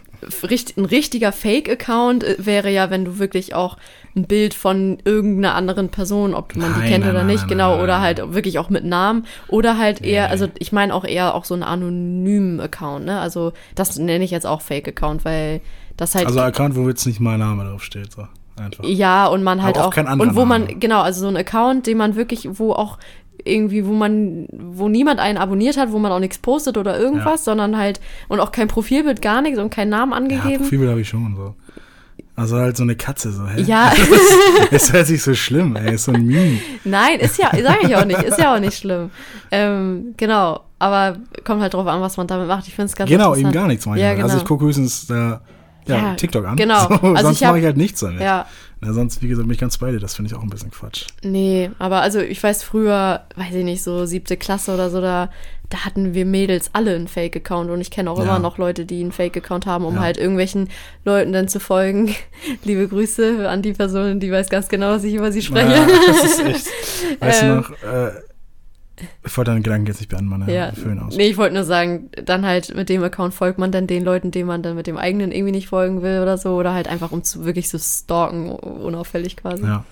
ein 0.76 0.84
richtiger 0.84 1.32
Fake-Account 1.32 2.22
äh, 2.24 2.36
wäre 2.38 2.70
ja, 2.70 2.88
wenn 2.90 3.04
du 3.04 3.18
wirklich 3.18 3.54
auch 3.54 3.76
ein 4.16 4.26
Bild 4.26 4.54
von 4.54 4.98
irgendeiner 5.04 5.54
anderen 5.56 5.88
Person, 5.88 6.34
ob 6.34 6.54
man 6.56 6.72
die 6.74 6.80
Nein, 6.80 6.88
kennt 6.88 7.04
nein, 7.04 7.14
oder 7.14 7.24
nicht, 7.24 7.40
nein, 7.40 7.48
genau, 7.48 7.82
oder 7.82 8.00
halt 8.00 8.32
wirklich 8.32 8.58
auch 8.60 8.70
mit 8.70 8.84
Namen 8.84 9.26
oder 9.48 9.76
halt 9.76 10.02
eher, 10.02 10.30
also 10.30 10.48
ich 10.58 10.70
meine 10.72 10.94
auch 10.94 11.04
eher 11.04 11.34
auch 11.34 11.44
so 11.44 11.54
einen 11.54 11.64
anonymen 11.64 12.60
Account, 12.60 13.04
ne? 13.06 13.18
Also 13.18 13.52
das 13.74 13.98
nenne 13.98 14.24
ich 14.24 14.30
jetzt 14.30 14.46
auch 14.46 14.62
Fake-Account, 14.62 15.24
weil 15.24 15.60
das 15.96 16.14
halt 16.14 16.26
Also 16.26 16.40
Account, 16.40 16.76
wo 16.76 16.88
jetzt 16.88 17.04
nicht 17.06 17.18
mein 17.20 17.40
Name 17.40 17.64
draufsteht. 17.64 18.12
So. 18.12 18.28
Einfach. 18.56 18.84
Ja, 18.84 19.26
und 19.26 19.42
man 19.42 19.62
halt 19.62 19.78
auch 19.78 19.96
auch, 19.96 20.18
und 20.18 20.36
wo 20.36 20.44
man, 20.44 20.78
genau, 20.78 21.00
also 21.00 21.22
so 21.22 21.28
ein 21.28 21.36
Account, 21.36 21.86
den 21.86 21.98
man 21.98 22.14
wirklich, 22.14 22.48
wo 22.52 22.72
auch 22.72 22.98
irgendwie, 23.44 23.84
wo 23.86 23.92
man, 23.92 24.46
wo 24.52 24.88
niemand 24.88 25.20
einen 25.20 25.38
abonniert 25.38 25.76
hat, 25.76 25.92
wo 25.92 25.98
man 25.98 26.12
auch 26.12 26.20
nichts 26.20 26.38
postet 26.38 26.78
oder 26.78 26.98
irgendwas, 26.98 27.44
sondern 27.44 27.76
halt, 27.76 28.00
und 28.28 28.40
auch 28.40 28.52
kein 28.52 28.68
Profilbild, 28.68 29.20
gar 29.20 29.42
nichts 29.42 29.58
und 29.58 29.70
keinen 29.70 29.90
Namen 29.90 30.12
Ja, 30.12 30.18
angegeben. 30.18 30.62
Profilbild 30.62 30.90
habe 30.90 31.00
ich 31.00 31.08
schon 31.08 31.34
so. 31.36 31.54
Also 32.36 32.56
halt 32.56 32.76
so 32.76 32.82
eine 32.82 32.96
Katze 32.96 33.30
so, 33.30 33.46
hä? 33.46 33.62
Ja, 33.62 33.92
Das 34.70 34.92
hört 34.92 35.06
sich 35.06 35.22
so 35.22 35.34
schlimm, 35.34 35.76
ey. 35.76 35.94
Ist 35.94 36.04
so 36.04 36.12
ein 36.12 36.24
Meme. 36.26 36.58
nein, 36.84 37.20
ist 37.20 37.38
ja, 37.38 37.50
sage 37.50 37.86
ich 37.86 37.94
auch 37.96 38.04
nicht, 38.04 38.22
ist 38.22 38.38
ja 38.38 38.54
auch 38.54 38.60
nicht 38.60 38.76
schlimm. 38.78 39.10
Ähm, 39.50 40.14
genau, 40.16 40.60
aber 40.78 41.16
kommt 41.44 41.60
halt 41.62 41.74
drauf 41.74 41.86
an, 41.86 42.00
was 42.00 42.16
man 42.16 42.26
damit 42.26 42.48
macht. 42.48 42.66
Ich 42.66 42.74
finde 42.74 42.86
es 42.86 42.96
ganz 42.96 43.08
Genau, 43.10 43.36
eben 43.36 43.52
gar 43.52 43.66
nichts 43.68 43.86
ich. 43.86 43.92
Ja, 43.96 44.08
damit. 44.08 44.16
genau. 44.16 44.24
Also 44.28 44.38
ich 44.38 44.44
gucke 44.44 44.64
höchstens 44.64 45.06
da, 45.06 45.42
ja, 45.86 45.96
Ja, 45.96 46.14
TikTok 46.14 46.46
an. 46.46 46.56
genau. 46.56 46.88
So, 46.88 46.94
Also 46.94 47.22
sonst 47.28 47.40
mache 47.42 47.58
ich 47.58 47.64
halt 47.64 47.76
nichts 47.76 48.00
damit. 48.00 48.20
Ja, 48.20 48.46
Na, 48.80 48.92
sonst, 48.92 49.22
wie 49.22 49.28
gesagt, 49.28 49.46
bin 49.46 49.54
ich 49.54 49.60
ganz 49.60 49.78
bei 49.78 49.90
dir. 49.92 50.00
Das 50.00 50.14
finde 50.14 50.30
ich 50.30 50.36
auch 50.36 50.42
ein 50.42 50.50
bisschen 50.50 50.70
Quatsch. 50.70 51.06
Nee, 51.22 51.70
aber 51.78 52.00
also 52.02 52.20
ich 52.20 52.42
weiß 52.42 52.62
früher, 52.62 53.22
weiß 53.36 53.54
ich 53.54 53.64
nicht, 53.64 53.82
so 53.82 54.04
siebte 54.06 54.36
Klasse 54.36 54.74
oder 54.74 54.90
so, 54.90 55.00
da, 55.00 55.30
da 55.70 55.78
hatten 55.86 56.12
wir 56.14 56.24
Mädels 56.26 56.70
alle 56.74 56.94
einen 56.94 57.08
Fake-Account 57.08 57.70
und 57.70 57.80
ich 57.80 57.90
kenne 57.90 58.10
auch 58.10 58.18
Ja. 58.18 58.24
immer 58.24 58.38
noch 58.38 58.58
Leute, 58.58 58.84
die 58.84 59.00
einen 59.00 59.12
Fake-Account 59.12 59.64
haben, 59.66 59.84
um 59.84 59.94
Ja. 59.96 60.00
halt 60.02 60.18
irgendwelchen 60.18 60.68
Leuten 61.04 61.32
dann 61.32 61.48
zu 61.48 61.60
folgen. 61.60 62.14
Liebe 62.64 62.86
Grüße 62.88 63.48
an 63.48 63.62
die 63.62 63.72
Person, 63.72 64.20
die 64.20 64.30
weiß 64.30 64.50
ganz 64.50 64.68
genau, 64.68 64.90
was 64.90 65.04
ich 65.04 65.14
über 65.14 65.32
sie 65.32 65.42
spreche. 65.42 65.70
Ja, 65.72 65.86
das 66.06 66.24
ist 66.24 66.40
echt. 66.44 66.66
Weißt 67.20 67.42
Ähm. 67.42 67.48
du 67.48 67.54
noch, 67.56 67.70
äh, 67.82 68.12
ich 69.24 69.36
wollte 69.36 69.50
deinen 69.50 69.62
Gedanken 69.62 69.86
jetzt 69.86 70.00
nicht 70.00 70.08
beenden, 70.08 70.28
meine 70.28 70.52
Ja, 70.52 70.72
Föhn 70.72 70.98
aus. 71.00 71.16
nee, 71.16 71.26
ich 71.28 71.36
wollte 71.36 71.54
nur 71.54 71.64
sagen, 71.64 72.10
dann 72.24 72.46
halt 72.46 72.74
mit 72.74 72.88
dem 72.88 73.02
Account 73.02 73.34
folgt 73.34 73.58
man 73.58 73.72
dann 73.72 73.86
den 73.86 74.04
Leuten, 74.04 74.30
denen 74.30 74.46
man 74.46 74.62
dann 74.62 74.76
mit 74.76 74.86
dem 74.86 74.96
eigenen 74.96 75.32
irgendwie 75.32 75.52
nicht 75.52 75.68
folgen 75.68 76.02
will 76.02 76.20
oder 76.20 76.38
so, 76.38 76.56
oder 76.56 76.74
halt 76.74 76.88
einfach 76.88 77.10
um 77.12 77.24
zu 77.24 77.44
wirklich 77.44 77.68
zu 77.68 77.78
stalken, 77.78 78.50
unauffällig 78.50 79.36
quasi. 79.36 79.64
Ja. 79.64 79.84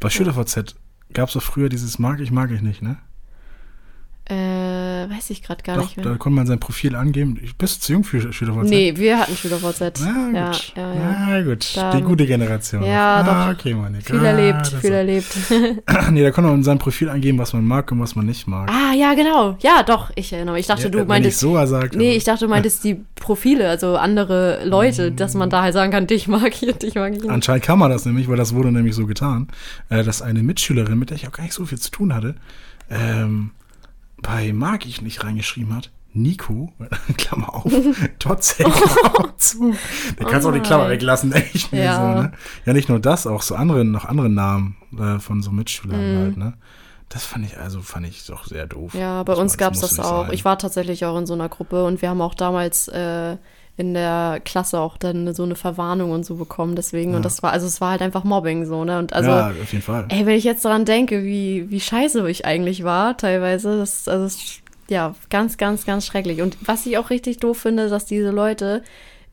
Bei 0.00 0.10
SchülerVZ 0.10 0.74
gab 1.12 1.28
es 1.28 1.34
doch 1.34 1.42
früher 1.42 1.68
dieses 1.68 1.98
mag 1.98 2.20
ich, 2.20 2.30
mag 2.30 2.50
ich 2.50 2.62
nicht, 2.62 2.82
ne? 2.82 2.96
Äh, 4.24 4.34
weiß 5.10 5.30
ich 5.30 5.42
gerade 5.42 5.64
gar 5.64 5.76
Doch, 5.76 5.82
nicht 5.82 5.96
mehr. 5.96 6.06
da 6.06 6.14
konnte 6.16 6.36
man 6.36 6.46
sein 6.46 6.60
Profil 6.60 6.94
angeben. 6.94 7.38
Ich- 7.42 7.56
Bist 7.56 7.76
du 7.78 7.80
zu 7.86 7.92
jung 7.92 8.04
für 8.04 8.32
SchülerVZ? 8.32 8.70
Nee, 8.70 8.96
wir 8.96 9.18
hatten 9.18 9.36
SchülerVZ. 9.36 10.00
Na 10.04 10.30
ja, 10.32 10.50
gut. 10.52 10.72
ja, 10.76 10.94
ja. 10.94 11.26
Na 11.28 11.42
gut. 11.42 11.76
Da- 11.76 11.90
Die 11.96 12.02
gute 12.02 12.24
Generation. 12.26 12.84
Ja, 12.84 13.16
ah, 13.16 13.46
doch. 13.52 13.58
okay, 13.58 13.74
Monik. 13.74 14.06
Viel 14.06 14.20
ah, 14.20 14.24
erlebt, 14.26 14.68
viel 14.68 14.80
so. 14.80 14.94
erlebt. 14.96 15.36
Nee, 16.12 16.22
da 16.22 16.30
konnte 16.30 16.50
man 16.50 16.58
in 16.60 16.64
sein 16.64 16.78
Profil 16.78 17.08
angeben, 17.08 17.38
was 17.38 17.52
man 17.52 17.64
mag 17.64 17.90
und 17.90 17.98
was 18.00 18.14
man 18.14 18.24
nicht 18.26 18.46
mag. 18.46 18.70
ah, 18.70 18.94
ja, 18.94 19.14
genau. 19.14 19.56
Ja, 19.60 19.82
doch, 19.82 20.12
ich 20.14 20.32
erinnere 20.32 20.54
mich. 20.54 20.60
Ich 20.62 20.66
dachte, 20.68 20.84
Ja, 20.84 20.88
du 20.90 20.98
wenn 20.98 21.02
ich 21.04 21.08
meintest. 21.08 21.40
so 21.40 21.66
sagt. 21.66 21.96
nee, 21.96 22.14
ich 22.14 22.22
dachte, 22.24 22.44
du 22.44 22.48
meintest 22.50 22.84
die 22.84 23.04
Profile, 23.16 23.68
also 23.68 23.96
andere 23.96 24.64
Leute, 24.64 25.10
dass 25.10 25.34
man 25.34 25.50
da 25.50 25.62
halt 25.62 25.74
sagen 25.74 25.90
kann, 25.90 26.06
dich 26.06 26.28
mag 26.28 26.62
ich, 26.62 26.72
dich 26.78 26.94
mag 26.94 27.12
ich 27.12 27.22
nicht. 27.22 27.30
Anscheinend 27.30 27.64
kann 27.64 27.78
man 27.78 27.90
das 27.90 28.06
nämlich, 28.06 28.28
weil 28.28 28.36
das 28.36 28.54
wurde 28.54 28.70
nämlich 28.70 28.94
so 28.94 29.04
getan, 29.06 29.48
äh, 29.88 30.04
dass 30.04 30.22
eine 30.22 30.42
Mitschülerin, 30.44 30.96
mit 30.98 31.10
der 31.10 31.16
ich 31.16 31.26
auch 31.26 31.32
gar 31.32 31.42
nicht 31.42 31.54
so 31.54 31.64
viel 31.66 31.78
zu 31.78 31.90
tun 31.90 32.14
hatte, 32.14 32.36
ähm, 32.88 33.50
bei 34.22 34.52
Mag 34.52 34.86
ich 34.86 35.02
nicht 35.02 35.24
reingeschrieben 35.24 35.74
hat. 35.74 35.90
Nico, 36.14 36.70
Klammer 37.16 37.54
auf, 37.54 37.72
trotz 38.18 38.56
Klammer 38.56 39.34
zu. 39.38 39.74
Da 40.18 40.24
kannst 40.26 40.44
du 40.44 40.50
auch 40.50 40.54
die 40.54 40.60
Klammer 40.60 40.84
nein. 40.84 40.92
weglassen, 40.92 41.32
echt. 41.32 41.72
Ja. 41.72 41.96
So, 41.96 42.20
ne? 42.22 42.32
ja, 42.66 42.72
nicht 42.74 42.88
nur 42.90 43.00
das, 43.00 43.26
auch 43.26 43.40
so 43.42 43.54
andere, 43.54 43.84
noch 43.84 44.04
andere 44.04 44.28
Namen 44.28 44.76
äh, 44.98 45.18
von 45.18 45.42
so 45.42 45.50
Mitschülern 45.50 46.18
halt, 46.18 46.36
ne? 46.36 46.54
Das 47.08 47.26
fand 47.26 47.44
ich, 47.44 47.58
also 47.58 47.82
fand 47.82 48.06
ich 48.06 48.24
doch 48.26 48.46
sehr 48.46 48.66
doof. 48.66 48.94
Ja, 48.94 49.22
bei 49.22 49.32
Das 49.32 49.40
uns 49.40 49.58
gab 49.58 49.74
es 49.74 49.80
das 49.80 49.92
nicht 49.92 50.00
auch. 50.04 50.24
sein. 50.26 50.32
Ich 50.34 50.46
war 50.46 50.58
tatsächlich 50.58 51.04
auch 51.04 51.18
in 51.18 51.26
so 51.26 51.34
einer 51.34 51.50
Gruppe 51.50 51.84
und 51.84 52.00
wir 52.00 52.08
haben 52.08 52.22
auch 52.22 52.34
damals 52.34 52.88
äh, 52.88 53.36
in 53.82 53.94
der 53.94 54.40
Klasse 54.44 54.80
auch 54.80 54.96
dann 54.96 55.34
so 55.34 55.42
eine 55.42 55.56
Verwarnung 55.56 56.10
und 56.12 56.24
so 56.24 56.36
bekommen. 56.36 56.74
Deswegen, 56.76 57.14
und 57.14 57.24
das 57.24 57.42
war, 57.42 57.52
also 57.52 57.66
es 57.66 57.80
war 57.80 57.90
halt 57.90 58.02
einfach 58.02 58.24
Mobbing 58.24 58.64
so, 58.64 58.84
ne? 58.84 58.98
Und 58.98 59.12
also, 59.12 59.30
ja, 59.30 59.48
auf 59.50 59.72
jeden 59.72 59.82
Fall. 59.84 60.06
ey, 60.08 60.24
wenn 60.24 60.36
ich 60.36 60.44
jetzt 60.44 60.64
daran 60.64 60.84
denke, 60.84 61.22
wie, 61.24 61.70
wie 61.70 61.80
scheiße 61.80 62.28
ich 62.30 62.44
eigentlich 62.46 62.84
war, 62.84 63.16
teilweise, 63.16 63.78
das, 63.78 64.08
also 64.08 64.24
es- 64.26 64.60
ja, 64.88 65.14
ganz, 65.30 65.56
ganz, 65.58 65.86
ganz 65.86 66.06
schrecklich. 66.06 66.42
Und 66.42 66.56
was 66.66 66.84
ich 66.86 66.98
auch 66.98 67.10
richtig 67.10 67.38
doof 67.38 67.58
finde, 67.58 67.88
dass 67.88 68.04
diese 68.06 68.30
Leute, 68.30 68.82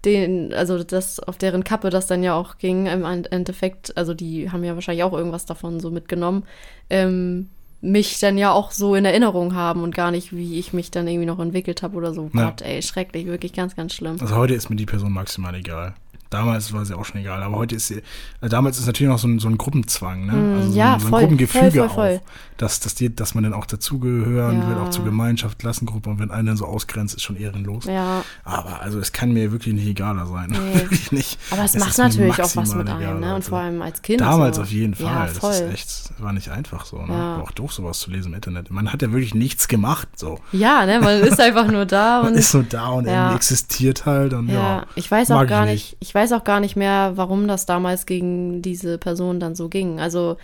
den, 0.05 0.53
also 0.53 0.81
das, 0.83 1.19
auf 1.19 1.37
deren 1.37 1.63
Kappe 1.65 1.89
das 1.89 2.07
dann 2.07 2.23
ja 2.23 2.33
auch 2.33 2.57
ging, 2.57 2.85
im 2.85 3.03
Endeffekt, 3.03 3.97
also 3.97 4.13
die 4.13 4.49
haben 4.51 4.63
ja 4.63 4.75
wahrscheinlich 4.75 5.03
auch 5.03 5.11
irgendwas 5.13 5.45
davon 5.45 5.79
so 5.81 5.91
mitgenommen, 5.91 6.43
ähm, 6.89 7.49
mich 7.81 8.19
dann 8.19 8.37
ja 8.37 8.51
auch 8.51 8.71
so 8.71 8.95
in 8.95 9.05
Erinnerung 9.05 9.55
haben 9.55 9.83
und 9.83 9.95
gar 9.95 10.11
nicht, 10.11 10.35
wie 10.35 10.59
ich 10.59 10.73
mich 10.73 10.91
dann 10.91 11.07
irgendwie 11.07 11.25
noch 11.25 11.39
entwickelt 11.39 11.81
habe 11.81 11.95
oder 11.95 12.13
so. 12.13 12.29
Ja. 12.33 12.49
Gott, 12.49 12.61
ey, 12.61 12.81
schrecklich, 12.81 13.25
wirklich 13.25 13.53
ganz, 13.53 13.75
ganz 13.75 13.93
schlimm. 13.93 14.17
Also 14.19 14.35
heute 14.35 14.53
ist 14.53 14.69
mir 14.69 14.75
die 14.75 14.85
Person 14.85 15.13
maximal 15.13 15.55
egal. 15.55 15.95
Damals 16.29 16.71
war 16.73 16.85
sie 16.85 16.95
auch 16.95 17.05
schon 17.05 17.21
egal, 17.21 17.41
aber 17.41 17.55
heute 17.57 17.75
ist 17.75 17.87
sie, 17.87 18.03
also 18.39 18.51
damals 18.51 18.77
ist 18.77 18.85
natürlich 18.85 19.09
noch 19.11 19.17
so 19.17 19.27
ein, 19.27 19.39
so 19.39 19.47
ein 19.47 19.57
Gruppenzwang, 19.57 20.27
ne? 20.27 20.57
Also 20.59 20.71
so, 20.71 20.77
ja, 20.77 20.93
ein, 20.93 20.99
so 20.99 21.07
ein 21.07 21.09
voll, 21.09 21.19
Gruppengefüge 21.21 21.71
voll, 21.71 21.71
voll, 21.71 21.89
voll. 21.89 22.21
auch. 22.23 22.57
Dass, 22.57 22.79
dass, 22.81 22.93
die, 22.93 23.15
dass 23.15 23.35
man 23.35 23.45
dann 23.45 23.53
auch 23.53 23.65
dazugehören 23.65 24.59
Ja. 24.61 24.69
will, 24.69 24.75
auch 24.77 24.89
zur 24.89 25.05
Gemeinschaft, 25.05 25.57
Klassengruppe 25.59 26.09
und 26.09 26.19
wenn 26.19 26.29
einer 26.29 26.49
dann 26.51 26.57
so 26.57 26.65
ausgrenzt, 26.65 27.15
ist 27.15 27.23
schon 27.23 27.35
ehrenlos. 27.37 27.85
Ja, 27.85 28.23
Aber 28.43 28.81
also 28.81 28.99
es 28.99 29.11
kann 29.13 29.31
mir 29.31 29.51
wirklich 29.51 29.73
nicht 29.73 29.87
egaler 29.87 30.25
sein. 30.27 30.49
Nee. 30.59 30.75
wirklich 30.81 31.11
nicht. 31.11 31.39
aber 31.51 31.63
es, 31.63 31.73
Es 31.73 31.79
macht 31.83 31.97
natürlich 31.97 32.41
auch 32.43 32.55
was 32.55 32.75
mit 32.75 32.89
einem, 32.89 33.21
ne? 33.21 33.33
Und 33.35 33.43
vor 33.45 33.59
allem 33.59 33.81
als 33.81 34.01
Kind. 34.01 34.21
Damals 34.21 34.57
so. 34.57 34.63
auf 34.63 34.71
jeden 34.71 34.93
Fall. 34.93 35.05
Ja, 35.05 35.25
das 35.27 35.37
voll. 35.37 35.51
ist 35.51 35.61
echt, 35.73 36.21
war 36.21 36.33
nicht 36.33 36.49
einfach 36.49 36.85
so. 36.85 36.97
Ne? 37.01 37.13
Ja. 37.13 37.37
War 37.37 37.43
auch 37.43 37.51
doof, 37.51 37.73
sowas 37.73 37.99
zu 37.99 38.11
lesen 38.11 38.29
im 38.29 38.33
Internet. 38.35 38.69
Man 38.71 38.91
hat 38.91 39.01
ja 39.01 39.11
wirklich 39.11 39.33
nichts 39.33 39.67
gemacht. 39.67 40.07
So. 40.15 40.39
Ja, 40.51 40.85
ne? 40.85 40.99
Man 40.99 41.21
ist 41.21 41.39
einfach 41.41 41.67
nur 41.71 41.85
da 41.85 42.21
Man 42.23 42.33
und. 42.33 42.37
ist 42.37 42.51
so 42.51 42.61
da 42.61 42.89
und 42.89 43.07
Ja. 43.07 43.33
existiert 43.35 44.05
halt. 44.05 44.33
Und, 44.33 44.49
ja. 44.49 44.85
Ich 44.95 45.09
weiß 45.09 45.31
auch 45.31 45.47
gar 45.47 45.65
nicht. 45.65 45.93
nicht, 45.93 45.97
ich 46.01 46.13
weiß 46.13 46.18
auch 46.33 46.43
gar 46.43 46.59
nicht 46.59 46.75
mehr, 46.75 47.13
warum 47.15 47.47
das 47.47 47.65
damals 47.65 48.05
gegen 48.05 48.61
diese 48.61 48.97
Person 48.97 49.39
dann 49.39 49.55
so 49.55 49.69
ging. 49.69 49.99
Also 49.99 50.37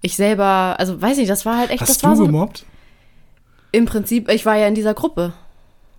ich 0.00 0.16
selber, 0.16 0.76
also 0.78 1.00
weiß 1.00 1.18
nicht, 1.18 1.30
das 1.30 1.46
war 1.46 1.58
halt 1.58 1.70
echt, 1.70 1.82
das 1.82 1.90
Hast 1.90 2.04
war 2.04 2.10
du 2.10 2.16
so 2.16 2.26
gemobbt? 2.26 2.66
im 3.70 3.86
Prinzip, 3.86 4.28
ich 4.30 4.44
war 4.44 4.56
ja 4.56 4.66
in 4.66 4.74
dieser 4.74 4.94
Gruppe. 4.94 5.32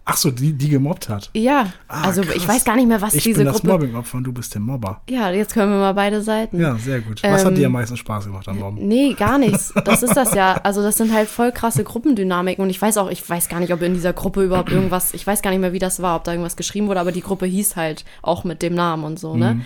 Ach 0.06 0.18
so, 0.18 0.32
die, 0.32 0.52
die 0.52 0.68
gemobbt 0.68 1.08
hat. 1.08 1.30
Ja, 1.34 1.72
Ah, 1.88 2.04
also 2.08 2.24
krass. 2.24 2.36
ich 2.36 2.46
weiß 2.46 2.66
gar 2.66 2.76
nicht 2.76 2.88
mehr, 2.90 3.02
was 3.02 3.14
Ich 3.14 3.24
diese 3.24 3.38
bin 3.38 3.46
das 3.46 3.62
Gruppe. 3.62 3.72
Mobbing-Opfer 3.74 4.18
und 4.18 4.26
du 4.26 4.34
bist 4.34 4.54
der 4.54 4.60
Mobber. 4.60 5.02
Ja, 5.10 5.32
jetzt 5.32 5.54
können 5.54 5.72
wir 5.72 5.80
mal 5.80 5.94
beide 5.94 6.22
Seiten. 6.22 6.60
Ja, 6.60 6.76
sehr 6.76 7.00
gut. 7.00 7.24
Was 7.24 7.46
hat 7.46 7.52
Ähm, 7.54 7.56
dir 7.58 7.68
am 7.68 7.72
meisten 7.72 7.96
Spaß 7.96 8.26
gemacht 8.26 8.48
am 8.50 8.60
Mobben? 8.60 8.86
Nee, 8.88 9.14
gar 9.14 9.38
nichts. 9.38 9.74
Das 9.86 10.04
ist 10.04 10.16
das 10.18 10.34
ja. 10.34 10.60
Also 10.64 10.82
das 10.84 10.98
sind 10.98 11.14
halt 11.14 11.30
voll 11.30 11.52
krasse 11.54 11.84
Gruppendynamiken 11.86 12.62
und 12.64 12.70
ich 12.70 12.82
weiß 12.82 12.98
auch, 12.98 13.10
ich 13.10 13.28
weiß 13.30 13.48
gar 13.48 13.60
nicht, 13.62 13.72
ob 13.72 13.82
in 13.82 13.94
dieser 13.94 14.12
Gruppe 14.14 14.44
überhaupt 14.44 14.72
irgendwas, 14.72 15.14
ich 15.14 15.26
weiß 15.26 15.42
gar 15.42 15.52
nicht 15.52 15.62
mehr, 15.62 15.72
wie 15.74 15.80
das 15.80 16.02
war, 16.02 16.18
ob 16.18 16.26
da 16.26 16.32
irgendwas 16.34 16.58
geschrieben 16.58 16.88
wurde, 16.88 17.00
aber 17.00 17.12
die 17.14 17.22
Gruppe 17.22 17.46
hieß 17.46 17.76
halt 17.78 18.04
auch 18.22 18.44
mit 18.44 18.62
dem 18.62 18.76
Namen 18.76 19.04
und 19.06 19.20
so, 19.20 19.34
Mhm. 19.36 19.40
ne? 19.40 19.62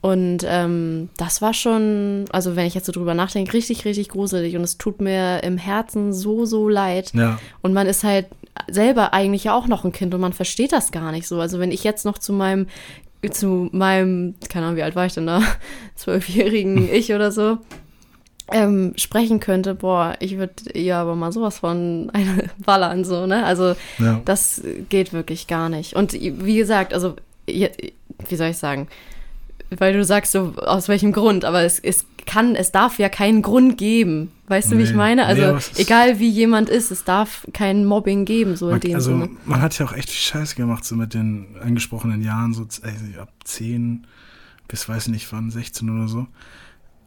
Und 0.00 0.44
ähm, 0.46 1.08
das 1.16 1.40
war 1.40 1.54
schon, 1.54 2.26
also 2.30 2.56
wenn 2.56 2.66
ich 2.66 2.74
jetzt 2.74 2.84
so 2.84 2.92
drüber 2.92 3.14
nachdenke, 3.14 3.54
richtig, 3.54 3.86
richtig 3.86 4.10
gruselig 4.10 4.54
und 4.54 4.62
es 4.62 4.76
tut 4.76 5.00
mir 5.00 5.42
im 5.42 5.56
Herzen 5.56 6.12
so, 6.12 6.44
so 6.44 6.68
leid. 6.68 7.12
Ja. 7.14 7.38
Und 7.62 7.72
man 7.72 7.86
ist 7.86 8.04
halt 8.04 8.26
selber 8.70 9.12
eigentlich 9.12 9.44
ja 9.44 9.54
auch 9.54 9.66
noch 9.66 9.84
ein 9.84 9.92
Kind 9.92 10.14
und 10.14 10.20
man 10.20 10.32
versteht 10.32 10.72
das 10.72 10.92
gar 10.92 11.12
nicht 11.12 11.26
so. 11.26 11.40
Also 11.40 11.58
wenn 11.58 11.72
ich 11.72 11.84
jetzt 11.84 12.04
noch 12.04 12.18
zu 12.18 12.32
meinem, 12.32 12.66
zu 13.30 13.68
meinem, 13.72 14.34
keine 14.48 14.66
Ahnung, 14.66 14.76
wie 14.76 14.82
alt 14.82 14.96
war 14.96 15.06
ich 15.06 15.14
denn 15.14 15.26
da, 15.26 15.42
zwölfjährigen 15.96 16.92
Ich 16.92 17.12
oder 17.12 17.32
so, 17.32 17.58
ähm, 18.52 18.92
sprechen 18.96 19.40
könnte, 19.40 19.74
boah, 19.74 20.14
ich 20.20 20.36
würde 20.36 20.54
ihr 20.74 20.96
aber 20.96 21.14
mal 21.16 21.32
sowas 21.32 21.58
von 21.58 22.10
eine 22.12 22.44
ballern, 22.64 23.04
so, 23.04 23.26
ne? 23.26 23.44
Also 23.44 23.74
Ja. 23.98 24.20
das 24.24 24.62
geht 24.90 25.12
wirklich 25.12 25.46
gar 25.46 25.68
nicht. 25.68 25.94
Und 25.96 26.12
wie 26.12 26.56
gesagt, 26.56 26.92
also, 26.92 27.16
wie 27.46 27.70
soll 28.36 28.48
ich 28.48 28.58
sagen, 28.58 28.88
weil 29.70 29.94
du 29.94 30.04
sagst 30.04 30.32
so, 30.32 30.52
aus 30.58 30.88
welchem 30.88 31.12
Grund, 31.12 31.44
aber 31.44 31.62
es, 31.62 31.78
es 31.80 32.04
kann, 32.26 32.54
es 32.54 32.72
darf 32.72 32.98
ja 32.98 33.08
keinen 33.08 33.42
Grund 33.42 33.78
geben. 33.78 34.30
Weißt 34.48 34.70
du, 34.72 34.78
wie 34.78 34.82
ich 34.82 34.90
Nee. 34.90 34.96
meine? 34.96 35.22
Nee, 35.22 35.28
Also, 35.28 35.42
es 35.56 35.68
ist- 35.68 35.80
egal 35.80 36.18
wie 36.18 36.28
jemand 36.28 36.68
ist, 36.68 36.90
es 36.90 37.04
darf 37.04 37.46
kein 37.52 37.84
Mobbing 37.86 38.24
geben, 38.24 38.56
so 38.56 38.66
in 38.66 38.72
Man, 38.72 38.80
dem 38.80 38.94
also 38.94 39.10
Sinne. 39.12 39.30
man 39.46 39.62
hat 39.62 39.78
ja 39.78 39.86
auch 39.86 39.92
echt 39.92 40.10
viel 40.10 40.20
Scheiße 40.20 40.54
gemacht, 40.56 40.84
so 40.84 40.96
mit 40.96 41.14
den 41.14 41.46
angesprochenen 41.62 42.22
Jahren, 42.22 42.52
so 42.52 42.62
äh, 42.82 43.18
ab 43.18 43.32
10 43.44 44.06
bis 44.68 44.88
weiß 44.88 45.08
nicht 45.08 45.30
wann, 45.32 45.50
16 45.50 45.88
oder 45.90 46.08
so. 46.08 46.26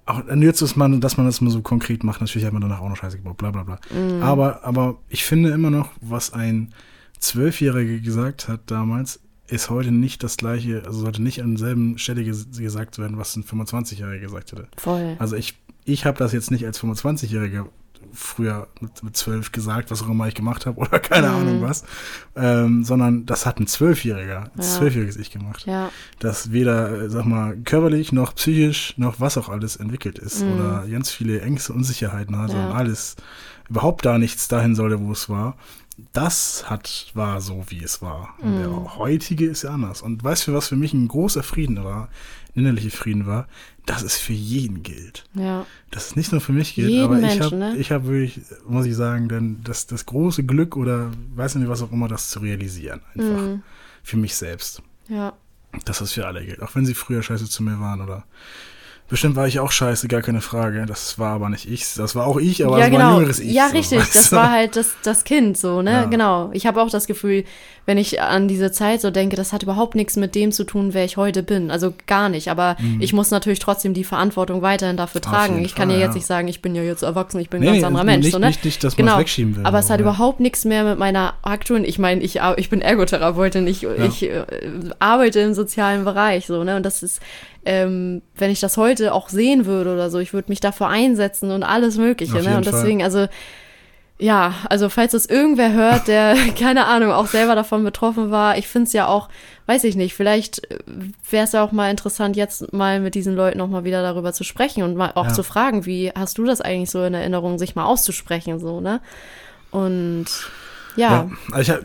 Auch 0.05 0.21
dann 0.25 0.41
jetzt 0.41 0.61
ist 0.61 0.75
man, 0.77 1.01
dass 1.01 1.17
man 1.17 1.25
das 1.25 1.41
mal 1.41 1.49
so 1.51 1.61
konkret 1.61 2.03
macht, 2.03 2.21
natürlich 2.21 2.45
hat 2.45 2.53
man 2.53 2.61
danach 2.61 2.79
auch 2.81 2.89
noch 2.89 2.95
Scheiße 2.97 3.17
gebaut, 3.17 3.37
bla 3.37 3.51
bla 3.51 3.63
bla. 3.63 3.79
Mhm. 3.93 4.23
Aber, 4.23 4.63
aber 4.63 4.99
ich 5.09 5.23
finde 5.25 5.49
immer 5.49 5.69
noch, 5.69 5.89
was 6.01 6.33
ein 6.33 6.73
Zwölfjähriger 7.19 7.99
gesagt 7.99 8.47
hat 8.47 8.61
damals, 8.71 9.19
ist 9.47 9.69
heute 9.69 9.91
nicht 9.91 10.23
das 10.23 10.37
gleiche, 10.37 10.83
also 10.85 10.99
sollte 10.99 11.21
nicht 11.21 11.41
an 11.41 11.51
derselben 11.51 11.97
Stelle 11.97 12.23
ges 12.23 12.47
gesagt 12.57 12.97
werden, 12.99 13.17
was 13.17 13.35
ein 13.35 13.43
25-Jähriger 13.43 14.19
gesagt 14.19 14.51
hätte. 14.51 14.67
Voll. 14.77 15.15
Also 15.19 15.35
ich, 15.35 15.57
ich 15.85 16.05
habe 16.05 16.17
das 16.17 16.33
jetzt 16.33 16.51
nicht 16.51 16.65
als 16.65 16.79
25-Jähriger 16.81 17.65
früher 18.13 18.67
mit, 19.03 19.15
12 19.17 19.51
gesagt, 19.51 19.91
was 19.91 20.01
auch 20.01 20.09
immer 20.09 20.27
ich 20.27 20.33
gemacht 20.33 20.65
habe 20.65 20.77
oder 20.81 20.99
keine 20.99 21.29
Mhm. 21.29 21.35
Ahnung 21.35 21.61
was, 21.61 21.83
ähm, 22.35 22.83
sondern 22.83 23.25
das 23.25 23.45
hat 23.45 23.59
ein 23.59 23.67
Zwölfjähriger, 23.67 24.43
ein 24.55 24.61
Ja. 24.61 24.63
zwölfjähriges 24.63 25.17
Ich 25.17 25.31
gemacht. 25.31 25.65
Ja. 25.65 25.91
Das 26.19 26.51
weder, 26.51 27.03
äh, 27.03 27.09
sag 27.09 27.25
mal, 27.25 27.57
körperlich 27.57 28.11
noch 28.11 28.35
psychisch 28.35 28.93
noch 28.97 29.19
was 29.19 29.37
auch 29.37 29.49
alles 29.49 29.75
entwickelt 29.77 30.19
ist 30.19 30.43
Mhm. 30.43 30.53
oder 30.53 30.87
ganz 30.89 31.09
viele 31.11 31.41
Ängste, 31.41 31.73
Unsicherheiten 31.73 32.37
hatte 32.37 32.53
Ja. 32.53 32.67
und 32.69 32.75
alles 32.75 33.15
überhaupt 33.69 34.05
da 34.05 34.17
nichts 34.17 34.47
dahin 34.47 34.75
sollte, 34.75 34.99
wo 35.01 35.11
es 35.11 35.27
war. 35.29 35.57
Das 36.13 36.69
hat, 36.69 37.07
war 37.15 37.41
so, 37.41 37.63
wie 37.69 37.83
es 37.83 38.01
war. 38.01 38.35
Und 38.39 38.53
Mhm. 38.55 38.59
der 38.59 38.97
heutige 38.97 39.45
ist 39.47 39.63
ja 39.63 39.71
anders. 39.71 40.01
Und 40.01 40.23
weißt 40.23 40.47
du, 40.47 40.53
was 40.53 40.67
für 40.67 40.75
mich 40.75 40.93
ein 40.93 41.07
großer 41.07 41.41
Frieden 41.43 41.83
war, 41.83 42.09
ein 42.55 42.61
innerlicher 42.61 42.95
Frieden 42.95 43.25
war, 43.25 43.47
dass 43.85 44.03
es 44.03 44.17
für 44.17 44.33
jeden 44.33 44.83
gilt. 44.83 45.23
Ja. 45.33 45.65
Dass 45.91 46.07
es 46.07 46.15
nicht 46.15 46.31
nur 46.31 46.41
für 46.41 46.51
mich 46.53 46.75
gilt, 46.75 46.89
Jeden 46.89 47.03
aber 47.05 47.19
ich 47.21 47.39
habe 47.41 47.55
ne? 47.55 47.75
ich 47.77 47.91
hab 47.91 48.05
wirklich, 48.05 48.41
muss 48.67 48.85
ich 48.85 48.95
sagen, 48.95 49.27
dann 49.29 49.61
das, 49.63 49.87
das 49.87 50.05
große 50.05 50.43
Glück 50.43 50.75
oder 50.77 51.09
weiß 51.35 51.55
nicht 51.55 51.69
was 51.69 51.81
auch 51.81 51.91
immer, 51.91 52.07
das 52.07 52.29
zu 52.29 52.39
realisieren. 52.39 53.01
Einfach 53.15 53.41
Mhm. 53.41 53.63
für 54.03 54.17
mich 54.17 54.35
selbst. 54.35 54.81
Ja. 55.07 55.33
Dass 55.85 55.99
das 55.99 56.11
für 56.13 56.27
alle 56.27 56.45
gilt. 56.45 56.61
Auch 56.61 56.75
wenn 56.75 56.85
sie 56.85 56.93
früher 56.93 57.23
scheiße 57.23 57.49
zu 57.49 57.63
mir 57.63 57.79
waren 57.79 58.01
oder. 58.01 58.23
Bestimmt 59.09 59.37
war 59.37 59.47
ich 59.47 59.59
auch 59.61 59.71
scheiße, 59.71 60.09
gar 60.09 60.21
keine 60.21 60.41
Frage. 60.41 60.85
Das 60.85 61.17
war 61.17 61.33
aber 61.35 61.47
nicht 61.47 61.65
ich. 61.71 61.93
Das 61.95 62.13
war 62.13 62.27
auch 62.27 62.37
ich, 62.37 62.65
aber 62.65 62.77
ja, 62.77 62.83
war 62.83 62.89
genau. 62.89 63.07
ein 63.11 63.15
jüngeres 63.15 63.39
Ich. 63.39 63.53
ja, 63.53 63.69
so, 63.69 63.77
richtig. 63.77 63.99
weißt 63.99 64.15
Das 64.15 64.29
du? 64.31 64.35
war 64.35 64.51
halt 64.51 64.75
das, 64.75 64.95
das 65.03 65.23
Kind 65.23 65.57
so, 65.57 65.81
ne? 65.81 65.91
Ja. 65.91 66.03
Genau. 66.05 66.49
Ich 66.51 66.67
habe 66.67 66.81
auch 66.81 66.89
das 66.89 67.07
Gefühl, 67.07 67.45
wenn 67.85 67.97
ich 67.97 68.21
an 68.21 68.49
diese 68.49 68.69
Zeit 68.73 68.99
so 68.99 69.09
denke, 69.09 69.37
das 69.37 69.53
hat 69.53 69.63
überhaupt 69.63 69.95
nichts 69.95 70.17
mit 70.17 70.35
dem 70.35 70.51
zu 70.51 70.65
tun, 70.65 70.93
wer 70.93 71.05
ich 71.05 71.15
heute 71.15 71.41
bin. 71.41 71.71
Also 71.71 71.93
gar 72.05 72.27
nicht. 72.27 72.49
Aber 72.51 72.75
ich 72.99 73.13
muss 73.13 73.31
natürlich 73.31 73.59
trotzdem 73.59 73.93
die 73.93 74.03
Verantwortung 74.03 74.61
weiterhin 74.61 74.97
dafür 74.97 75.21
Mhm. 75.21 75.27
Auf 75.27 75.31
tragen. 75.33 75.63
Ich 75.63 75.73
kann 75.73 75.89
Fall, 75.89 75.99
ja 75.99 76.05
jetzt 76.07 76.15
nicht 76.15 76.25
sagen, 76.27 76.49
ich 76.49 76.61
bin 76.61 76.75
ja 76.75 76.83
jetzt 76.83 77.03
erwachsen, 77.03 77.39
ich 77.39 77.49
bin 77.49 77.59
ein 77.59 77.61
Nee, 77.61 77.67
ganz 77.67 77.79
nee, 77.79 77.85
anderer 77.85 78.03
Mensch. 78.03 78.25
nicht- 78.25 78.33
so, 78.33 78.39
ne? 78.39 78.47
nicht- 78.47 78.65
nicht, 78.65 78.83
dass 78.83 78.97
man 78.97 79.07
es 79.07 79.17
wegschieben 79.19 79.55
will, 79.55 79.65
Aber 79.65 79.79
es 79.79 79.89
hat 79.89 80.01
ja. 80.01 80.05
überhaupt 80.05 80.41
nichts 80.41 80.65
mehr 80.65 80.83
mit 80.83 80.99
meiner 80.99 81.35
aktuellen, 81.43 81.85
ich 81.85 81.97
meine, 81.97 82.21
ich, 82.21 82.41
ich 82.57 82.69
bin 82.69 82.81
Ergotherapeutin, 82.81 83.67
ich, 83.67 83.83
ich 83.85 84.23
äh, 84.23 84.43
arbeite 84.99 85.39
im 85.39 85.53
sozialen 85.53 86.03
Bereich, 86.03 86.45
so, 86.45 86.65
ne? 86.65 86.75
Und 86.75 86.83
das 86.85 87.03
ist, 87.03 87.21
ähm, 87.65 88.21
wenn 88.35 88.51
ich 88.51 88.59
das 88.59 88.77
heute 88.77 89.13
auch 89.13 89.29
sehen 89.29 89.65
würde 89.65 89.93
oder 89.93 90.09
so, 90.09 90.19
ich 90.19 90.33
würde 90.33 90.49
mich 90.49 90.59
dafür 90.59 90.87
einsetzen 90.87 91.51
und 91.51 91.63
alles 91.63 91.97
Mögliche, 91.97 92.41
ne? 92.43 92.57
Und 92.57 92.63
Fall. 92.65 92.73
deswegen, 92.73 93.03
also, 93.03 93.27
ja, 94.19 94.55
also 94.69 94.89
falls 94.89 95.13
es 95.13 95.27
irgendwer 95.27 95.73
hört, 95.73 96.07
der, 96.07 96.35
keine 96.59 96.85
Ahnung, 96.85 97.11
auch 97.11 97.27
selber 97.27 97.55
davon 97.55 97.83
betroffen 97.83 98.31
war, 98.31 98.57
ich 98.57 98.67
finde 98.67 98.87
es 98.87 98.93
ja 98.93 99.07
auch, 99.07 99.29
weiß 99.67 99.83
ich 99.83 99.95
nicht, 99.95 100.15
vielleicht 100.15 100.61
wäre 101.29 101.43
es 101.43 101.51
ja 101.51 101.63
auch 101.63 101.71
mal 101.71 101.91
interessant, 101.91 102.35
jetzt 102.35 102.73
mal 102.73 102.99
mit 102.99 103.13
diesen 103.15 103.35
Leuten 103.35 103.61
auch 103.61 103.67
mal 103.67 103.83
wieder 103.83 104.01
darüber 104.01 104.33
zu 104.33 104.43
sprechen 104.43 104.81
und 104.83 104.95
mal 104.95 105.11
auch 105.15 105.25
Ja. 105.27 105.33
zu 105.33 105.43
fragen, 105.43 105.85
wie 105.85 106.11
hast 106.15 106.37
du 106.37 106.45
das 106.45 106.61
eigentlich 106.61 106.89
so 106.89 107.03
in 107.03 107.13
Erinnerung, 107.13 107.59
sich 107.59 107.75
mal 107.75 107.85
auszusprechen, 107.85 108.59
so, 108.59 108.79
ne? 108.81 109.01
Und 109.71 110.25
ja, 110.95 111.11
Ja, 111.11 111.29
also 111.51 111.61
ich, 111.61 111.77
hab, 111.77 111.83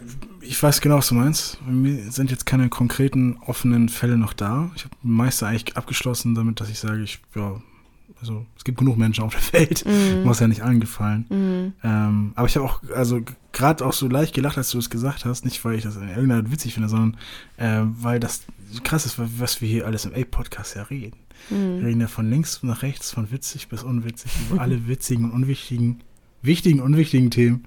ich 0.52 0.62
weiß 0.62 0.82
genau, 0.82 0.98
was 0.98 1.08
du 1.08 1.14
meinst. 1.14 1.58
Mir 1.66 2.10
sind 2.12 2.30
jetzt 2.30 2.44
keine 2.44 2.68
konkreten 2.68 3.38
offenen 3.46 3.88
Fälle 3.88 4.18
noch 4.18 4.34
da. 4.34 4.70
Ich 4.76 4.84
habe 4.84 4.94
meiste 5.02 5.46
eigentlich 5.46 5.78
abgeschlossen 5.78 6.34
damit, 6.34 6.60
dass 6.60 6.68
ich 6.68 6.78
sage, 6.78 7.02
ich, 7.02 7.20
ja, 7.34 7.56
also 8.20 8.44
es 8.58 8.62
gibt 8.62 8.76
genug 8.76 8.98
Menschen 8.98 9.24
auf 9.24 9.34
der 9.34 9.60
Welt, 9.60 9.82
Mhm. 9.86 10.22
muss 10.24 10.40
ja 10.40 10.48
nicht 10.48 10.60
allen 10.62 10.78
gefallen. 10.78 11.72
Ähm, 11.82 12.32
aber 12.34 12.46
ich 12.46 12.56
habe 12.56 12.66
auch, 12.66 12.82
also 12.94 13.22
gerade 13.52 13.82
auch 13.82 13.94
so 13.94 14.08
leicht 14.08 14.34
gelacht, 14.34 14.58
als 14.58 14.70
du 14.70 14.78
es 14.78 14.90
gesagt 14.90 15.24
hast, 15.24 15.46
nicht 15.46 15.64
weil 15.64 15.76
ich 15.76 15.84
das 15.84 15.96
in 15.96 16.08
irgendeiner 16.08 16.42
Art 16.42 16.52
witzig 16.52 16.74
finde, 16.74 16.90
sondern 16.90 17.16
äh, 17.56 17.86
weil 18.02 18.20
das 18.20 18.42
krass 18.84 19.06
ist, 19.06 19.18
was 19.18 19.62
wir 19.62 19.68
hier 19.70 19.86
alles 19.86 20.04
im 20.04 20.12
A-Podcast 20.14 20.76
ja 20.76 20.82
reden. 20.82 21.16
Mhm. 21.48 21.78
Wir 21.80 21.86
reden 21.88 22.00
ja 22.02 22.08
von 22.08 22.28
links 22.28 22.62
nach 22.62 22.82
rechts, 22.82 23.10
von 23.10 23.30
witzig 23.30 23.68
bis 23.68 23.82
unwitzig, 23.82 24.30
über 24.50 24.60
alle 24.60 24.86
witzigen 24.86 25.24
und 25.24 25.32
unwichtigen, 25.32 26.02
wichtigen 26.42 26.80
und 26.80 26.92
unwichtigen 26.92 27.30
Themen 27.30 27.64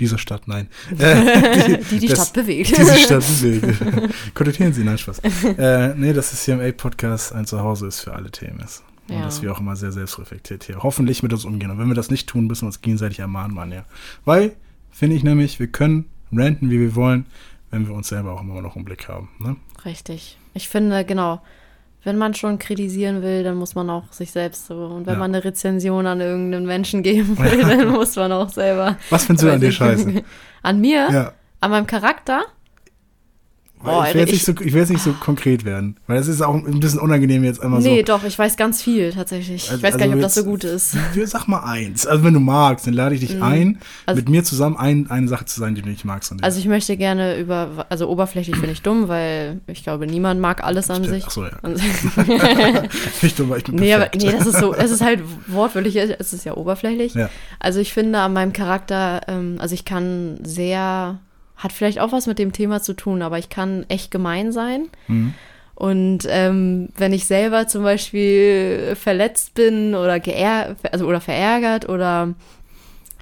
dieser 0.00 0.18
Stadt. 0.18 0.48
Nein. 0.48 0.68
Äh, 0.98 1.78
die 1.90 1.98
die 2.00 2.08
das- 2.08 2.18
Stadt 2.28 2.32
bewegt. 2.34 2.76
diese 2.76 2.96
Stadt 2.98 3.24
bewegt. 3.42 4.34
Kontaktieren 4.34 4.72
Sie, 4.72 4.84
nein, 4.84 4.98
Spaß. 4.98 5.20
äh, 5.58 5.94
nee, 5.94 6.12
dass 6.12 6.32
es 6.32 6.44
hier 6.44 6.54
im 6.54 6.60
A-Podcast 6.60 7.32
ein 7.32 7.46
Zuhause 7.46 7.86
ist 7.86 8.00
für 8.00 8.12
alle 8.14 8.30
Themen 8.30 8.60
ist. 8.60 8.82
Und 9.08 9.14
Ja. 9.16 9.22
dass 9.24 9.40
wir 9.42 9.50
auch 9.52 9.60
immer 9.60 9.74
sehr 9.76 9.90
selbstreflektiert 9.92 10.64
hier 10.64 10.82
hoffentlich 10.82 11.22
mit 11.22 11.32
uns 11.32 11.44
umgehen. 11.44 11.70
Und 11.70 11.78
wenn 11.78 11.88
wir 11.88 11.94
das 11.94 12.10
nicht 12.10 12.28
tun, 12.28 12.46
müssen 12.46 12.62
wir 12.62 12.66
uns 12.68 12.82
gegenseitig 12.82 13.20
ermahnen, 13.20 13.54
Mann, 13.54 13.72
ja. 13.72 13.84
Weil, 14.24 14.54
finde 14.90 15.16
ich 15.16 15.22
nämlich, 15.24 15.58
wir 15.60 15.68
können 15.68 16.04
ranten, 16.32 16.70
wie 16.70 16.78
wir 16.78 16.94
wollen, 16.94 17.24
wenn 17.70 17.86
wir 17.88 17.94
uns 17.94 18.08
selber 18.08 18.32
auch 18.32 18.42
immer 18.42 18.60
noch 18.60 18.76
im 18.76 18.84
Blick 18.84 19.08
haben. 19.08 19.28
Ne? 19.38 19.56
Richtig. 19.84 20.36
Ich 20.54 20.68
finde, 20.68 21.04
genau, 21.04 21.40
wenn 22.04 22.16
man 22.16 22.34
schon 22.34 22.58
kritisieren 22.58 23.22
will, 23.22 23.42
dann 23.42 23.56
muss 23.56 23.74
man 23.74 23.90
auch 23.90 24.04
sich 24.12 24.30
selbst 24.30 24.66
so. 24.66 24.74
Und 24.74 25.06
wenn 25.06 25.14
Ja. 25.14 25.18
man 25.18 25.34
eine 25.34 25.44
Rezension 25.44 26.06
an 26.06 26.20
irgendeinen 26.20 26.66
Menschen 26.66 27.02
geben 27.02 27.36
will, 27.38 27.58
dann 27.62 27.88
muss 27.88 28.16
man 28.16 28.32
auch 28.32 28.48
selber. 28.48 28.96
Was 29.10 29.24
findest 29.26 29.46
du 29.46 29.52
an 29.52 29.60
dir 29.60 29.72
scheiße? 29.72 30.22
An 30.62 30.80
mir? 30.80 31.08
Ja. 31.10 31.32
An 31.60 31.70
meinem 31.70 31.86
Charakter? 31.86 32.42
Weil 33.80 33.94
Oh, 33.94 34.02
ich, 34.06 34.14
will 34.14 34.20
jetzt 34.22 34.28
ich- 34.28 34.34
nicht 34.34 34.44
so, 34.44 34.64
ich 34.64 34.72
will 34.72 34.80
jetzt 34.80 34.90
nicht 34.90 35.02
so 35.02 35.12
konkret 35.12 35.64
werden, 35.64 35.96
weil 36.06 36.18
es 36.18 36.26
ist 36.28 36.42
auch 36.42 36.54
ein 36.54 36.80
bisschen 36.80 36.98
unangenehm 37.00 37.44
jetzt 37.44 37.62
einmal 37.62 37.80
nee, 37.80 37.98
so. 37.98 38.02
doch, 38.16 38.24
ich 38.24 38.38
weiß 38.38 38.56
ganz 38.56 38.82
viel 38.82 39.12
tatsächlich. 39.12 39.64
Ich 39.66 39.70
Also- 39.70 39.82
weiß 39.82 39.96
gar 39.96 40.06
nicht, 40.06 40.16
ob 40.16 40.22
also 40.22 40.26
das 40.26 40.34
so 40.34 40.40
jetzt- 40.40 40.48
gut 40.50 40.64
ist. 40.64 40.96
Sag 41.30 41.46
mal 41.48 41.60
eins. 41.60 42.06
Also 42.06 42.24
wenn 42.24 42.34
du 42.34 42.40
magst, 42.40 42.86
dann 42.86 42.94
lade 42.94 43.14
ich 43.14 43.20
dich 43.20 43.40
ein, 43.42 43.78
Also- 44.06 44.16
mit 44.18 44.28
mir 44.28 44.42
zusammen 44.44 44.76
ein, 44.76 45.10
eine 45.10 45.28
Sache 45.28 45.44
zu 45.44 45.60
sein, 45.60 45.74
die 45.74 45.82
du 45.82 45.88
nicht 45.88 46.04
magst. 46.04 46.32
Also 46.42 46.58
ich 46.58 46.66
möchte 46.66 46.96
gerne 46.96 47.38
über, 47.38 47.86
also 47.88 48.08
oberflächlich 48.08 48.56
finde 48.56 48.72
ich 48.72 48.82
dumm, 48.82 49.08
weil 49.08 49.60
ich 49.68 49.82
glaube, 49.84 50.06
niemand 50.06 50.40
mag 50.40 50.64
alles 50.64 50.90
an 50.90 51.04
sich. 51.04 51.24
Ach 51.26 51.30
so, 51.30 51.44
ja. 51.44 51.52
Ich 53.22 53.34
bin, 53.34 53.52
ich 53.56 53.64
bin 53.64 53.74
Nee, 53.76 53.94
aber 53.94 54.08
nee, 54.16 54.30
das 54.32 54.46
ist 54.46 54.58
so, 54.58 54.74
es 54.76 54.90
ist 54.90 55.00
halt 55.02 55.20
wortwörtlich, 55.46 55.96
es 55.96 56.32
ist 56.32 56.44
ja 56.44 56.56
oberflächlich. 56.56 57.14
Ja. 57.14 57.28
Also 57.60 57.80
ich 57.80 57.92
finde 57.92 58.18
an 58.20 58.32
meinem 58.32 58.52
Charakter, 58.52 59.20
ähm, 59.28 59.56
also 59.60 59.74
ich 59.74 59.84
kann 59.84 60.38
sehr, 60.42 61.18
hat 61.58 61.72
vielleicht 61.72 61.98
auch 61.98 62.12
was 62.12 62.26
mit 62.26 62.38
dem 62.38 62.52
Thema 62.52 62.80
zu 62.80 62.94
tun, 62.94 63.20
aber 63.20 63.38
ich 63.38 63.50
kann 63.50 63.84
echt 63.88 64.10
gemein 64.10 64.52
sein. 64.52 64.88
Mhm. 65.08 65.34
Und 65.74 66.20
ähm, 66.28 66.88
wenn 66.96 67.12
ich 67.12 67.26
selber 67.26 67.68
zum 67.68 67.84
Beispiel 67.84 68.96
verletzt 68.96 69.54
bin 69.54 69.94
oder 69.94 70.18
geär 70.18 70.74
also 70.90 71.06
oder 71.06 71.20
verärgert 71.20 71.88
oder 71.88 72.34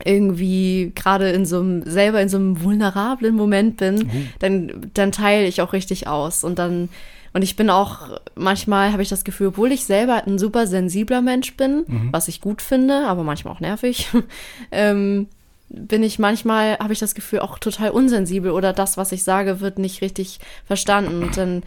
irgendwie 0.05 0.93
gerade 0.95 1.30
in 1.30 1.47
so 1.47 1.61
einem, 1.61 1.82
selber 1.84 2.20
in 2.20 2.28
so 2.28 2.37
einem 2.37 2.62
vulnerablen 2.62 3.34
Moment 3.34 3.76
bin, 3.78 4.11
dann, 4.39 4.91
dann 4.95 5.12
teile 5.12 5.47
ich 5.47 5.61
auch 5.61 5.72
richtig 5.72 6.07
aus. 6.07 6.45
Und 6.45 6.59
dann, 6.59 6.89
und 7.32 7.43
ich 7.43 7.57
bin 7.57 7.70
auch, 7.70 8.18
manchmal 8.34 8.93
habe 8.93 9.03
ich 9.03 9.09
das 9.09 9.24
Gefühl, 9.24 9.49
obwohl 9.49 9.72
ich 9.72 9.84
selber 9.84 10.26
ein 10.26 10.39
super 10.39 10.66
sensibler 10.66 11.22
Mensch 11.22 11.57
bin, 11.57 11.84
was 12.11 12.28
ich 12.28 12.41
gut 12.41 12.62
finde, 12.62 13.07
aber 13.07 13.22
manchmal 13.22 13.55
auch 13.55 13.61
nervig, 13.61 14.09
ähm, 14.70 15.28
bin 15.77 16.03
ich 16.03 16.18
manchmal, 16.18 16.79
habe 16.79 16.93
ich 16.93 16.99
das 16.99 17.14
Gefühl, 17.14 17.41
auch 17.41 17.59
total 17.59 17.91
unsensibel 17.91 18.51
oder 18.51 18.72
das, 18.72 18.97
was 18.97 19.12
ich 19.12 19.24
sage, 19.24 19.61
wird 19.61 19.79
nicht 19.79 20.01
richtig 20.03 20.41
verstanden. 20.64 21.22
Und 21.22 21.37
dann, 21.37 21.62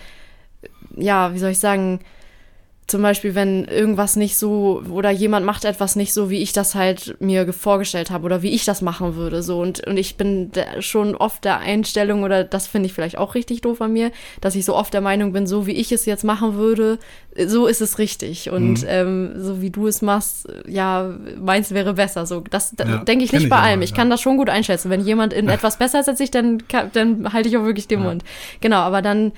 ja, 0.95 1.33
wie 1.33 1.39
soll 1.39 1.51
ich 1.51 1.59
sagen, 1.59 1.99
zum 2.89 3.03
Beispiel, 3.03 3.35
wenn 3.35 3.65
irgendwas 3.65 4.15
nicht 4.15 4.37
so 4.37 4.81
oder 4.89 5.11
jemand 5.11 5.45
macht 5.45 5.63
etwas 5.63 5.95
nicht 5.95 6.11
so, 6.11 6.29
wie 6.29 6.41
ich 6.41 6.53
das 6.53 6.73
halt 6.73 7.15
mir 7.19 7.53
vorgestellt 7.53 8.09
habe 8.09 8.25
oder 8.25 8.41
wie 8.41 8.49
ich 8.49 8.65
das 8.65 8.81
machen 8.81 9.15
würde. 9.15 9.43
So 9.43 9.61
und, 9.61 9.85
und 9.85 9.97
ich 9.97 10.17
bin 10.17 10.51
schon 10.79 11.15
oft 11.15 11.45
der 11.45 11.59
Einstellung 11.59 12.23
oder 12.23 12.43
das 12.43 12.67
finde 12.67 12.87
ich 12.87 12.93
vielleicht 12.93 13.17
auch 13.17 13.35
richtig 13.35 13.61
doof 13.61 13.81
an 13.81 13.93
mir, 13.93 14.11
dass 14.41 14.55
ich 14.55 14.65
so 14.65 14.75
oft 14.75 14.93
der 14.93 15.01
Meinung 15.01 15.33
bin, 15.33 15.45
so 15.45 15.67
wie 15.67 15.73
ich 15.73 15.91
es 15.91 16.05
jetzt 16.05 16.23
machen 16.23 16.55
würde, 16.55 16.97
so 17.45 17.67
ist 17.67 17.81
es 17.81 17.99
richtig. 17.99 18.49
Und 18.49 18.83
ähm, 18.87 19.33
so 19.37 19.61
wie 19.61 19.69
du 19.69 19.87
es 19.87 20.01
machst, 20.01 20.47
ja, 20.67 21.13
meins 21.39 21.71
wäre 21.71 21.93
besser. 21.93 22.25
So, 22.25 22.43
das 22.49 22.71
da, 22.75 22.85
Ja, 22.85 22.97
denke 22.97 23.23
ich 23.23 23.31
nicht 23.31 23.43
ich 23.43 23.49
bei 23.49 23.57
aber, 23.57 23.65
allem. 23.65 23.81
Ich 23.83 23.91
ja. 23.91 23.95
kann 23.95 24.09
das 24.09 24.21
schon 24.21 24.37
gut 24.37 24.49
einschätzen. 24.49 24.89
Wenn 24.89 25.01
jemand 25.01 25.33
in 25.33 25.47
etwas 25.47 25.77
besser 25.77 25.99
ist 25.99 26.09
als 26.09 26.19
ich, 26.19 26.31
dann, 26.31 26.63
dann 26.93 27.31
halte 27.33 27.49
ich 27.49 27.57
auch 27.57 27.65
wirklich 27.65 27.87
den 27.87 28.01
Mund. 28.01 28.23
Genau, 28.61 28.77
aber 28.77 29.01
dann 29.01 29.31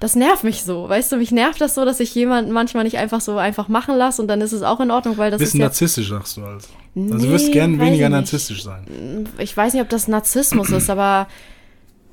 das 0.00 0.14
nervt 0.14 0.44
mich 0.44 0.62
so. 0.62 0.88
Weißt 0.88 1.10
du, 1.10 1.16
mich 1.16 1.32
nervt 1.32 1.60
das 1.60 1.74
so, 1.74 1.84
dass 1.84 1.98
ich 2.00 2.14
jemanden 2.14 2.52
manchmal 2.52 2.84
nicht 2.84 2.98
einfach 2.98 3.20
so 3.20 3.36
einfach 3.38 3.68
machen 3.68 3.96
lasse 3.96 4.22
und 4.22 4.28
dann 4.28 4.40
ist 4.40 4.52
es 4.52 4.62
auch 4.62 4.80
in 4.80 4.90
Ordnung, 4.90 5.18
weil 5.18 5.30
das 5.30 5.38
Bisschen 5.40 5.60
ist 5.60 5.64
narzisstisch, 5.64 6.08
sagst 6.08 6.36
du 6.36 6.42
also. 6.42 6.54
Also 6.54 6.68
Nee, 6.94 7.10
du 7.10 7.30
wirst 7.30 7.52
gern 7.52 7.78
weniger 7.80 8.08
nicht. 8.08 8.18
narzisstisch 8.18 8.64
sein. 8.64 9.28
ich 9.38 9.56
weiß 9.56 9.72
nicht, 9.72 9.82
ob 9.82 9.88
das 9.88 10.08
Narzissmus 10.08 10.70
ist, 10.70 10.90
aber 10.90 11.28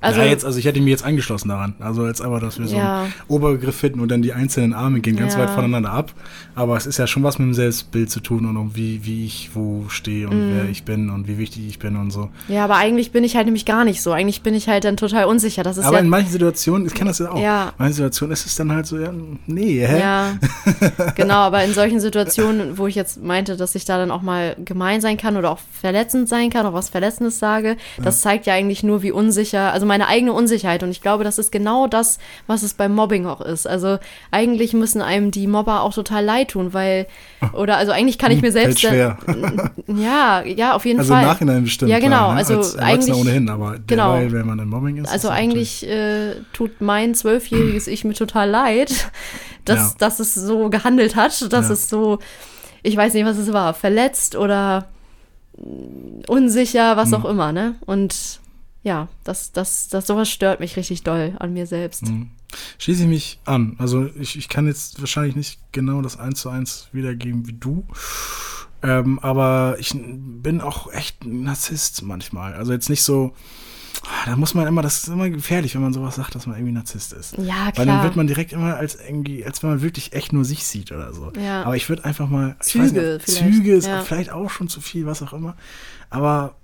also 0.05 0.21
ja, 0.21 0.27
jetzt, 0.27 0.45
also 0.45 0.57
ich 0.59 0.65
hätte 0.65 0.79
mich 0.79 0.89
jetzt 0.89 1.03
angeschlossen 1.05 1.49
daran. 1.49 1.75
Also 1.79 2.05
jetzt 2.07 2.21
aber, 2.21 2.39
dass 2.39 2.59
wir 2.59 2.67
so 2.67 2.77
Ja. 2.77 3.03
einen 3.03 3.13
Oberbegriff 3.27 3.75
finden 3.75 3.99
und 3.99 4.09
dann 4.09 4.21
die 4.21 4.33
einzelnen 4.33 4.73
Arme 4.73 4.99
gehen 4.99 5.15
ganz 5.15 5.33
Ja. 5.35 5.41
weit 5.41 5.49
voneinander 5.49 5.91
ab. 5.91 6.13
Aber 6.55 6.77
es 6.77 6.85
ist 6.85 6.97
ja 6.97 7.07
schon 7.07 7.23
was 7.23 7.39
mit 7.39 7.47
dem 7.47 7.53
Selbstbild 7.53 8.09
zu 8.09 8.19
tun 8.19 8.45
und 8.45 8.57
um 8.57 8.75
wie, 8.75 9.05
wie 9.05 9.25
ich 9.25 9.51
wo 9.53 9.85
stehe 9.89 10.29
und 10.29 10.47
Mhm. 10.49 10.51
wer 10.53 10.69
ich 10.69 10.83
bin 10.83 11.09
und 11.09 11.27
wie 11.27 11.37
wichtig 11.37 11.67
ich 11.67 11.79
bin 11.79 11.95
und 11.95 12.11
so. 12.11 12.29
ja, 12.47 12.63
aber 12.63 12.75
eigentlich 12.77 13.11
bin 13.11 13.23
ich 13.23 13.35
halt 13.35 13.45
nämlich 13.45 13.65
gar 13.65 13.83
nicht 13.85 14.01
so. 14.01 14.11
Eigentlich 14.11 14.41
bin 14.41 14.53
ich 14.53 14.67
halt 14.67 14.83
dann 14.83 14.97
total 14.97 15.25
unsicher. 15.25 15.63
Das 15.63 15.77
ist 15.77 15.85
aber 15.85 15.97
ja 15.97 16.03
in 16.03 16.09
manchen 16.09 16.31
Situationen, 16.31 16.87
ich 16.87 16.93
kenne 16.93 17.09
das 17.09 17.19
ja 17.19 17.31
auch, 17.31 17.39
Ja. 17.41 17.69
in 17.69 17.73
manchen 17.77 17.93
Situationen 17.95 18.33
ist 18.33 18.45
es 18.45 18.55
dann 18.55 18.71
halt 18.71 18.85
so, 18.85 18.97
ja, 18.97 19.11
nee, 19.47 19.85
hä? 19.85 19.99
Ja, 19.99 20.33
genau, 21.15 21.35
aber 21.35 21.63
in 21.63 21.73
solchen 21.73 21.99
Situationen, 21.99 22.77
wo 22.77 22.87
ich 22.87 22.95
jetzt 22.95 23.21
meinte, 23.23 23.57
dass 23.57 23.75
ich 23.75 23.85
da 23.85 23.97
dann 23.97 24.11
auch 24.11 24.21
mal 24.21 24.55
gemein 24.63 25.01
sein 25.01 25.17
kann 25.17 25.37
oder 25.37 25.51
auch 25.51 25.59
verletzend 25.73 26.29
sein 26.29 26.49
kann, 26.49 26.65
auch 26.65 26.73
was 26.73 26.89
Verletzendes 26.89 27.39
sage, 27.39 27.77
das 28.01 28.21
zeigt 28.21 28.45
ja 28.45 28.53
eigentlich 28.53 28.83
nur, 28.83 29.01
wie 29.01 29.11
unsicher, 29.11 29.71
also 29.73 29.85
meine 29.95 30.07
eigene 30.09 30.33
Unsicherheit. 30.33 30.83
Und 30.83 30.91
ich 30.91 31.01
glaube, 31.01 31.23
das 31.23 31.37
ist 31.39 31.51
genau 31.53 31.87
das, 31.87 32.19
was 32.47 32.63
es 32.63 32.73
beim 32.73 32.93
Mobbing 32.93 33.25
auch 33.25 33.39
ist. 33.39 33.65
Also 33.65 33.97
eigentlich 34.29 34.73
müssen 34.73 35.01
einem 35.01 35.31
die 35.31 35.47
Mobber 35.47 35.83
auch 35.83 35.93
total 35.93 36.25
leid 36.25 36.49
tun, 36.49 36.73
weil, 36.73 37.07
oder 37.53 37.77
also 37.77 37.93
eigentlich 37.93 38.17
kann 38.17 38.31
ich 38.33 38.41
mir 38.41 38.51
selbst. 38.51 38.81
Fällt 38.81 38.93
schwer. 38.93 39.17
ja, 39.87 40.43
ja, 40.43 40.73
auf 40.73 40.85
jeden 40.85 40.99
also 40.99 41.13
Fall. 41.13 41.19
Also 41.23 41.29
im 41.29 41.33
Nachhinein 41.33 41.63
bestimmt. 41.63 41.91
Ja, 41.91 41.99
genau. 41.99 42.17
Klar, 42.17 42.33
ne? 42.33 42.37
Also 42.39 42.55
Als 42.57 42.77
eigentlich. 42.77 43.15
ohnehin, 43.15 43.49
aber 43.49 43.77
genau. 43.87 44.13
derweil, 44.17 44.31
wenn 44.33 44.47
man 44.47 44.59
im 44.59 44.69
Mobbing 44.69 44.97
ist. 44.97 45.09
Also 45.09 45.29
ist 45.29 45.33
eigentlich 45.33 45.87
äh, 45.87 46.35
tut 46.51 46.81
mein 46.81 47.15
zwölfjähriges 47.15 47.87
Ich 47.87 48.03
mir 48.03 48.13
total 48.15 48.49
leid, 48.49 49.09
dass, 49.65 49.77
Ja. 49.91 49.95
dass 49.99 50.19
es 50.19 50.33
so 50.35 50.69
gehandelt 50.69 51.15
hat, 51.15 51.53
dass 51.53 51.67
Ja. 51.67 51.73
es 51.73 51.89
so, 51.89 52.19
ich 52.83 52.97
weiß 52.97 53.13
nicht, 53.13 53.25
was 53.25 53.37
es 53.37 53.53
war, 53.53 53.73
verletzt 53.73 54.35
oder 54.35 54.87
unsicher, 56.27 56.97
was 56.97 57.09
Mhm. 57.09 57.13
auch 57.15 57.25
immer, 57.25 57.51
ne? 57.53 57.75
Und 57.85 58.39
ja, 58.85 59.07
das, 59.23 59.51
das, 59.51 59.87
das 59.87 60.05
sowas 60.05 60.29
stört 60.29 60.59
mich 60.59 60.77
richtig 60.77 61.01
doll 61.01 61.35
an 61.39 61.53
mir 61.53 61.65
selbst. 61.65 62.03
Mhm. 62.03 62.29
Schließe 62.77 63.03
ich 63.03 63.09
mich 63.09 63.39
an. 63.43 63.75
Also 63.79 64.07
ich, 64.19 64.37
ich 64.37 64.47
kann 64.47 64.67
jetzt 64.67 64.99
wahrscheinlich 64.99 65.35
nicht 65.35 65.59
genau 65.71 66.03
das 66.03 66.19
eins 66.19 66.39
zu 66.39 66.49
eins 66.49 66.87
wiedergeben 66.93 67.47
wie 67.47 67.53
du. 67.53 67.83
Ähm, 68.83 69.17
aber 69.19 69.77
ich 69.79 69.93
bin 69.97 70.61
auch 70.61 70.93
echt 70.93 71.23
ein 71.23 71.41
Narzisst 71.43 72.03
manchmal. 72.03 72.53
Also 72.53 72.73
jetzt 72.73 72.91
nicht 72.91 73.01
so. 73.01 73.33
ah, 74.03 74.29
Da 74.29 74.35
muss 74.35 74.53
man 74.53 74.67
immer, 74.67 74.83
das 74.83 74.99
ist 74.99 75.07
immer 75.07 75.31
gefährlich, 75.31 75.73
wenn 75.73 75.81
man 75.81 75.91
sowas 75.91 76.13
sagt, 76.15 76.35
dass 76.35 76.45
man 76.45 76.55
irgendwie 76.55 76.73
Narzisst 76.73 77.11
ist. 77.13 77.35
Ja, 77.39 77.71
Weil 77.73 77.73
dann 77.73 77.85
klar. 77.85 78.03
wird 78.03 78.15
man 78.15 78.27
direkt 78.27 78.53
immer 78.53 78.75
als 78.75 78.93
irgendwie, 78.95 79.43
als 79.43 79.63
wenn 79.63 79.71
man 79.71 79.81
wirklich 79.81 80.13
echt 80.13 80.31
nur 80.31 80.45
sich 80.45 80.63
sieht 80.63 80.91
oder 80.91 81.11
so. 81.11 81.33
Ja. 81.41 81.63
Aber 81.63 81.75
ich 81.75 81.89
würde 81.89 82.05
einfach 82.05 82.29
mal, 82.29 82.55
ich 82.61 82.67
Züge 82.67 83.15
nicht, 83.15 83.27
Züge 83.27 83.73
ist 83.73 83.87
ja. 83.87 84.03
vielleicht 84.03 84.29
auch 84.29 84.51
schon 84.51 84.69
zu 84.69 84.79
viel, 84.79 85.07
was 85.07 85.23
auch 85.23 85.33
immer. 85.33 85.57
Aber 86.11 86.55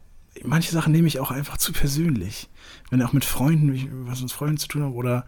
manche 0.43 0.71
Sachen 0.71 0.91
nehme 0.91 1.07
ich 1.07 1.19
auch 1.19 1.31
einfach 1.31 1.57
zu 1.57 1.73
persönlich. 1.73 2.49
Wenn 2.89 3.01
auch 3.01 3.13
mit 3.13 3.25
Freunden, 3.25 4.07
was 4.07 4.21
mit 4.21 4.31
Freunden 4.31 4.57
zu 4.57 4.67
tun 4.67 4.83
habe 4.83 4.93
oder 4.93 5.25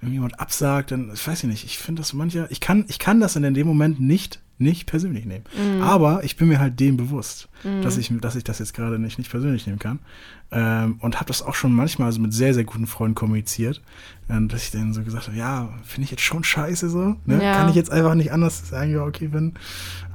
wenn 0.00 0.12
jemand 0.12 0.38
absagt, 0.40 0.90
dann, 0.90 1.10
ich 1.12 1.26
weiß 1.26 1.44
ich 1.44 1.48
nicht, 1.48 1.64
ich 1.64 1.78
finde 1.78 2.02
das 2.02 2.12
mancher, 2.12 2.50
ich 2.50 2.60
kann, 2.60 2.84
ich 2.88 2.98
kann 2.98 3.20
das 3.20 3.36
in 3.36 3.54
dem 3.54 3.66
Moment 3.66 3.98
nicht, 3.98 4.40
nicht 4.58 4.86
persönlich 4.86 5.24
nehmen. 5.24 5.44
Mhm. 5.56 5.82
Aber 5.82 6.24
ich 6.24 6.36
bin 6.36 6.48
mir 6.48 6.58
halt 6.58 6.80
dem 6.80 6.96
bewusst, 6.96 7.48
dass, 7.82 7.98
ich, 7.98 8.10
dass 8.20 8.36
ich 8.36 8.44
das 8.44 8.58
jetzt 8.58 8.72
gerade 8.72 8.98
nicht, 8.98 9.18
nicht 9.18 9.30
persönlich 9.30 9.66
nehmen 9.66 9.78
kann. 9.78 9.98
Ähm, 10.50 10.96
und 11.00 11.16
habe 11.16 11.26
das 11.26 11.42
auch 11.42 11.54
schon 11.54 11.72
manchmal 11.72 12.12
so 12.12 12.20
mit 12.20 12.32
sehr, 12.32 12.54
sehr 12.54 12.64
guten 12.64 12.86
Freunden 12.86 13.14
kommuniziert, 13.14 13.82
ähm, 14.30 14.48
dass 14.48 14.62
ich 14.62 14.70
dann 14.70 14.94
so 14.94 15.02
gesagt 15.02 15.26
habe, 15.26 15.36
ja, 15.36 15.68
finde 15.82 16.04
ich 16.04 16.10
jetzt 16.10 16.22
schon 16.22 16.44
scheiße 16.44 16.88
so. 16.88 17.16
Ne? 17.26 17.42
Ja. 17.42 17.54
Kann 17.54 17.68
ich 17.68 17.74
jetzt 17.74 17.90
einfach 17.90 18.14
nicht 18.14 18.32
anders 18.32 18.68
sagen, 18.68 18.92
ja, 18.92 19.02
okay, 19.02 19.28
bin. 19.28 19.54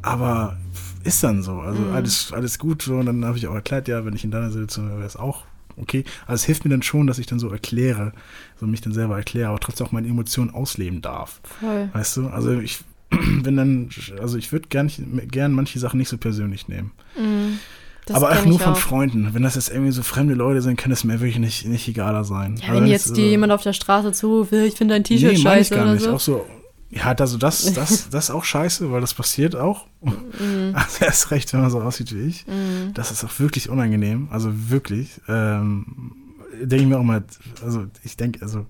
Aber 0.01 0.57
ist 1.03 1.23
dann 1.23 1.43
so. 1.43 1.59
Also 1.59 1.81
Mhm. 1.81 1.93
alles, 1.93 2.31
alles 2.33 2.59
gut. 2.59 2.81
So. 2.83 2.95
Und 2.95 3.05
dann 3.07 3.25
habe 3.25 3.37
ich 3.37 3.47
auch 3.47 3.53
erklärt, 3.55 3.87
ja, 3.87 4.05
wenn 4.05 4.13
ich 4.15 4.23
in 4.23 4.31
deiner 4.31 4.51
Situation 4.51 4.87
wäre, 4.87 4.97
wäre 4.97 5.07
es 5.07 5.15
auch 5.17 5.43
okay. 5.77 6.03
Also 6.27 6.41
es 6.41 6.43
hilft 6.45 6.65
mir 6.65 6.71
dann 6.71 6.83
schon, 6.83 7.07
dass 7.07 7.17
ich 7.19 7.25
dann 7.27 7.39
so 7.39 7.49
erkläre, 7.49 8.13
so 8.59 8.67
mich 8.67 8.81
dann 8.81 8.93
selber 8.93 9.17
erkläre, 9.17 9.49
aber 9.49 9.59
trotzdem 9.59 9.87
auch 9.87 9.91
meine 9.91 10.07
Emotionen 10.07 10.51
ausleben 10.51 11.01
darf. 11.01 11.41
Voll. 11.59 11.89
Weißt 11.93 12.17
du? 12.17 12.27
Also 12.27 12.59
ich 12.59 12.79
bin 13.43 13.57
dann, 13.57 13.89
also 14.21 14.37
ich 14.37 14.51
würde 14.51 14.67
gern, 14.69 14.89
gern 15.29 15.51
manche 15.53 15.79
Sachen 15.79 15.97
nicht 15.97 16.09
so 16.09 16.17
persönlich 16.17 16.67
nehmen. 16.67 16.91
Mhm. 17.17 17.59
Das 18.07 18.17
aber 18.17 18.31
auch 18.31 18.45
nur 18.45 18.59
von 18.59 18.73
auch. 18.73 18.77
Freunden. 18.77 19.29
Wenn 19.33 19.43
das 19.43 19.53
jetzt 19.55 19.69
irgendwie 19.69 19.91
so 19.91 20.01
fremde 20.01 20.33
Leute 20.33 20.61
sind, 20.63 20.75
kann 20.75 20.91
es 20.91 21.03
mir 21.03 21.19
wirklich 21.19 21.37
nicht, 21.37 21.67
nicht 21.67 21.87
egaler 21.87 22.23
sein. 22.23 22.55
Ja, 22.57 22.69
Also 22.69 22.75
wenn 22.77 22.83
es, 22.85 22.89
jetzt 22.91 23.15
dir 23.17 23.25
äh, 23.25 23.29
jemand 23.29 23.51
auf 23.53 23.61
der 23.61 23.73
Straße 23.73 24.11
zuruft, 24.11 24.53
ich 24.53 24.73
finde 24.75 24.95
dein 24.95 25.03
T-Shirt 25.03 25.33
nee, 25.33 25.43
meine 25.43 25.61
ich 25.61 25.67
scheiße 25.67 25.75
gar 25.75 25.93
nicht. 25.93 26.03
so. 26.03 26.13
Auch 26.13 26.19
so, 26.19 26.45
ja, 26.91 27.13
also 27.13 27.37
das, 27.37 27.73
das, 27.73 28.09
das 28.11 28.25
ist 28.25 28.29
auch 28.31 28.43
scheiße, 28.43 28.91
weil 28.91 29.01
das 29.01 29.13
passiert 29.13 29.55
auch. 29.55 29.87
Mhm. 30.01 30.73
Also 30.73 31.05
erst 31.05 31.31
recht, 31.31 31.51
wenn 31.53 31.61
man 31.61 31.71
so 31.71 31.81
aussieht 31.81 32.13
wie 32.13 32.21
ich. 32.21 32.45
Das 32.93 33.11
ist 33.11 33.23
auch 33.23 33.39
wirklich 33.39 33.69
unangenehm. 33.69 34.27
Also 34.31 34.69
wirklich. 34.69 35.21
Ähm, 35.27 36.15
denke 36.59 36.83
ich 36.83 36.89
mir 36.89 36.99
auch 36.99 37.03
mal, 37.03 37.23
also 37.63 37.87
ich 38.03 38.17
denke, 38.17 38.41
also 38.41 38.65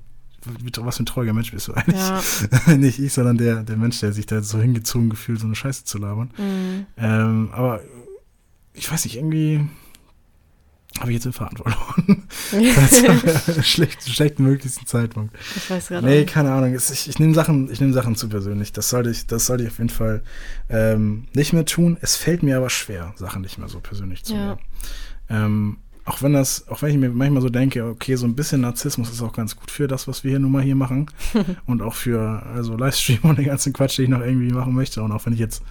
was 0.80 0.98
für 0.98 1.04
ein 1.04 1.06
trauriger 1.06 1.34
Mensch 1.34 1.52
bist 1.52 1.68
du 1.68 1.74
eigentlich? 1.74 2.00
Ja. 2.00 2.22
Nicht 2.78 3.00
ich, 3.00 3.14
sondern 3.14 3.38
der, 3.38 3.64
der 3.64 3.78
Mensch, 3.78 4.00
der 4.00 4.12
sich 4.12 4.26
da 4.26 4.42
so 4.42 4.60
hingezogen 4.60 5.10
gefühlt, 5.10 5.40
so 5.40 5.46
eine 5.46 5.56
Scheiße 5.56 5.84
zu 5.86 5.98
labern. 5.98 6.32
Mhm. 6.38 6.86
Ähm, 6.98 7.50
aber 7.52 7.82
ich 8.74 8.92
weiß 8.92 9.06
nicht, 9.06 9.18
irgendwie 9.18 9.68
habe 11.00 11.10
ich 11.12 11.16
jetzt 11.16 11.24
den 11.26 11.34
Faden 11.34 11.58
verloren. 11.58 12.24
Schlecht, 13.64 14.04
schlechten 14.08 14.44
möglichsten 14.44 14.86
Zeitpunkt. 14.86 15.36
ich 15.56 15.70
weiß 15.70 15.88
gerade 15.89 16.06
Nee, 16.06 16.24
auch. 16.24 16.32
keine 16.32 16.52
Ahnung. 16.52 16.76
Ich, 16.76 17.08
ich 17.08 17.20
nehme 17.20 17.34
Sachen, 17.34 17.72
ich 17.72 17.80
nehme 17.80 17.94
Sachen 17.94 18.16
zu 18.16 18.30
persönlich. 18.30 18.72
Das 18.74 18.89
sollte 18.89 19.10
ich, 19.10 19.26
das 19.28 19.46
sollte 19.46 19.64
ich 19.64 19.70
auf 19.70 19.78
jeden 19.78 19.89
Fall 19.89 20.22
ähm, 20.70 21.28
nicht 21.34 21.54
mehr 21.54 21.66
tun. 21.66 21.98
Es 22.02 22.16
fällt 22.16 22.44
mir 22.44 22.58
aber 22.58 22.70
schwer, 22.70 23.14
Sachen 23.16 23.42
nicht 23.42 23.58
mehr 23.58 23.68
so 23.70 23.80
persönlich 23.80 24.24
zu 24.24 24.34
Ja. 24.34 24.46
nehmen. 24.48 24.60
Ähm, 25.30 25.78
auch 26.04 26.22
wenn 26.24 26.34
das, 26.34 26.68
auch 26.68 26.82
wenn 26.82 26.89
ich 26.92 26.98
mir 26.98 27.10
manchmal 27.10 27.42
so 27.42 27.50
denke, 27.50 27.86
okay, 27.86 28.16
so 28.16 28.26
ein 28.26 28.36
bisschen 28.36 28.62
Narzissmus 28.62 29.12
ist 29.12 29.22
auch 29.22 29.34
ganz 29.34 29.56
gut 29.56 29.70
für 29.72 29.88
das, 29.88 30.08
was 30.08 30.24
wir 30.24 30.32
hier 30.32 30.39
nun 30.39 30.52
mal 30.52 30.64
hier 30.64 30.76
machen. 30.76 31.10
und 31.68 31.82
auch 31.82 31.94
für 31.94 32.44
also 32.54 32.76
Livestream 32.76 33.20
und 33.24 33.38
den 33.38 33.46
ganzen 33.46 33.72
Quatsch, 33.72 33.98
den 33.98 34.06
ich 34.06 34.10
noch 34.12 34.22
irgendwie 34.22 34.52
machen 34.52 34.74
möchte. 34.74 35.02
Und 35.04 35.12
auch 35.12 35.26
wenn 35.26 35.34
ich 35.34 35.39
jetzt 35.39 35.62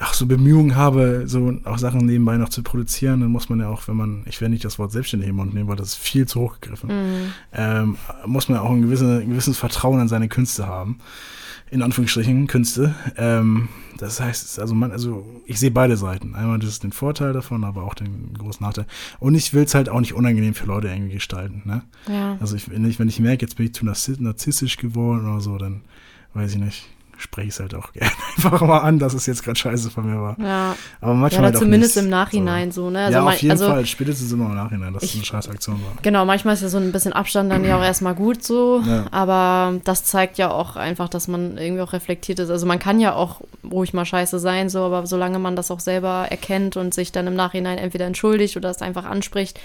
auch 0.00 0.14
so 0.14 0.26
Bemühungen 0.26 0.76
habe, 0.76 1.24
so 1.26 1.52
auch 1.64 1.78
Sachen 1.78 2.06
nebenbei 2.06 2.36
noch 2.38 2.48
zu 2.48 2.62
produzieren, 2.62 3.20
dann 3.20 3.30
muss 3.30 3.48
man 3.50 3.60
ja 3.60 3.68
auch, 3.68 3.86
wenn 3.86 3.96
man, 3.96 4.22
ich 4.26 4.40
werde 4.40 4.52
nicht 4.52 4.64
das 4.64 4.78
Wort 4.78 4.92
selbstständig 4.92 5.28
im 5.28 5.36
Mund 5.36 5.52
nehmen, 5.54 5.68
weil 5.68 5.76
das 5.76 5.88
ist 5.88 5.96
viel 5.98 6.26
zu 6.26 6.40
hochgegriffen, 6.40 6.88
Mhm. 6.88 7.32
ähm, 7.52 7.96
muss 8.26 8.48
man 8.48 8.58
auch 8.58 8.70
ein, 8.70 8.80
gewisse, 8.82 9.20
ein 9.20 9.28
gewisses 9.30 9.58
Vertrauen 9.58 10.00
an 10.00 10.08
seine 10.08 10.28
Künste 10.28 10.66
haben. 10.66 10.98
In 11.72 11.82
Anführungsstrichen 11.82 12.48
Künste. 12.48 12.96
Ähm, 13.16 13.68
das 13.96 14.20
heißt, 14.20 14.58
also 14.58 14.74
man, 14.74 14.90
also 14.90 15.24
ich 15.46 15.60
sehe 15.60 15.70
beide 15.70 15.96
Seiten. 15.96 16.34
Einmal 16.34 16.58
das 16.58 16.70
ist 16.70 16.82
den 16.82 16.90
Vorteil 16.90 17.32
davon, 17.32 17.62
aber 17.62 17.84
auch 17.84 17.94
den 17.94 18.34
großen 18.36 18.66
Nachteil. 18.66 18.86
Und 19.20 19.36
ich 19.36 19.54
will 19.54 19.62
es 19.62 19.74
halt 19.76 19.88
auch 19.88 20.00
nicht 20.00 20.14
unangenehm 20.14 20.54
für 20.54 20.66
Leute 20.66 20.88
irgendwie 20.88 21.12
gestalten. 21.12 21.62
Ne? 21.64 21.82
Ja. 22.08 22.36
Also 22.40 22.56
ich, 22.56 22.68
wenn, 22.68 22.84
ich, 22.86 22.98
wenn 22.98 23.08
ich 23.08 23.20
merke, 23.20 23.42
jetzt 23.46 23.54
bin 23.56 23.66
ich 23.66 23.74
zu 23.74 23.84
narzi- 23.84 24.20
narzisstisch 24.20 24.78
geworden 24.78 25.30
oder 25.30 25.40
so, 25.40 25.58
dann 25.58 25.82
weiß 26.34 26.54
ich 26.54 26.58
nicht, 26.58 26.88
spreche 27.20 27.48
ich 27.48 27.54
es 27.54 27.60
halt 27.60 27.74
auch 27.74 27.92
gerne 27.92 28.10
einfach 28.36 28.60
mal 28.62 28.78
an, 28.78 28.98
dass 28.98 29.14
es 29.14 29.26
jetzt 29.26 29.44
gerade 29.44 29.58
scheiße 29.58 29.90
von 29.90 30.10
mir 30.10 30.20
war. 30.20 30.36
Ja. 30.40 30.74
Aber 31.00 31.12
Ja, 31.12 31.16
manchmal 31.18 31.40
oder 31.42 31.52
halt 31.52 31.58
zumindest 31.58 31.96
nicht. 31.96 32.04
im 32.04 32.10
Nachhinein 32.10 32.72
so, 32.72 32.90
ne? 32.90 33.04
Also 33.04 33.18
ja, 33.18 33.24
auf 33.24 33.34
jeden 33.36 33.50
also, 33.52 33.66
Fall. 33.68 33.86
Spätestens 33.86 34.32
immer 34.32 34.46
im 34.46 34.54
Nachhinein, 34.54 34.94
dass 34.94 35.02
es 35.02 35.10
Ich- 35.10 35.14
eine 35.16 35.24
scheiß 35.24 35.48
Aktion 35.48 35.76
war. 35.76 35.92
Genau, 36.02 36.24
manchmal 36.24 36.54
ist 36.54 36.62
ja 36.62 36.68
so 36.68 36.78
ein 36.78 36.92
bisschen 36.92 37.12
Abstand 37.12 37.52
dann 37.52 37.64
ja 37.64 37.76
auch 37.78 37.82
erstmal 37.84 38.14
gut 38.14 38.42
so, 38.42 38.82
Ja. 38.86 39.06
aber 39.10 39.78
das 39.84 40.04
zeigt 40.04 40.38
ja 40.38 40.50
auch 40.50 40.76
einfach, 40.76 41.08
dass 41.08 41.28
man 41.28 41.58
irgendwie 41.58 41.82
auch 41.82 41.92
reflektiert 41.92 42.38
ist. 42.38 42.50
Also 42.50 42.66
man 42.66 42.78
kann 42.78 42.98
ja 43.00 43.14
auch 43.14 43.40
ruhig 43.70 43.92
mal 43.92 44.04
scheiße 44.04 44.38
sein, 44.38 44.68
so, 44.68 44.80
aber 44.80 45.06
solange 45.06 45.38
man 45.38 45.56
das 45.56 45.70
auch 45.70 45.80
selber 45.80 46.26
erkennt 46.30 46.76
und 46.76 46.94
sich 46.94 47.12
dann 47.12 47.26
im 47.26 47.34
Nachhinein 47.34 47.78
entweder 47.78 48.06
entschuldigt 48.06 48.56
oder 48.56 48.70
es 48.70 48.82
einfach 48.82 49.04
anspricht, 49.04 49.60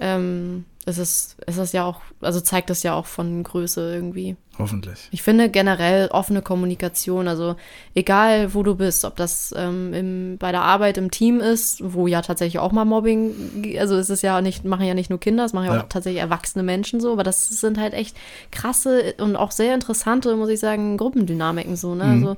ähm, 0.00 0.64
ist 0.84 0.98
es, 0.98 1.36
ist 1.46 1.58
es 1.58 1.72
ja 1.72 1.84
auch, 1.84 2.00
also 2.20 2.40
zeigt 2.40 2.70
es 2.70 2.82
ja 2.82 2.94
auch 2.94 3.06
von 3.06 3.42
Größe 3.44 3.94
irgendwie. 3.94 4.36
Hoffentlich. 4.58 5.08
Ich 5.12 5.22
finde 5.22 5.48
generell 5.48 6.08
offene 6.08 6.42
Kommunikation, 6.42 7.26
also 7.26 7.56
egal 7.94 8.52
wo 8.52 8.62
du 8.62 8.74
bist, 8.74 9.04
ob 9.06 9.16
das 9.16 9.54
ähm, 9.56 9.94
im, 9.94 10.38
bei 10.38 10.52
der 10.52 10.60
Arbeit 10.62 10.98
im 10.98 11.10
Team 11.10 11.40
ist, 11.40 11.80
wo 11.82 12.06
ja 12.06 12.20
tatsächlich 12.20 12.58
auch 12.58 12.70
mal 12.70 12.84
Mobbing, 12.84 13.76
also 13.78 13.96
es 13.96 14.10
ist 14.10 14.22
ja 14.22 14.42
nicht, 14.42 14.64
machen 14.64 14.84
ja 14.86 14.92
nicht 14.92 15.08
nur 15.08 15.18
Kinder, 15.20 15.46
es 15.46 15.54
machen 15.54 15.66
ja, 15.66 15.74
Ja. 15.76 15.80
auch 15.82 15.88
tatsächlich 15.88 16.20
erwachsene 16.20 16.62
Menschen 16.62 17.00
so, 17.00 17.12
aber 17.12 17.22
das 17.22 17.48
sind 17.48 17.78
halt 17.78 17.94
echt 17.94 18.14
krasse 18.50 19.14
und 19.18 19.36
auch 19.36 19.52
sehr 19.52 19.74
interessante, 19.74 20.36
muss 20.36 20.50
ich 20.50 20.60
sagen, 20.60 20.98
Gruppendynamiken 20.98 21.74
so, 21.76 21.94
ne? 21.94 22.04
Mhm. 22.04 22.10
Also, 22.12 22.36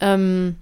ähm, 0.00 0.56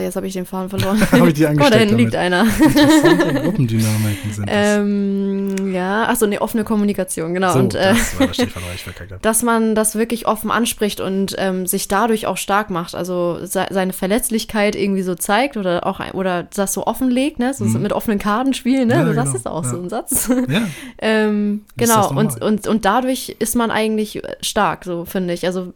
jetzt 0.00 0.16
habe 0.16 0.26
ich 0.26 0.32
den 0.32 0.46
Faden 0.46 0.68
verloren. 0.68 1.00
Habe 1.12 1.28
ich 1.28 1.34
die 1.34 1.42
oh, 1.42 1.46
da 1.46 1.50
angesteckt 1.50 1.80
hinten 1.80 1.96
liegt 1.96 2.14
einer. 2.16 2.42
Interessante 2.44 3.34
Gruppendynamiken 3.42 4.32
sind 4.32 4.48
das. 4.48 4.76
ähm, 4.78 5.72
ja, 5.72 6.08
achso, 6.08 6.26
ne, 6.26 6.40
offene 6.40 6.64
Kommunikation, 6.64 7.34
genau. 7.34 7.52
so, 7.52 7.58
und, 7.58 7.74
äh, 7.74 7.94
das 7.94 8.18
war 8.18 8.32
Stichwort, 8.32 8.64
weil 8.66 8.74
ich 8.74 8.82
verkackt 8.84 9.10
habe. 9.12 9.20
dass 9.22 9.42
man 9.42 9.74
das 9.74 9.94
wirklich 9.94 10.26
offen 10.26 10.50
anspricht 10.50 11.00
und 11.00 11.34
ähm, 11.38 11.66
sich 11.66 11.88
dadurch 11.88 12.26
auch 12.26 12.36
stark 12.36 12.70
macht, 12.70 12.94
also 12.94 13.38
se 13.44 13.66
seine 13.70 13.92
Verletzlichkeit 13.92 14.76
irgendwie 14.76 15.02
so 15.02 15.14
zeigt 15.14 15.56
oder 15.56 15.86
auch 15.86 16.00
oder 16.14 16.42
das 16.42 16.72
so 16.72 16.86
offenlegt, 16.86 17.38
ne, 17.38 17.54
so 17.54 17.64
Mhm. 17.64 17.82
mit 17.82 17.92
offenen 17.92 18.18
Karten 18.18 18.54
spielen, 18.54 18.88
ne, 18.88 18.94
Ja, 18.94 19.00
also 19.00 19.12
das 19.14 19.24
genau, 19.26 19.36
ist 19.36 19.46
auch 19.46 19.64
ja. 19.64 19.70
so 19.70 19.76
ein 19.82 19.88
Satz. 19.88 20.28
Ja, 20.48 20.62
ähm, 20.98 21.62
genau 21.76 22.10
und, 22.10 22.42
und 22.42 22.66
und 22.66 22.84
dadurch 22.84 23.36
ist 23.38 23.54
man 23.56 23.70
eigentlich 23.70 24.22
stark, 24.40 24.84
so 24.84 25.04
finde 25.04 25.34
ich, 25.34 25.46
also 25.46 25.72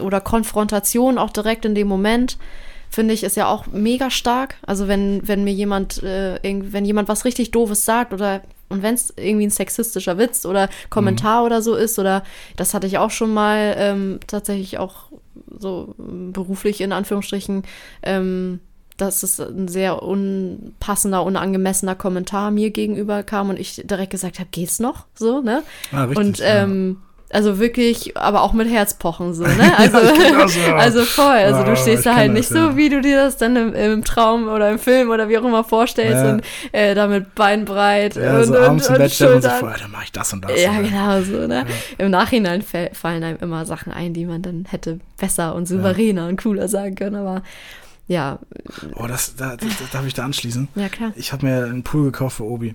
oder 0.00 0.20
Konfrontation 0.20 1.18
auch 1.18 1.30
direkt 1.30 1.64
in 1.64 1.74
dem 1.74 1.88
Moment 1.88 2.38
finde 2.94 3.14
ich, 3.14 3.24
ist 3.24 3.36
ja 3.36 3.46
auch 3.48 3.66
mega 3.66 4.10
stark. 4.10 4.56
Also 4.66 4.88
wenn, 4.88 5.26
wenn 5.26 5.44
mir 5.44 5.52
jemand, 5.52 6.02
äh, 6.02 6.36
irgend- 6.36 6.72
wenn 6.72 6.84
jemand 6.84 7.08
was 7.08 7.24
richtig 7.24 7.50
Doofes 7.50 7.84
sagt 7.84 8.12
oder 8.12 8.40
und 8.70 8.82
wenn 8.82 8.94
es 8.94 9.12
irgendwie 9.16 9.46
ein 9.46 9.50
sexistischer 9.50 10.16
Witz 10.18 10.46
oder 10.46 10.68
Kommentar 10.90 11.40
Mhm. 11.40 11.46
oder 11.46 11.62
so 11.62 11.74
ist, 11.74 11.98
oder 11.98 12.24
das 12.56 12.72
hatte 12.74 12.86
ich 12.86 12.98
auch 12.98 13.10
schon 13.10 13.32
mal 13.32 13.74
ähm, 13.76 14.20
tatsächlich 14.26 14.78
auch 14.78 15.10
so 15.58 15.94
ähm, 15.98 16.32
beruflich 16.32 16.80
in 16.80 16.90
Anführungsstrichen, 16.92 17.62
ähm, 18.02 18.60
dass 18.96 19.22
es 19.22 19.38
ein 19.40 19.68
sehr 19.68 20.02
unpassender, 20.02 21.24
unangemessener 21.24 21.94
Kommentar 21.94 22.50
mir 22.50 22.70
gegenüber 22.70 23.22
kam 23.22 23.50
und 23.50 23.58
ich 23.60 23.82
direkt 23.84 24.10
gesagt 24.10 24.38
habe, 24.38 24.48
geht's 24.50 24.78
noch? 24.80 25.06
So, 25.14 25.40
ne? 25.40 25.62
ah, 25.92 26.04
richtig. 26.04 26.18
und 26.26 26.38
ja. 26.38 26.62
Also 27.34 27.58
wirklich, 27.58 28.16
aber 28.16 28.42
auch 28.42 28.52
mit 28.52 28.70
Herzpochen 28.70 29.34
so, 29.34 29.42
ne? 29.42 29.72
Also, 29.76 29.98
genau 29.98 30.46
so. 30.48 30.60
also 30.72 31.04
voll. 31.04 31.24
Also 31.26 31.58
Ja, 31.60 31.64
du 31.64 31.76
stehst 31.76 32.06
da 32.06 32.14
halt 32.14 32.28
das, 32.28 32.34
nicht 32.34 32.50
ja. 32.52 32.70
so, 32.70 32.76
wie 32.76 32.88
du 32.88 33.00
dir 33.00 33.16
das 33.16 33.36
dann 33.36 33.56
im, 33.56 33.74
im 33.74 34.04
Traum 34.04 34.46
oder 34.48 34.70
im 34.70 34.78
Film 34.78 35.10
oder 35.10 35.28
wie 35.28 35.36
auch 35.36 35.44
immer 35.44 35.64
vorstellst 35.64 36.22
Ja. 36.24 36.30
und 36.30 36.42
äh, 36.72 36.94
da 36.94 37.08
mit 37.08 37.34
Bein 37.34 37.64
breit 37.64 38.14
Ja, 38.14 38.38
und, 38.38 38.44
so 38.44 38.52
und, 38.56 38.58
abends 38.64 38.86
im 38.86 38.92
und 38.94 38.98
Bett 39.00 39.12
stellt 39.12 39.32
man 39.32 39.42
sich 39.42 39.50
Schultern. 39.50 39.60
vor, 39.66 39.72
Alter, 39.72 39.88
mach 39.90 40.04
ich 40.04 40.12
das 40.12 40.32
und 40.32 40.44
das. 40.44 40.62
Ja, 40.62 40.72
ne? 40.74 40.82
genau 40.88 41.22
so, 41.22 41.46
ne? 41.48 41.66
Im 41.98 42.10
Nachhinein 42.10 42.62
fallen 42.62 43.24
einem 43.24 43.38
immer 43.40 43.66
Sachen 43.66 43.92
ein, 43.92 44.14
die 44.14 44.26
man 44.26 44.40
dann 44.42 44.66
hätte 44.70 45.00
besser 45.18 45.54
und 45.56 45.66
souveräner 45.66 46.28
und 46.28 46.40
cooler 46.40 46.68
sagen 46.68 46.94
können, 46.94 47.16
aber 47.16 47.42
ja, 48.06 48.38
Oh, 48.96 49.06
das, 49.08 49.34
da, 49.34 49.56
das, 49.56 49.68
darf 49.92 50.06
ich 50.06 50.14
da 50.14 50.24
anschließen? 50.24 50.68
ja 50.76 50.88
klar. 50.88 51.12
Ich 51.16 51.32
habe 51.32 51.46
mir 51.46 51.64
einen 51.64 51.82
Pool 51.82 52.04
gekauft 52.04 52.36
für 52.36 52.44
Obi. 52.44 52.74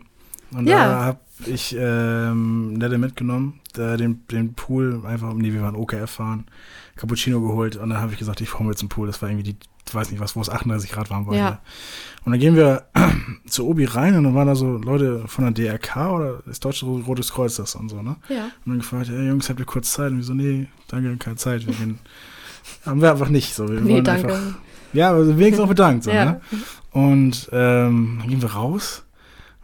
Und 0.51 0.67
Ja. 0.67 0.77
da 0.89 1.03
habe 1.05 1.19
ich 1.45 1.75
ähm, 1.79 2.73
Nette 2.73 2.97
mitgenommen, 2.97 3.59
da 3.73 3.97
den, 3.97 4.25
den 4.31 4.53
Pool 4.55 5.01
einfach, 5.05 5.33
nee, 5.33 5.53
wir 5.53 5.61
waren 5.61 5.75
OKF 5.75 6.09
fahren, 6.09 6.45
Cappuccino 6.95 7.39
geholt 7.41 7.75
und 7.77 7.89
dann 7.89 7.99
habe 7.99 8.11
ich 8.11 8.19
gesagt, 8.19 8.41
ich 8.41 8.49
mir 8.59 8.71
jetzt 8.71 8.81
einen 8.81 8.89
Pool. 8.89 9.07
Das 9.07 9.21
war 9.21 9.29
irgendwie 9.29 9.53
die, 9.53 9.57
ich 9.87 9.95
weiß 9.95 10.11
nicht 10.11 10.19
was, 10.19 10.35
wo 10.35 10.41
es 10.41 10.49
38 10.49 10.91
Grad 10.91 11.09
warm 11.09 11.27
war. 11.27 11.35
Ja. 11.35 11.47
hier. 11.47 11.59
Und 12.25 12.31
dann 12.33 12.39
gehen 12.41 12.55
wir 12.55 12.83
zu 13.47 13.67
Obi 13.67 13.85
rein 13.85 14.15
und 14.17 14.23
dann 14.25 14.35
waren 14.35 14.47
da 14.47 14.55
so 14.55 14.77
Leute 14.77 15.23
von 15.27 15.45
der 15.45 15.53
DRK 15.53 16.11
oder 16.11 16.43
das 16.45 16.59
Deutsche 16.59 16.85
Rotes 16.85 17.31
Kreuz 17.31 17.55
das 17.55 17.75
und 17.75 17.89
so, 17.89 18.01
ne? 18.01 18.17
Ja. 18.27 18.45
Und 18.65 18.71
dann 18.73 18.77
gefragt, 18.79 19.07
hey 19.09 19.27
Jungs, 19.27 19.49
habt 19.49 19.59
ihr 19.59 19.65
kurz 19.65 19.93
Zeit? 19.93 20.11
Und 20.11 20.17
wir 20.17 20.23
so, 20.23 20.33
nee, 20.33 20.67
danke, 20.89 21.15
keine 21.17 21.37
Zeit. 21.37 21.65
Wir 21.65 21.73
gehen, 21.73 21.99
haben 22.85 23.01
wir 23.01 23.11
einfach 23.11 23.29
nicht 23.29 23.53
so. 23.55 23.69
Wir 23.69 23.79
Nee, 23.81 24.01
danke. 24.01 24.33
Einfach, 24.33 24.55
ja, 24.93 25.11
also 25.11 25.37
wenigstens 25.37 25.63
auch 25.63 25.69
bedankt. 25.69 26.03
So, 26.03 26.11
Ja. 26.11 26.25
ne? 26.25 26.41
Und 26.91 27.49
ähm, 27.53 28.17
dann 28.19 28.27
gehen 28.29 28.41
wir 28.41 28.51
raus 28.51 29.05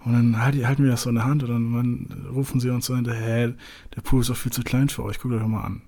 und 0.05 0.13
dann 0.13 0.41
halt, 0.41 0.55
halten 0.65 0.83
wir 0.83 0.91
das 0.91 1.03
so 1.03 1.09
in 1.09 1.15
der 1.15 1.25
Hand 1.25 1.43
und 1.43 1.49
dann, 1.49 1.73
dann 1.73 2.25
rufen 2.33 2.59
sie 2.59 2.69
uns 2.69 2.85
so 2.85 2.95
hinterher, 2.95 3.47
hey, 3.47 3.53
der 3.95 4.01
Pool 4.01 4.21
ist 4.21 4.29
doch 4.29 4.37
viel 4.37 4.51
zu 4.51 4.61
klein 4.63 4.89
für 4.89 5.03
euch, 5.03 5.19
guckt 5.19 5.33
euch 5.33 5.45
mal 5.45 5.63
an. 5.63 5.81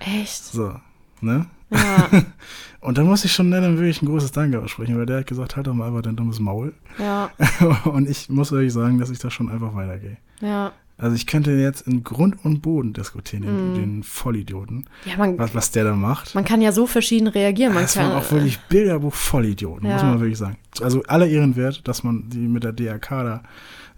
Echt? 0.00 0.44
So, 0.44 0.74
ne? 1.20 1.46
Ja, 1.70 2.08
Und 2.80 2.98
dann 2.98 3.06
muss 3.06 3.24
ich 3.24 3.32
schon 3.32 3.50
dann 3.50 3.78
wirklich 3.78 4.02
ein 4.02 4.06
großes 4.06 4.32
Danke 4.32 4.60
aussprechen, 4.60 4.98
weil 4.98 5.06
der 5.06 5.20
hat 5.20 5.26
gesagt, 5.26 5.56
halt 5.56 5.66
doch 5.66 5.72
mal 5.72 5.88
einfach 5.88 6.02
dein 6.02 6.16
dummes 6.16 6.38
Maul. 6.38 6.74
ja, 6.98 7.30
und 7.84 8.08
ich 8.08 8.28
muss 8.28 8.52
euch 8.52 8.72
sagen, 8.72 8.98
dass 8.98 9.08
ich 9.10 9.18
da 9.18 9.30
schon 9.30 9.48
einfach 9.48 9.74
weitergehe. 9.74 10.18
ja. 10.40 10.72
Also 10.96 11.16
ich 11.16 11.26
könnte 11.26 11.50
jetzt 11.52 11.86
in 11.88 12.04
Grund 12.04 12.44
und 12.44 12.60
Boden 12.62 12.92
diskutieren, 12.92 13.42
den, 13.42 13.72
Mm. 13.72 13.74
den 13.74 14.02
Vollidioten, 14.04 14.88
Ja, 15.04 15.16
man, 15.16 15.36
was, 15.38 15.52
was 15.54 15.70
der 15.72 15.82
da 15.84 15.94
macht. 15.96 16.34
man 16.36 16.44
kann 16.44 16.60
ja 16.62 16.70
so 16.70 16.86
verschieden 16.86 17.26
reagieren. 17.26 17.74
Man 17.74 17.82
das 17.82 17.94
kann, 17.94 18.10
waren 18.10 18.16
auch 18.22 18.30
wirklich 18.30 18.60
Bilderbuch-Vollidioten, 18.68 19.88
muss 19.90 20.02
Ja. 20.02 20.08
man 20.08 20.20
wirklich 20.20 20.38
sagen. 20.38 20.56
Also 20.80 21.02
alle 21.08 21.28
Ehrenwert, 21.28 21.86
dass 21.88 22.02
man 22.04 22.28
die 22.28 22.38
mit 22.48 22.64
der 22.64 22.72
DRK 22.72 23.22
da 23.24 23.42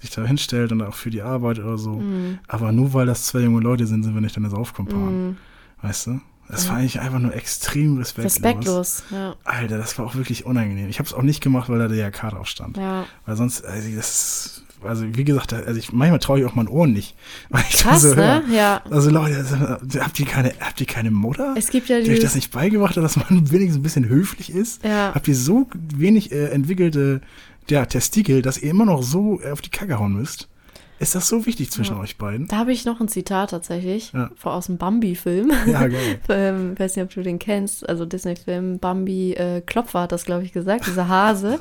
sich 0.01 0.11
da 0.11 0.25
hinstellt 0.25 0.73
und 0.73 0.83
auch 0.83 0.95
für 0.95 1.11
die 1.11 1.23
Arbeit 1.23 1.59
oder 1.59 1.79
so. 1.79 1.95
Mm, 2.01 2.39
Aber 2.49 2.71
nur 2.73 2.93
weil 2.93 3.07
das 3.07 3.25
zwei 3.25 3.41
junge 3.41 3.61
Leute 3.61 3.87
sind, 3.87 4.03
sind 4.03 4.15
wir 4.15 4.21
nicht 4.21 4.37
deine 4.37 4.51
Saufkumpanen. 4.51 5.31
mm, 5.31 5.37
Weißt 5.83 6.07
du? 6.09 6.21
Das 6.49 6.65
Ja. 6.65 6.71
war 6.73 6.79
eigentlich 6.79 7.01
einfach 7.01 7.19
nur 7.19 7.35
extrem 7.35 7.97
respektlos. 7.99 8.37
respektlos. 8.37 9.03
Ja, 9.11 9.35
Alter, 9.45 9.79
das 9.79 9.99
war 9.99 10.07
auch 10.07 10.15
wirklich 10.15 10.47
unangenehm. 10.47 10.89
Ich 10.89 10.99
habe 10.99 11.07
es 11.09 11.13
auch 11.15 11.23
nicht 11.23 11.43
gemacht, 11.43 11.69
weil 11.69 11.79
da 11.79 11.89
der 11.89 11.97
DRK 12.11 12.31
drauf 12.31 12.47
stand. 12.47 12.77
ja. 12.77 13.05
Weil 13.25 13.37
sonst, 13.37 13.65
also 13.65 13.89
das 13.97 14.63
also 14.83 15.05
wie 15.17 15.25
gesagt, 15.25 15.53
also 15.53 15.79
ich, 15.79 15.93
manchmal 15.93 16.19
traue 16.19 16.41
ich 16.41 16.47
auch 16.47 16.55
meinen 16.55 16.69
Ohren 16.69 16.93
nicht. 16.93 17.15
Weil 17.51 17.65
ich 17.69 17.79
Krass, 17.79 18.03
so 18.03 18.15
ne? 18.15 18.17
höre. 18.17 18.55
Ja. 18.55 18.83
Also 18.91 19.11
Leute, 19.11 19.37
also, 19.37 19.57
habt 20.01 20.21
ihr 20.21 20.27
keine, 20.27 20.53
habt 20.61 20.81
ihr 20.81 20.87
keine 20.87 21.11
Mutter? 21.11 21.55
Es 21.57 21.71
gibt 21.71 21.89
ja 21.89 22.01
die 22.01 22.11
euch 22.11 22.21
das 22.21 22.35
nicht 22.35 22.51
beigebracht 22.53 22.97
hat, 22.97 23.05
dass 23.05 23.17
man 23.17 23.29
wenigstens 23.51 23.81
ein 23.81 23.83
bisschen 23.83 24.09
höflich 24.09 24.51
ist? 24.51 24.85
Ja. 24.85 25.13
Habt 25.15 25.29
ihr 25.29 25.37
so 25.37 25.67
wenig 25.95 26.33
äh, 26.33 26.47
entwickelte 26.51 27.21
ja, 27.69 27.85
Testikel, 27.87 28.43
dass 28.43 28.59
ihr 28.59 28.71
immer 28.71 28.85
noch 28.85 29.03
so 29.03 29.41
äh, 29.41 29.51
auf 29.51 29.61
die 29.61 29.71
Kacke 29.71 29.99
hauen 29.99 30.13
müsst? 30.13 30.49
Ist 30.99 31.15
das 31.15 31.29
so 31.29 31.45
wichtig 31.45 31.71
zwischen 31.71 31.97
Ja. 31.97 32.01
euch 32.01 32.17
beiden? 32.17 32.47
Da 32.47 32.57
habe 32.57 32.73
ich 32.73 32.87
noch 32.87 33.01
ein 33.01 33.09
Zitat 33.09 33.51
tatsächlich 33.51 34.13
Ja. 34.15 34.31
aus 34.45 34.67
dem 34.67 34.79
Bambi-Film. 34.79 35.53
Ja, 35.67 35.87
geil. 35.87 36.21
ähm, 36.31 36.73
ich 36.73 36.81
weiß 36.81 36.97
nicht, 36.97 37.05
ob 37.05 37.11
du 37.11 37.23
den 37.23 37.39
kennst, 37.39 37.87
also 37.87 38.07
Disney-Film 38.07 38.79
Bambi 38.79 39.35
äh, 39.35 39.61
Klopfer 39.61 40.03
hat 40.03 40.13
das, 40.13 40.25
glaube 40.25 40.45
ich, 40.45 40.53
gesagt, 40.53 40.87
dieser 40.87 41.09
Hase. 41.09 41.61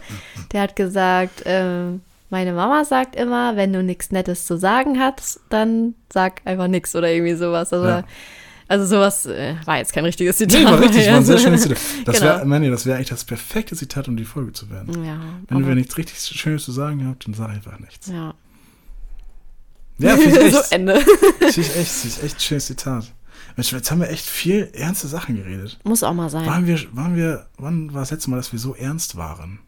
Der 0.54 0.62
hat 0.62 0.76
gesagt, 0.78 1.44
ähm, 1.46 2.02
meine 2.30 2.54
Mama 2.54 2.84
sagt 2.86 3.16
immer, 3.16 3.56
wenn 3.56 3.72
du 3.74 3.84
nichts 3.84 4.12
Nettes 4.12 4.46
zu 4.46 4.58
sagen 4.58 5.00
hast, 5.00 5.40
dann 5.50 5.96
sag 6.12 6.42
einfach 6.46 6.68
nichts 6.68 6.96
oder 6.96 7.10
irgendwie 7.12 7.36
sowas. 7.36 7.72
Also, 7.72 7.88
Ja. 7.88 8.04
also 8.68 8.86
sowas 8.86 9.26
äh, 9.28 9.56
war 9.66 9.78
jetzt 9.78 9.94
kein 9.94 10.06
richtiges 10.06 10.38
Zitat. 10.38 10.60
Nee, 10.60 10.66
war 10.66 10.80
richtig, 10.80 11.08
war 11.08 11.18
ein 11.18 11.26
sehr 11.26 11.38
schönes 11.38 11.62
Zitat. 11.62 11.78
Das 12.06 12.20
Genau. 12.20 12.32
wäre, 12.32 12.46
Manni, 12.46 12.70
das 12.70 12.86
wäre 12.86 12.96
eigentlich 12.98 13.10
das 13.10 13.24
perfekte 13.26 13.76
Zitat, 13.76 14.08
um 14.08 14.18
die 14.18 14.26
Folge 14.26 14.54
zu 14.54 14.70
werden. 14.70 15.04
Ja, 15.06 15.20
Wenn 15.50 15.68
ihr 15.68 15.76
nichts 15.76 15.98
richtig 15.98 16.18
Schönes 16.20 16.64
zu 16.66 16.72
sagen 16.72 17.08
habt, 17.08 17.28
dann 17.28 17.34
sag 17.34 17.50
einfach 17.50 17.80
nichts. 17.80 18.08
ja. 18.08 18.34
Ja, 19.98 20.18
finde 20.18 20.42
ich 20.48 20.54
so 20.54 20.60
echt. 20.60 20.72
Ende. 20.74 21.00
Finde 21.40 21.48
ich 21.50 21.58
echt, 21.58 21.68
finde 21.92 22.16
ich 22.18 22.24
echt 22.24 22.36
ein 22.36 22.40
schönes 22.42 22.66
Zitat. 22.66 23.14
Mensch, 23.56 23.72
jetzt 23.72 23.92
haben 23.92 24.02
wir 24.02 24.10
echt 24.10 24.26
viel 24.26 24.70
ernste 24.74 25.08
Sachen 25.08 25.38
geredet. 25.38 25.80
Muss 25.86 26.04
auch 26.04 26.14
mal 26.14 26.30
sein. 26.30 26.46
Waren 26.46 26.68
wir, 26.68 26.80
waren 26.92 27.16
wir, 27.16 27.46
wann 27.58 27.94
war 27.94 28.02
das 28.02 28.12
letzte 28.12 28.30
Mal, 28.30 28.36
dass 28.36 28.52
wir 28.52 28.60
so 28.60 28.76
ernst 28.76 29.16
waren? 29.16 29.60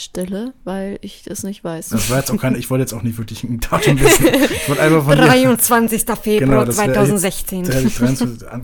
Stille, 0.00 0.54
weil 0.64 0.98
ich 1.02 1.22
das 1.22 1.42
nicht 1.42 1.62
weiß. 1.62 1.90
Das 1.90 2.10
war 2.10 2.18
jetzt 2.18 2.30
auch 2.30 2.36
kein, 2.38 2.54
ich 2.56 2.70
wollte 2.70 2.82
jetzt 2.82 2.92
auch 2.92 3.02
nicht 3.02 3.18
wirklich 3.18 3.44
ein 3.44 3.60
Datum 3.60 4.00
wissen. 4.00 4.26
Ich 4.26 4.68
wollte 4.68 4.82
einfach 4.82 5.04
von 5.04 5.16
dir, 5.16 5.26
23. 5.26 6.00
Februar 6.00 6.38
Genau, 6.38 6.64
das 6.64 6.76
wär 6.78 6.86
jetzt- 6.86 6.94
2016. 6.94 7.62
der 7.64 7.74
hätte 7.74 7.86
ich 7.88 7.96
23, 7.96 8.48
an, 8.48 8.62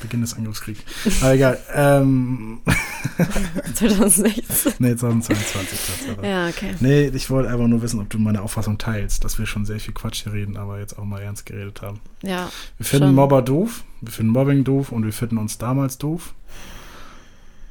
Beginn 0.00 0.20
des 0.22 0.34
Angriffskriegs. 0.34 0.80
Aber 1.20 1.34
egal, 1.34 1.58
ähm, 1.74 2.60
2016. 3.74 4.72
nee, 4.78 4.96
2022 4.96 5.78
Tatsache. 6.06 6.26
Ja, 6.26 6.48
okay. 6.48 6.74
Nee, 6.80 7.08
ich 7.08 7.30
wollte 7.30 7.50
einfach 7.50 7.66
nur 7.66 7.82
wissen, 7.82 8.00
ob 8.00 8.10
du 8.10 8.18
meine 8.18 8.42
Auffassung 8.42 8.78
teilst, 8.78 9.24
dass 9.24 9.38
wir 9.38 9.46
schon 9.46 9.64
sehr 9.66 9.80
viel 9.80 9.94
Quatsch 9.94 10.22
hier 10.24 10.32
reden, 10.32 10.56
aber 10.56 10.78
jetzt 10.80 10.98
auch 10.98 11.04
mal 11.04 11.20
ernst 11.20 11.46
geredet 11.46 11.82
haben. 11.82 12.00
Ja. 12.22 12.50
Wir 12.78 12.86
finden 12.86 13.06
Schon. 13.08 13.14
Mobber 13.14 13.42
doof, 13.42 13.84
wir 14.00 14.12
finden 14.12 14.32
Mobbing 14.32 14.64
doof 14.64 14.92
und 14.92 15.04
wir 15.04 15.12
finden 15.12 15.38
uns 15.38 15.58
damals 15.58 15.98
doof. 15.98 16.34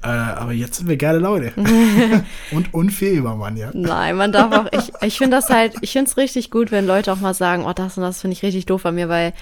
Äh, 0.03 0.07
aber 0.07 0.51
jetzt 0.51 0.77
sind 0.77 0.87
wir 0.87 0.97
geile 0.97 1.19
Leute. 1.19 1.53
und 2.51 2.73
unfehlbar, 2.73 3.35
Mann, 3.35 3.57
ja. 3.57 3.71
Nein, 3.73 4.15
man 4.15 4.31
darf 4.31 4.53
auch, 4.53 4.67
ich, 4.71 4.91
ich 5.01 5.17
finde 5.17 5.37
das 5.37 5.49
halt, 5.49 5.73
ich 5.81 5.91
finde 5.91 6.09
es 6.09 6.17
richtig 6.17 6.51
gut, 6.51 6.71
wenn 6.71 6.85
Leute 6.85 7.11
auch 7.11 7.19
mal 7.19 7.33
sagen, 7.33 7.65
oh, 7.65 7.73
das 7.73 7.97
und 7.97 8.03
das 8.03 8.21
finde 8.21 8.33
ich 8.33 8.43
richtig 8.43 8.67
doof 8.67 8.85
an 8.85 8.95
mir, 8.95 9.09
weil 9.09 9.33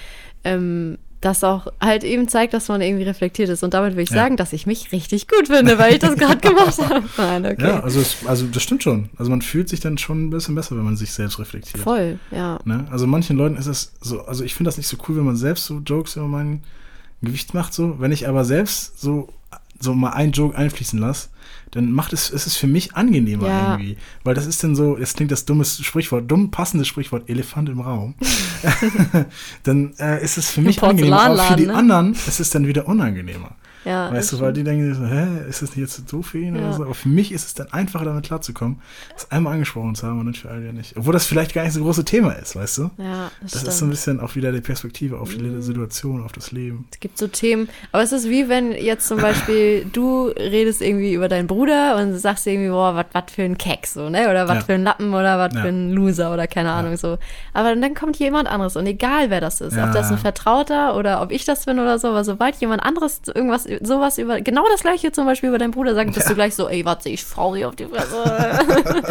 ähm, 0.44 0.96
das 1.20 1.42
auch 1.44 1.66
halt 1.80 2.04
eben 2.04 2.28
zeigt, 2.28 2.54
dass 2.54 2.68
man 2.68 2.80
irgendwie 2.80 3.04
reflektiert 3.04 3.48
ist. 3.48 3.62
Und 3.64 3.74
damit 3.74 3.96
will 3.96 4.04
ich 4.04 4.10
Ja. 4.10 4.16
sagen, 4.16 4.36
dass 4.36 4.52
ich 4.52 4.66
mich 4.66 4.92
richtig 4.92 5.28
gut 5.28 5.48
finde, 5.48 5.78
weil 5.78 5.94
ich 5.94 5.98
das 5.98 6.14
gerade 6.14 6.36
gemacht 6.38 6.78
habe. 6.78 7.02
Nein, 7.16 7.46
okay. 7.46 7.66
Ja, 7.66 7.80
also, 7.80 8.00
es, 8.00 8.18
also 8.26 8.46
das 8.46 8.62
stimmt 8.62 8.82
schon. 8.82 9.08
Also 9.16 9.30
man 9.30 9.42
fühlt 9.42 9.68
sich 9.68 9.80
dann 9.80 9.98
schon 9.98 10.26
ein 10.26 10.30
bisschen 10.30 10.54
besser, 10.54 10.76
wenn 10.76 10.84
man 10.84 10.96
sich 10.96 11.12
selbst 11.12 11.38
reflektiert. 11.38 11.82
Voll, 11.82 12.18
ja. 12.30 12.58
Ne? 12.64 12.86
Also 12.90 13.06
manchen 13.06 13.36
Leuten 13.36 13.56
ist 13.56 13.66
es 13.66 13.92
so, 14.00 14.22
also 14.26 14.44
ich 14.44 14.54
finde 14.54 14.68
das 14.68 14.76
nicht 14.76 14.88
so 14.88 14.96
cool, 15.08 15.16
wenn 15.16 15.24
man 15.24 15.36
selbst 15.36 15.64
so 15.66 15.78
Jokes 15.84 16.16
über 16.16 16.28
mein 16.28 16.62
Gewicht 17.22 17.54
macht, 17.54 17.72
so. 17.74 17.98
Wenn 17.98 18.12
ich 18.12 18.28
aber 18.28 18.44
selbst 18.44 19.00
so, 19.00 19.28
so 19.80 19.94
mal 19.94 20.10
einen 20.10 20.32
Joke 20.32 20.56
einfließen 20.56 20.98
lasse, 20.98 21.28
dann 21.70 21.92
macht 21.92 22.12
es, 22.12 22.30
ist 22.30 22.46
es 22.46 22.56
für 22.56 22.66
mich 22.66 22.94
angenehmer 22.94 23.48
Ja. 23.48 23.72
irgendwie. 23.72 23.96
Weil 24.24 24.34
das 24.34 24.46
ist 24.46 24.62
dann 24.64 24.74
so, 24.74 24.96
es 24.96 25.14
klingt 25.14 25.30
das 25.32 25.44
dummes 25.44 25.84
Sprichwort, 25.84 26.30
dumm 26.30 26.50
passendes 26.50 26.88
Sprichwort, 26.88 27.28
Elefant 27.28 27.68
im 27.68 27.80
Raum. 27.80 28.14
dann 29.62 29.94
äh, 29.98 30.22
ist 30.22 30.38
es 30.38 30.50
für 30.50 30.60
mich 30.62 30.82
angenehmer, 30.82 31.22
aber 31.22 31.38
für 31.38 31.56
die 31.56 31.66
ne? 31.66 31.74
anderen 31.74 32.12
ist 32.12 32.40
es 32.40 32.50
dann 32.50 32.66
wieder 32.66 32.88
unangenehmer. 32.88 33.56
Ja 33.86 34.12
Weißt 34.12 34.32
du, 34.32 34.40
weil 34.40 34.52
die 34.52 34.64
denken 34.64 34.92
so, 34.94 35.06
hä, 35.06 35.48
ist 35.48 35.62
das 35.62 35.70
nicht 35.70 35.78
jetzt 35.78 36.08
so 36.08 36.22
für 36.22 36.38
ihn 36.38 36.54
Ja. 36.56 36.62
oder 36.62 36.72
so? 36.74 36.82
Aber 36.84 36.94
für 36.94 37.08
mich 37.08 37.32
ist 37.32 37.46
es 37.46 37.54
dann 37.54 37.72
einfacher, 37.72 38.04
damit 38.04 38.24
klarzukommen, 38.26 38.80
das 39.14 39.30
einmal 39.30 39.54
angesprochen 39.54 39.94
zu 39.94 40.06
haben 40.06 40.20
und 40.20 40.26
nicht 40.26 40.40
für 40.42 40.50
alle 40.50 40.72
nicht. 40.72 40.96
Obwohl 40.96 41.12
das 41.12 41.24
vielleicht 41.26 41.54
gar 41.54 41.62
nicht 41.64 41.72
so 41.72 41.80
ein 41.80 41.84
großes 41.84 42.04
Thema 42.04 42.32
ist, 42.32 42.56
weißt 42.56 42.78
du? 42.78 42.90
Ja, 42.98 43.30
das, 43.40 43.52
Das 43.52 43.62
ist 43.64 43.78
so 43.78 43.86
ein 43.86 43.90
bisschen 43.90 44.20
auch 44.20 44.34
wieder 44.34 44.52
die 44.52 44.60
Perspektive 44.60 45.18
auf 45.18 45.34
die 45.34 45.62
Situation, 45.62 46.24
auf 46.24 46.32
das 46.32 46.52
Leben. 46.52 46.86
Es 46.92 47.00
gibt 47.00 47.16
so 47.18 47.28
Themen, 47.28 47.68
aber 47.92 48.02
es 48.02 48.12
ist 48.12 48.28
wie 48.28 48.48
wenn 48.48 48.72
jetzt 48.72 49.06
zum 49.08 49.20
Beispiel 49.20 49.86
du 49.92 50.26
redest 50.28 50.82
irgendwie 50.82 51.14
über 51.14 51.28
deinen 51.28 51.46
Bruder 51.46 51.96
und 51.96 52.14
sagst 52.18 52.46
irgendwie, 52.46 52.68
boah, 52.70 52.94
was 53.12 53.32
für 53.32 53.42
ein 53.42 53.56
Keck, 53.56 53.86
so, 53.86 54.08
ne? 54.10 54.28
Oder 54.28 54.48
was 54.48 54.56
Ja. 54.56 54.60
für 54.64 54.72
ein 54.74 54.82
Lappen 54.82 55.14
oder 55.14 55.38
was 55.38 55.54
Ja. 55.54 55.62
für 55.62 55.68
ein 55.68 55.92
Loser 55.92 56.32
oder 56.32 56.46
keine 56.46 56.72
Ahnung, 56.72 56.96
so. 56.96 57.18
Aber 57.54 57.74
dann 57.74 57.94
kommt 57.94 58.16
jemand 58.18 58.48
anderes 58.48 58.76
und 58.76 58.86
egal 58.86 59.30
wer 59.30 59.40
das 59.40 59.60
ist, 59.60 59.76
Ja. 59.76 59.86
ob 59.86 59.92
das 59.92 60.10
ein 60.10 60.18
Vertrauter 60.18 60.96
oder 60.96 61.22
ob 61.22 61.30
ich 61.32 61.44
das 61.44 61.64
bin 61.66 61.78
oder 61.78 61.98
so, 61.98 62.08
aber 62.08 62.24
sobald 62.24 62.56
jemand 62.56 62.82
anderes 62.82 63.20
irgendwas, 63.34 63.66
sowas 63.82 64.18
über, 64.18 64.40
genau 64.40 64.64
das 64.70 64.80
gleiche 64.80 65.12
zum 65.12 65.26
Beispiel 65.26 65.48
über 65.50 65.58
deinen 65.58 65.70
Bruder 65.72 65.94
sagt, 65.94 66.12
bist 66.14 66.26
Ja. 66.26 66.28
du 66.30 66.34
gleich 66.34 66.54
so, 66.54 66.68
ey, 66.68 66.84
warte, 66.84 67.08
ich 67.08 67.24
frau 67.24 67.54
dir 67.54 67.68
auf 67.68 67.76
die 67.76 67.86
Fresse. 67.86 69.04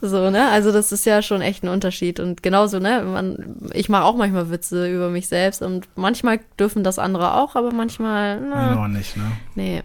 so, 0.00 0.30
ne? 0.30 0.48
Also 0.50 0.72
das 0.72 0.92
ist 0.92 1.04
ja 1.06 1.22
schon 1.22 1.40
echt 1.42 1.62
ein 1.64 1.68
Unterschied 1.68 2.20
und 2.20 2.42
genauso, 2.42 2.78
ne? 2.78 3.02
Man, 3.02 3.56
ich 3.72 3.88
mache 3.88 4.04
auch 4.04 4.16
manchmal 4.16 4.50
Witze 4.50 4.90
über 4.90 5.08
mich 5.10 5.28
selbst 5.28 5.62
und 5.62 5.88
manchmal 5.96 6.40
dürfen 6.58 6.84
das 6.84 6.98
andere 6.98 7.34
auch, 7.34 7.56
aber 7.56 7.72
manchmal, 7.72 8.40
na, 8.40 8.68
Genau 8.74 8.88
nicht, 8.88 9.16
ne? 9.16 9.32
nee. 9.54 9.82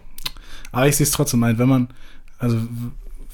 Aber 0.72 0.86
ich 0.86 0.96
sehe 0.96 1.04
es 1.04 1.10
trotzdem 1.12 1.42
ein, 1.44 1.58
wenn 1.58 1.68
man, 1.68 1.88
also 2.38 2.58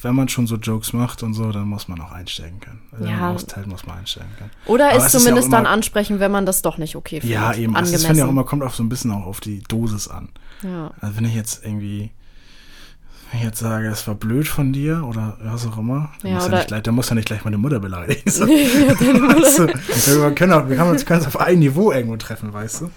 wenn 0.02 0.14
man 0.14 0.28
schon 0.28 0.46
so 0.46 0.56
Jokes 0.56 0.92
macht 0.92 1.22
und 1.22 1.34
so, 1.34 1.50
dann 1.52 1.68
muss 1.68 1.88
man 1.88 2.00
auch 2.00 2.12
einsteigen 2.12 2.60
können. 2.60 2.80
Also 2.92 3.04
wenn 3.04 3.12
Ja. 3.12 3.18
man 3.20 3.34
austeilt, 3.36 3.66
muss 3.66 3.86
man 3.86 3.98
einsteigen 3.98 4.30
können. 4.36 4.50
Oder 4.66 4.88
Aber 4.90 4.96
es 4.96 5.04
es 5.04 5.06
ist 5.08 5.12
ja 5.14 5.18
zumindest 5.20 5.44
auch 5.46 5.48
immer- 5.48 5.56
dann 5.58 5.66
ansprechen, 5.66 6.20
wenn 6.20 6.30
man 6.32 6.44
das 6.46 6.62
doch 6.62 6.78
nicht 6.78 6.96
okay 6.96 7.20
findet. 7.20 7.30
Ja, 7.38 7.54
eben. 7.54 7.72
Das 7.74 7.80
Angemessen. 7.84 8.06
finde 8.06 8.20
ich 8.20 8.24
auch 8.26 8.30
immer, 8.30 8.44
kommt 8.44 8.62
auch 8.62 8.74
so 8.74 8.82
ein 8.82 8.88
bisschen 8.88 9.10
auch 9.12 9.26
auf 9.26 9.40
die 9.40 9.60
Dosis 9.68 10.08
an. 10.08 10.28
ja. 10.62 10.90
Also 11.00 11.16
wenn 11.16 11.24
ich 11.24 11.34
jetzt 11.34 11.64
irgendwie, 11.64 12.10
Wenn 13.30 13.40
ich 13.40 13.46
jetzt 13.46 13.60
sage, 13.60 13.86
es 13.88 14.06
war 14.06 14.14
blöd 14.14 14.46
von 14.46 14.74
dir 14.74 15.04
oder 15.08 15.38
was 15.42 15.66
auch 15.66 15.78
immer, 15.78 16.10
dann, 16.20 16.32
Ja, 16.32 16.34
muss, 16.36 16.48
ja 16.48 16.54
nicht, 16.56 16.66
gleich- 16.68 16.82
dann 16.82 16.94
muss 16.94 17.08
ja 17.08 17.14
nicht 17.14 17.24
gleich 17.26 17.42
meine 17.44 17.56
Mutter 17.56 17.80
beleidigen. 17.80 18.20
So. 18.30 18.44
Ja, 18.46 18.94
du, 18.94 19.66
wir 20.22 20.34
können, 20.34 20.52
auch, 20.52 20.68
wir 20.68 20.76
können 20.76 20.90
uns 20.90 21.26
auf 21.26 21.40
ein 21.40 21.58
Niveau 21.60 21.92
irgendwo 21.92 22.16
treffen, 22.18 22.52
weißt 22.52 22.82
du? 22.82 22.90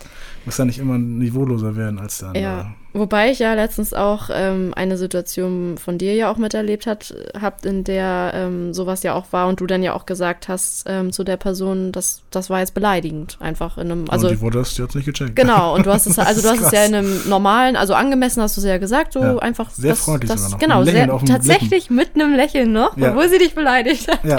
Muss 0.46 0.58
ja 0.58 0.66
nicht 0.66 0.78
immer 0.80 0.98
niveauloser 0.98 1.76
werden 1.76 1.98
als 2.00 2.20
der 2.20 2.28
andere. 2.30 2.44
Ja, 2.44 2.74
wobei 2.94 3.32
ich 3.32 3.40
ja 3.40 3.54
letztens 3.56 3.94
auch 3.94 4.30
ähm, 4.32 4.74
eine 4.76 4.96
Situation 4.98 5.78
von 5.80 5.98
dir 5.98 6.14
ja 6.14 6.32
auch 6.32 6.38
miterlebt 6.38 6.86
hat, 6.86 7.14
habt, 7.42 7.66
in 7.66 7.84
der 7.84 8.32
ähm, 8.36 8.74
sowas 8.74 9.02
ja 9.04 9.14
auch 9.16 9.26
war 9.32 9.48
und 9.48 9.60
du 9.60 9.66
dann 9.66 9.82
ja 9.82 9.94
auch 9.94 10.06
gesagt 10.06 10.48
hast 10.48 10.86
ähm, 10.88 11.12
zu 11.12 11.24
der 11.24 11.38
Person, 11.38 11.92
das, 11.92 12.22
das 12.30 12.50
war 12.52 12.60
jetzt 12.60 12.74
beleidigend, 12.76 13.38
einfach 13.40 13.78
in 13.78 13.92
einem, 13.92 14.06
also 14.10 14.28
und 14.28 14.34
die 14.36 14.42
wurde 14.42 14.60
das 14.60 14.78
jetzt 14.78 14.94
nicht 14.96 15.06
gecheckt. 15.06 15.36
genau, 15.36 15.74
und 15.76 15.86
du 15.88 15.92
hast 15.92 16.06
es, 16.06 16.20
also 16.20 16.42
du 16.42 16.50
hast 16.50 16.62
es 16.62 16.72
ja 16.72 16.80
krass. 16.82 16.90
in 16.90 16.96
einem 16.96 17.22
normalen, 17.28 17.76
also 17.76 17.96
angemessen 17.96 18.42
hast 18.44 18.56
du 18.58 18.62
es 18.62 18.68
ja 18.68 18.78
gesagt, 18.78 19.14
so 19.14 19.22
Ja, 19.22 19.38
einfach 19.40 19.72
sehr 19.72 19.90
das, 19.92 20.02
freundlich 20.02 20.32
das, 20.32 20.52
sogar 20.52 20.52
noch, 20.52 20.60
genau, 20.60 20.82
Lächeln 20.84 21.20
sehr, 21.20 21.28
tatsächlich 21.36 21.90
mit 21.90 22.12
einem 22.16 22.36
Lächeln 22.36 22.72
noch, 22.72 22.96
Ja. 22.98 23.10
obwohl 23.10 23.30
sie 23.30 23.40
dich 23.40 23.56
beleidigt 23.56 24.08
hat. 24.12 24.24
Ja, 24.24 24.38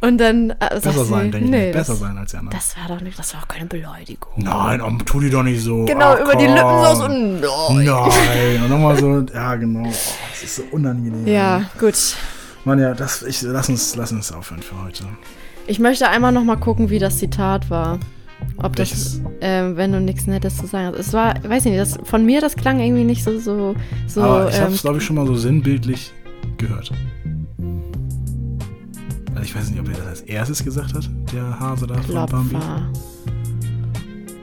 Und 0.00 0.18
dann 0.18 0.50
äh, 0.50 0.54
sagt 0.60 0.82
besser 0.82 1.04
sie, 1.04 1.10
sein, 1.10 1.32
denke 1.32 1.44
ich. 1.46 1.50
nee, 1.50 1.72
Besser 1.72 1.92
das, 1.92 2.00
sein 2.00 2.18
als 2.18 2.30
die 2.30 2.36
anderen. 2.36 2.58
das 2.58 2.76
war 2.76 2.96
doch 2.96 3.02
nicht, 3.02 3.18
das 3.18 3.34
war 3.34 3.42
auch 3.42 3.48
keine 3.48 3.66
Beleidigung. 3.66 4.32
Nein, 4.36 4.80
oh, 4.82 4.90
tu 5.04 5.20
die 5.20 5.30
doch 5.30 5.42
nicht 5.42 5.62
so. 5.62 5.84
Genau, 5.84 6.14
Ach, 6.14 6.20
über 6.20 6.36
die 6.36 6.46
Lippen 6.46 6.84
so, 6.94 7.02
komm. 7.02 7.40
nein. 7.40 7.84
Nein, 7.86 8.62
und 8.62 8.68
nochmal 8.70 8.98
so, 8.98 9.20
ja 9.34 9.54
genau. 9.56 9.88
Oh, 9.88 9.92
das 10.30 10.42
ist 10.42 10.56
so 10.56 10.62
unangenehm. 10.70 11.26
Ja, 11.26 11.62
gut. 11.78 11.94
Mann, 12.64 12.78
ja, 12.78 12.94
das, 12.94 13.22
ich, 13.22 13.42
lass, 13.42 13.68
uns, 13.68 13.96
lass 13.96 14.12
uns 14.12 14.32
aufhören 14.32 14.62
für 14.62 14.82
heute. 14.82 15.04
Ich 15.66 15.78
möchte 15.78 16.08
einmal 16.08 16.32
noch 16.32 16.44
mal 16.44 16.56
gucken, 16.56 16.90
wie 16.90 16.98
das 16.98 17.18
Zitat 17.18 17.70
war. 17.70 17.98
Ob 18.58 18.76
das, 18.76 18.90
Welches? 18.90 19.22
ähm, 19.40 19.76
wenn 19.76 19.92
du 19.92 20.00
nichts 20.00 20.26
Nettes 20.26 20.58
zu 20.58 20.66
sagen 20.66 20.88
hast. 20.88 20.98
Es 20.98 21.12
war, 21.12 21.34
weiß 21.42 21.64
ich 21.66 21.72
nicht, 21.72 21.80
das, 21.80 21.98
von 22.04 22.24
mir, 22.26 22.40
das 22.40 22.54
klang 22.56 22.80
irgendwie 22.80 23.04
nicht 23.04 23.24
so, 23.24 23.38
so, 23.38 23.74
so. 24.06 24.20
Aber 24.22 24.48
ich 24.50 24.56
habe 24.56 24.66
ähm, 24.68 24.74
es, 24.74 24.82
glaube 24.82 24.98
ich, 24.98 25.04
schon 25.04 25.16
mal 25.16 25.26
so 25.26 25.34
sinnbildlich 25.36 26.12
gehört. 26.58 26.92
Also 29.36 29.44
ich 29.44 29.54
weiß 29.54 29.70
nicht, 29.70 29.80
ob 29.80 29.88
er 29.88 29.94
das 29.98 30.06
als 30.06 30.20
erstes 30.22 30.64
gesagt 30.64 30.94
hat, 30.94 31.08
der 31.32 31.60
Hase 31.60 31.86
da 31.86 31.94
von 31.94 32.14
Bambi. 32.26 32.50
Klopfer. 32.50 32.88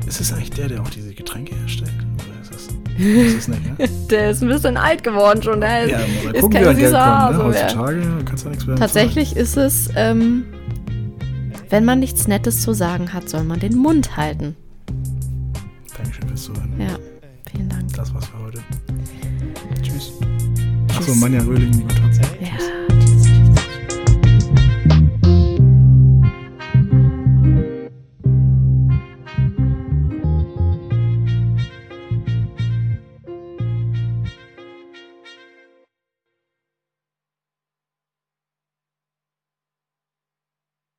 Ist 0.07 0.21
es 0.21 0.31
eigentlich 0.31 0.51
der, 0.51 0.67
der 0.69 0.81
auch 0.81 0.89
diese 0.89 1.13
Getränke 1.13 1.55
herstellt? 1.55 1.91
Oder 2.15 2.41
ist 2.41 2.53
das, 2.53 2.67
ist 2.99 3.37
das 3.37 3.47
nicht, 3.47 3.79
ne? 3.79 3.89
Der 4.11 4.29
ist 4.29 4.43
ein 4.43 4.49
bisschen 4.49 4.77
alt 4.77 5.03
geworden 5.03 5.41
schon. 5.41 5.61
Der 5.61 5.87
Ja, 5.87 5.97
ist, 5.97 6.41
gucken, 6.41 6.51
kein 6.51 6.63
er 6.65 6.75
süßer 6.75 6.89
kommt, 6.91 6.91
ne? 6.91 7.01
Hase 7.03 7.37
mehr. 7.37 7.63
Heutzutage 7.63 8.01
kannst 8.25 8.45
du 8.45 8.49
nichts 8.49 8.65
mehr 8.67 8.75
Tatsächlich 8.75 9.35
ist 9.35 9.57
es, 9.57 9.89
ähm, 9.95 10.43
wenn 11.71 11.85
man 11.85 11.99
nichts 11.99 12.27
Nettes 12.27 12.61
zu 12.61 12.73
sagen 12.73 13.13
hat, 13.13 13.27
soll 13.29 13.43
man 13.43 13.59
den 13.59 13.75
Mund 13.75 14.15
halten. 14.15 14.55
Dankeschön 15.97 16.27
fürs 16.27 16.43
Zuhören. 16.43 16.71
Ja, 16.77 16.99
vielen 17.51 17.69
Dank. 17.69 17.91
Das 17.95 18.13
war's 18.13 18.27
für 18.27 18.37
heute. 18.45 18.59
Tschüss. 19.81 20.11
Tschüss. 20.91 20.95
Achso, 20.95 21.15
Manja 21.15 21.41
Röhling, 21.41 21.71
lieber 21.73 21.95
Trotzdem. 21.95 22.27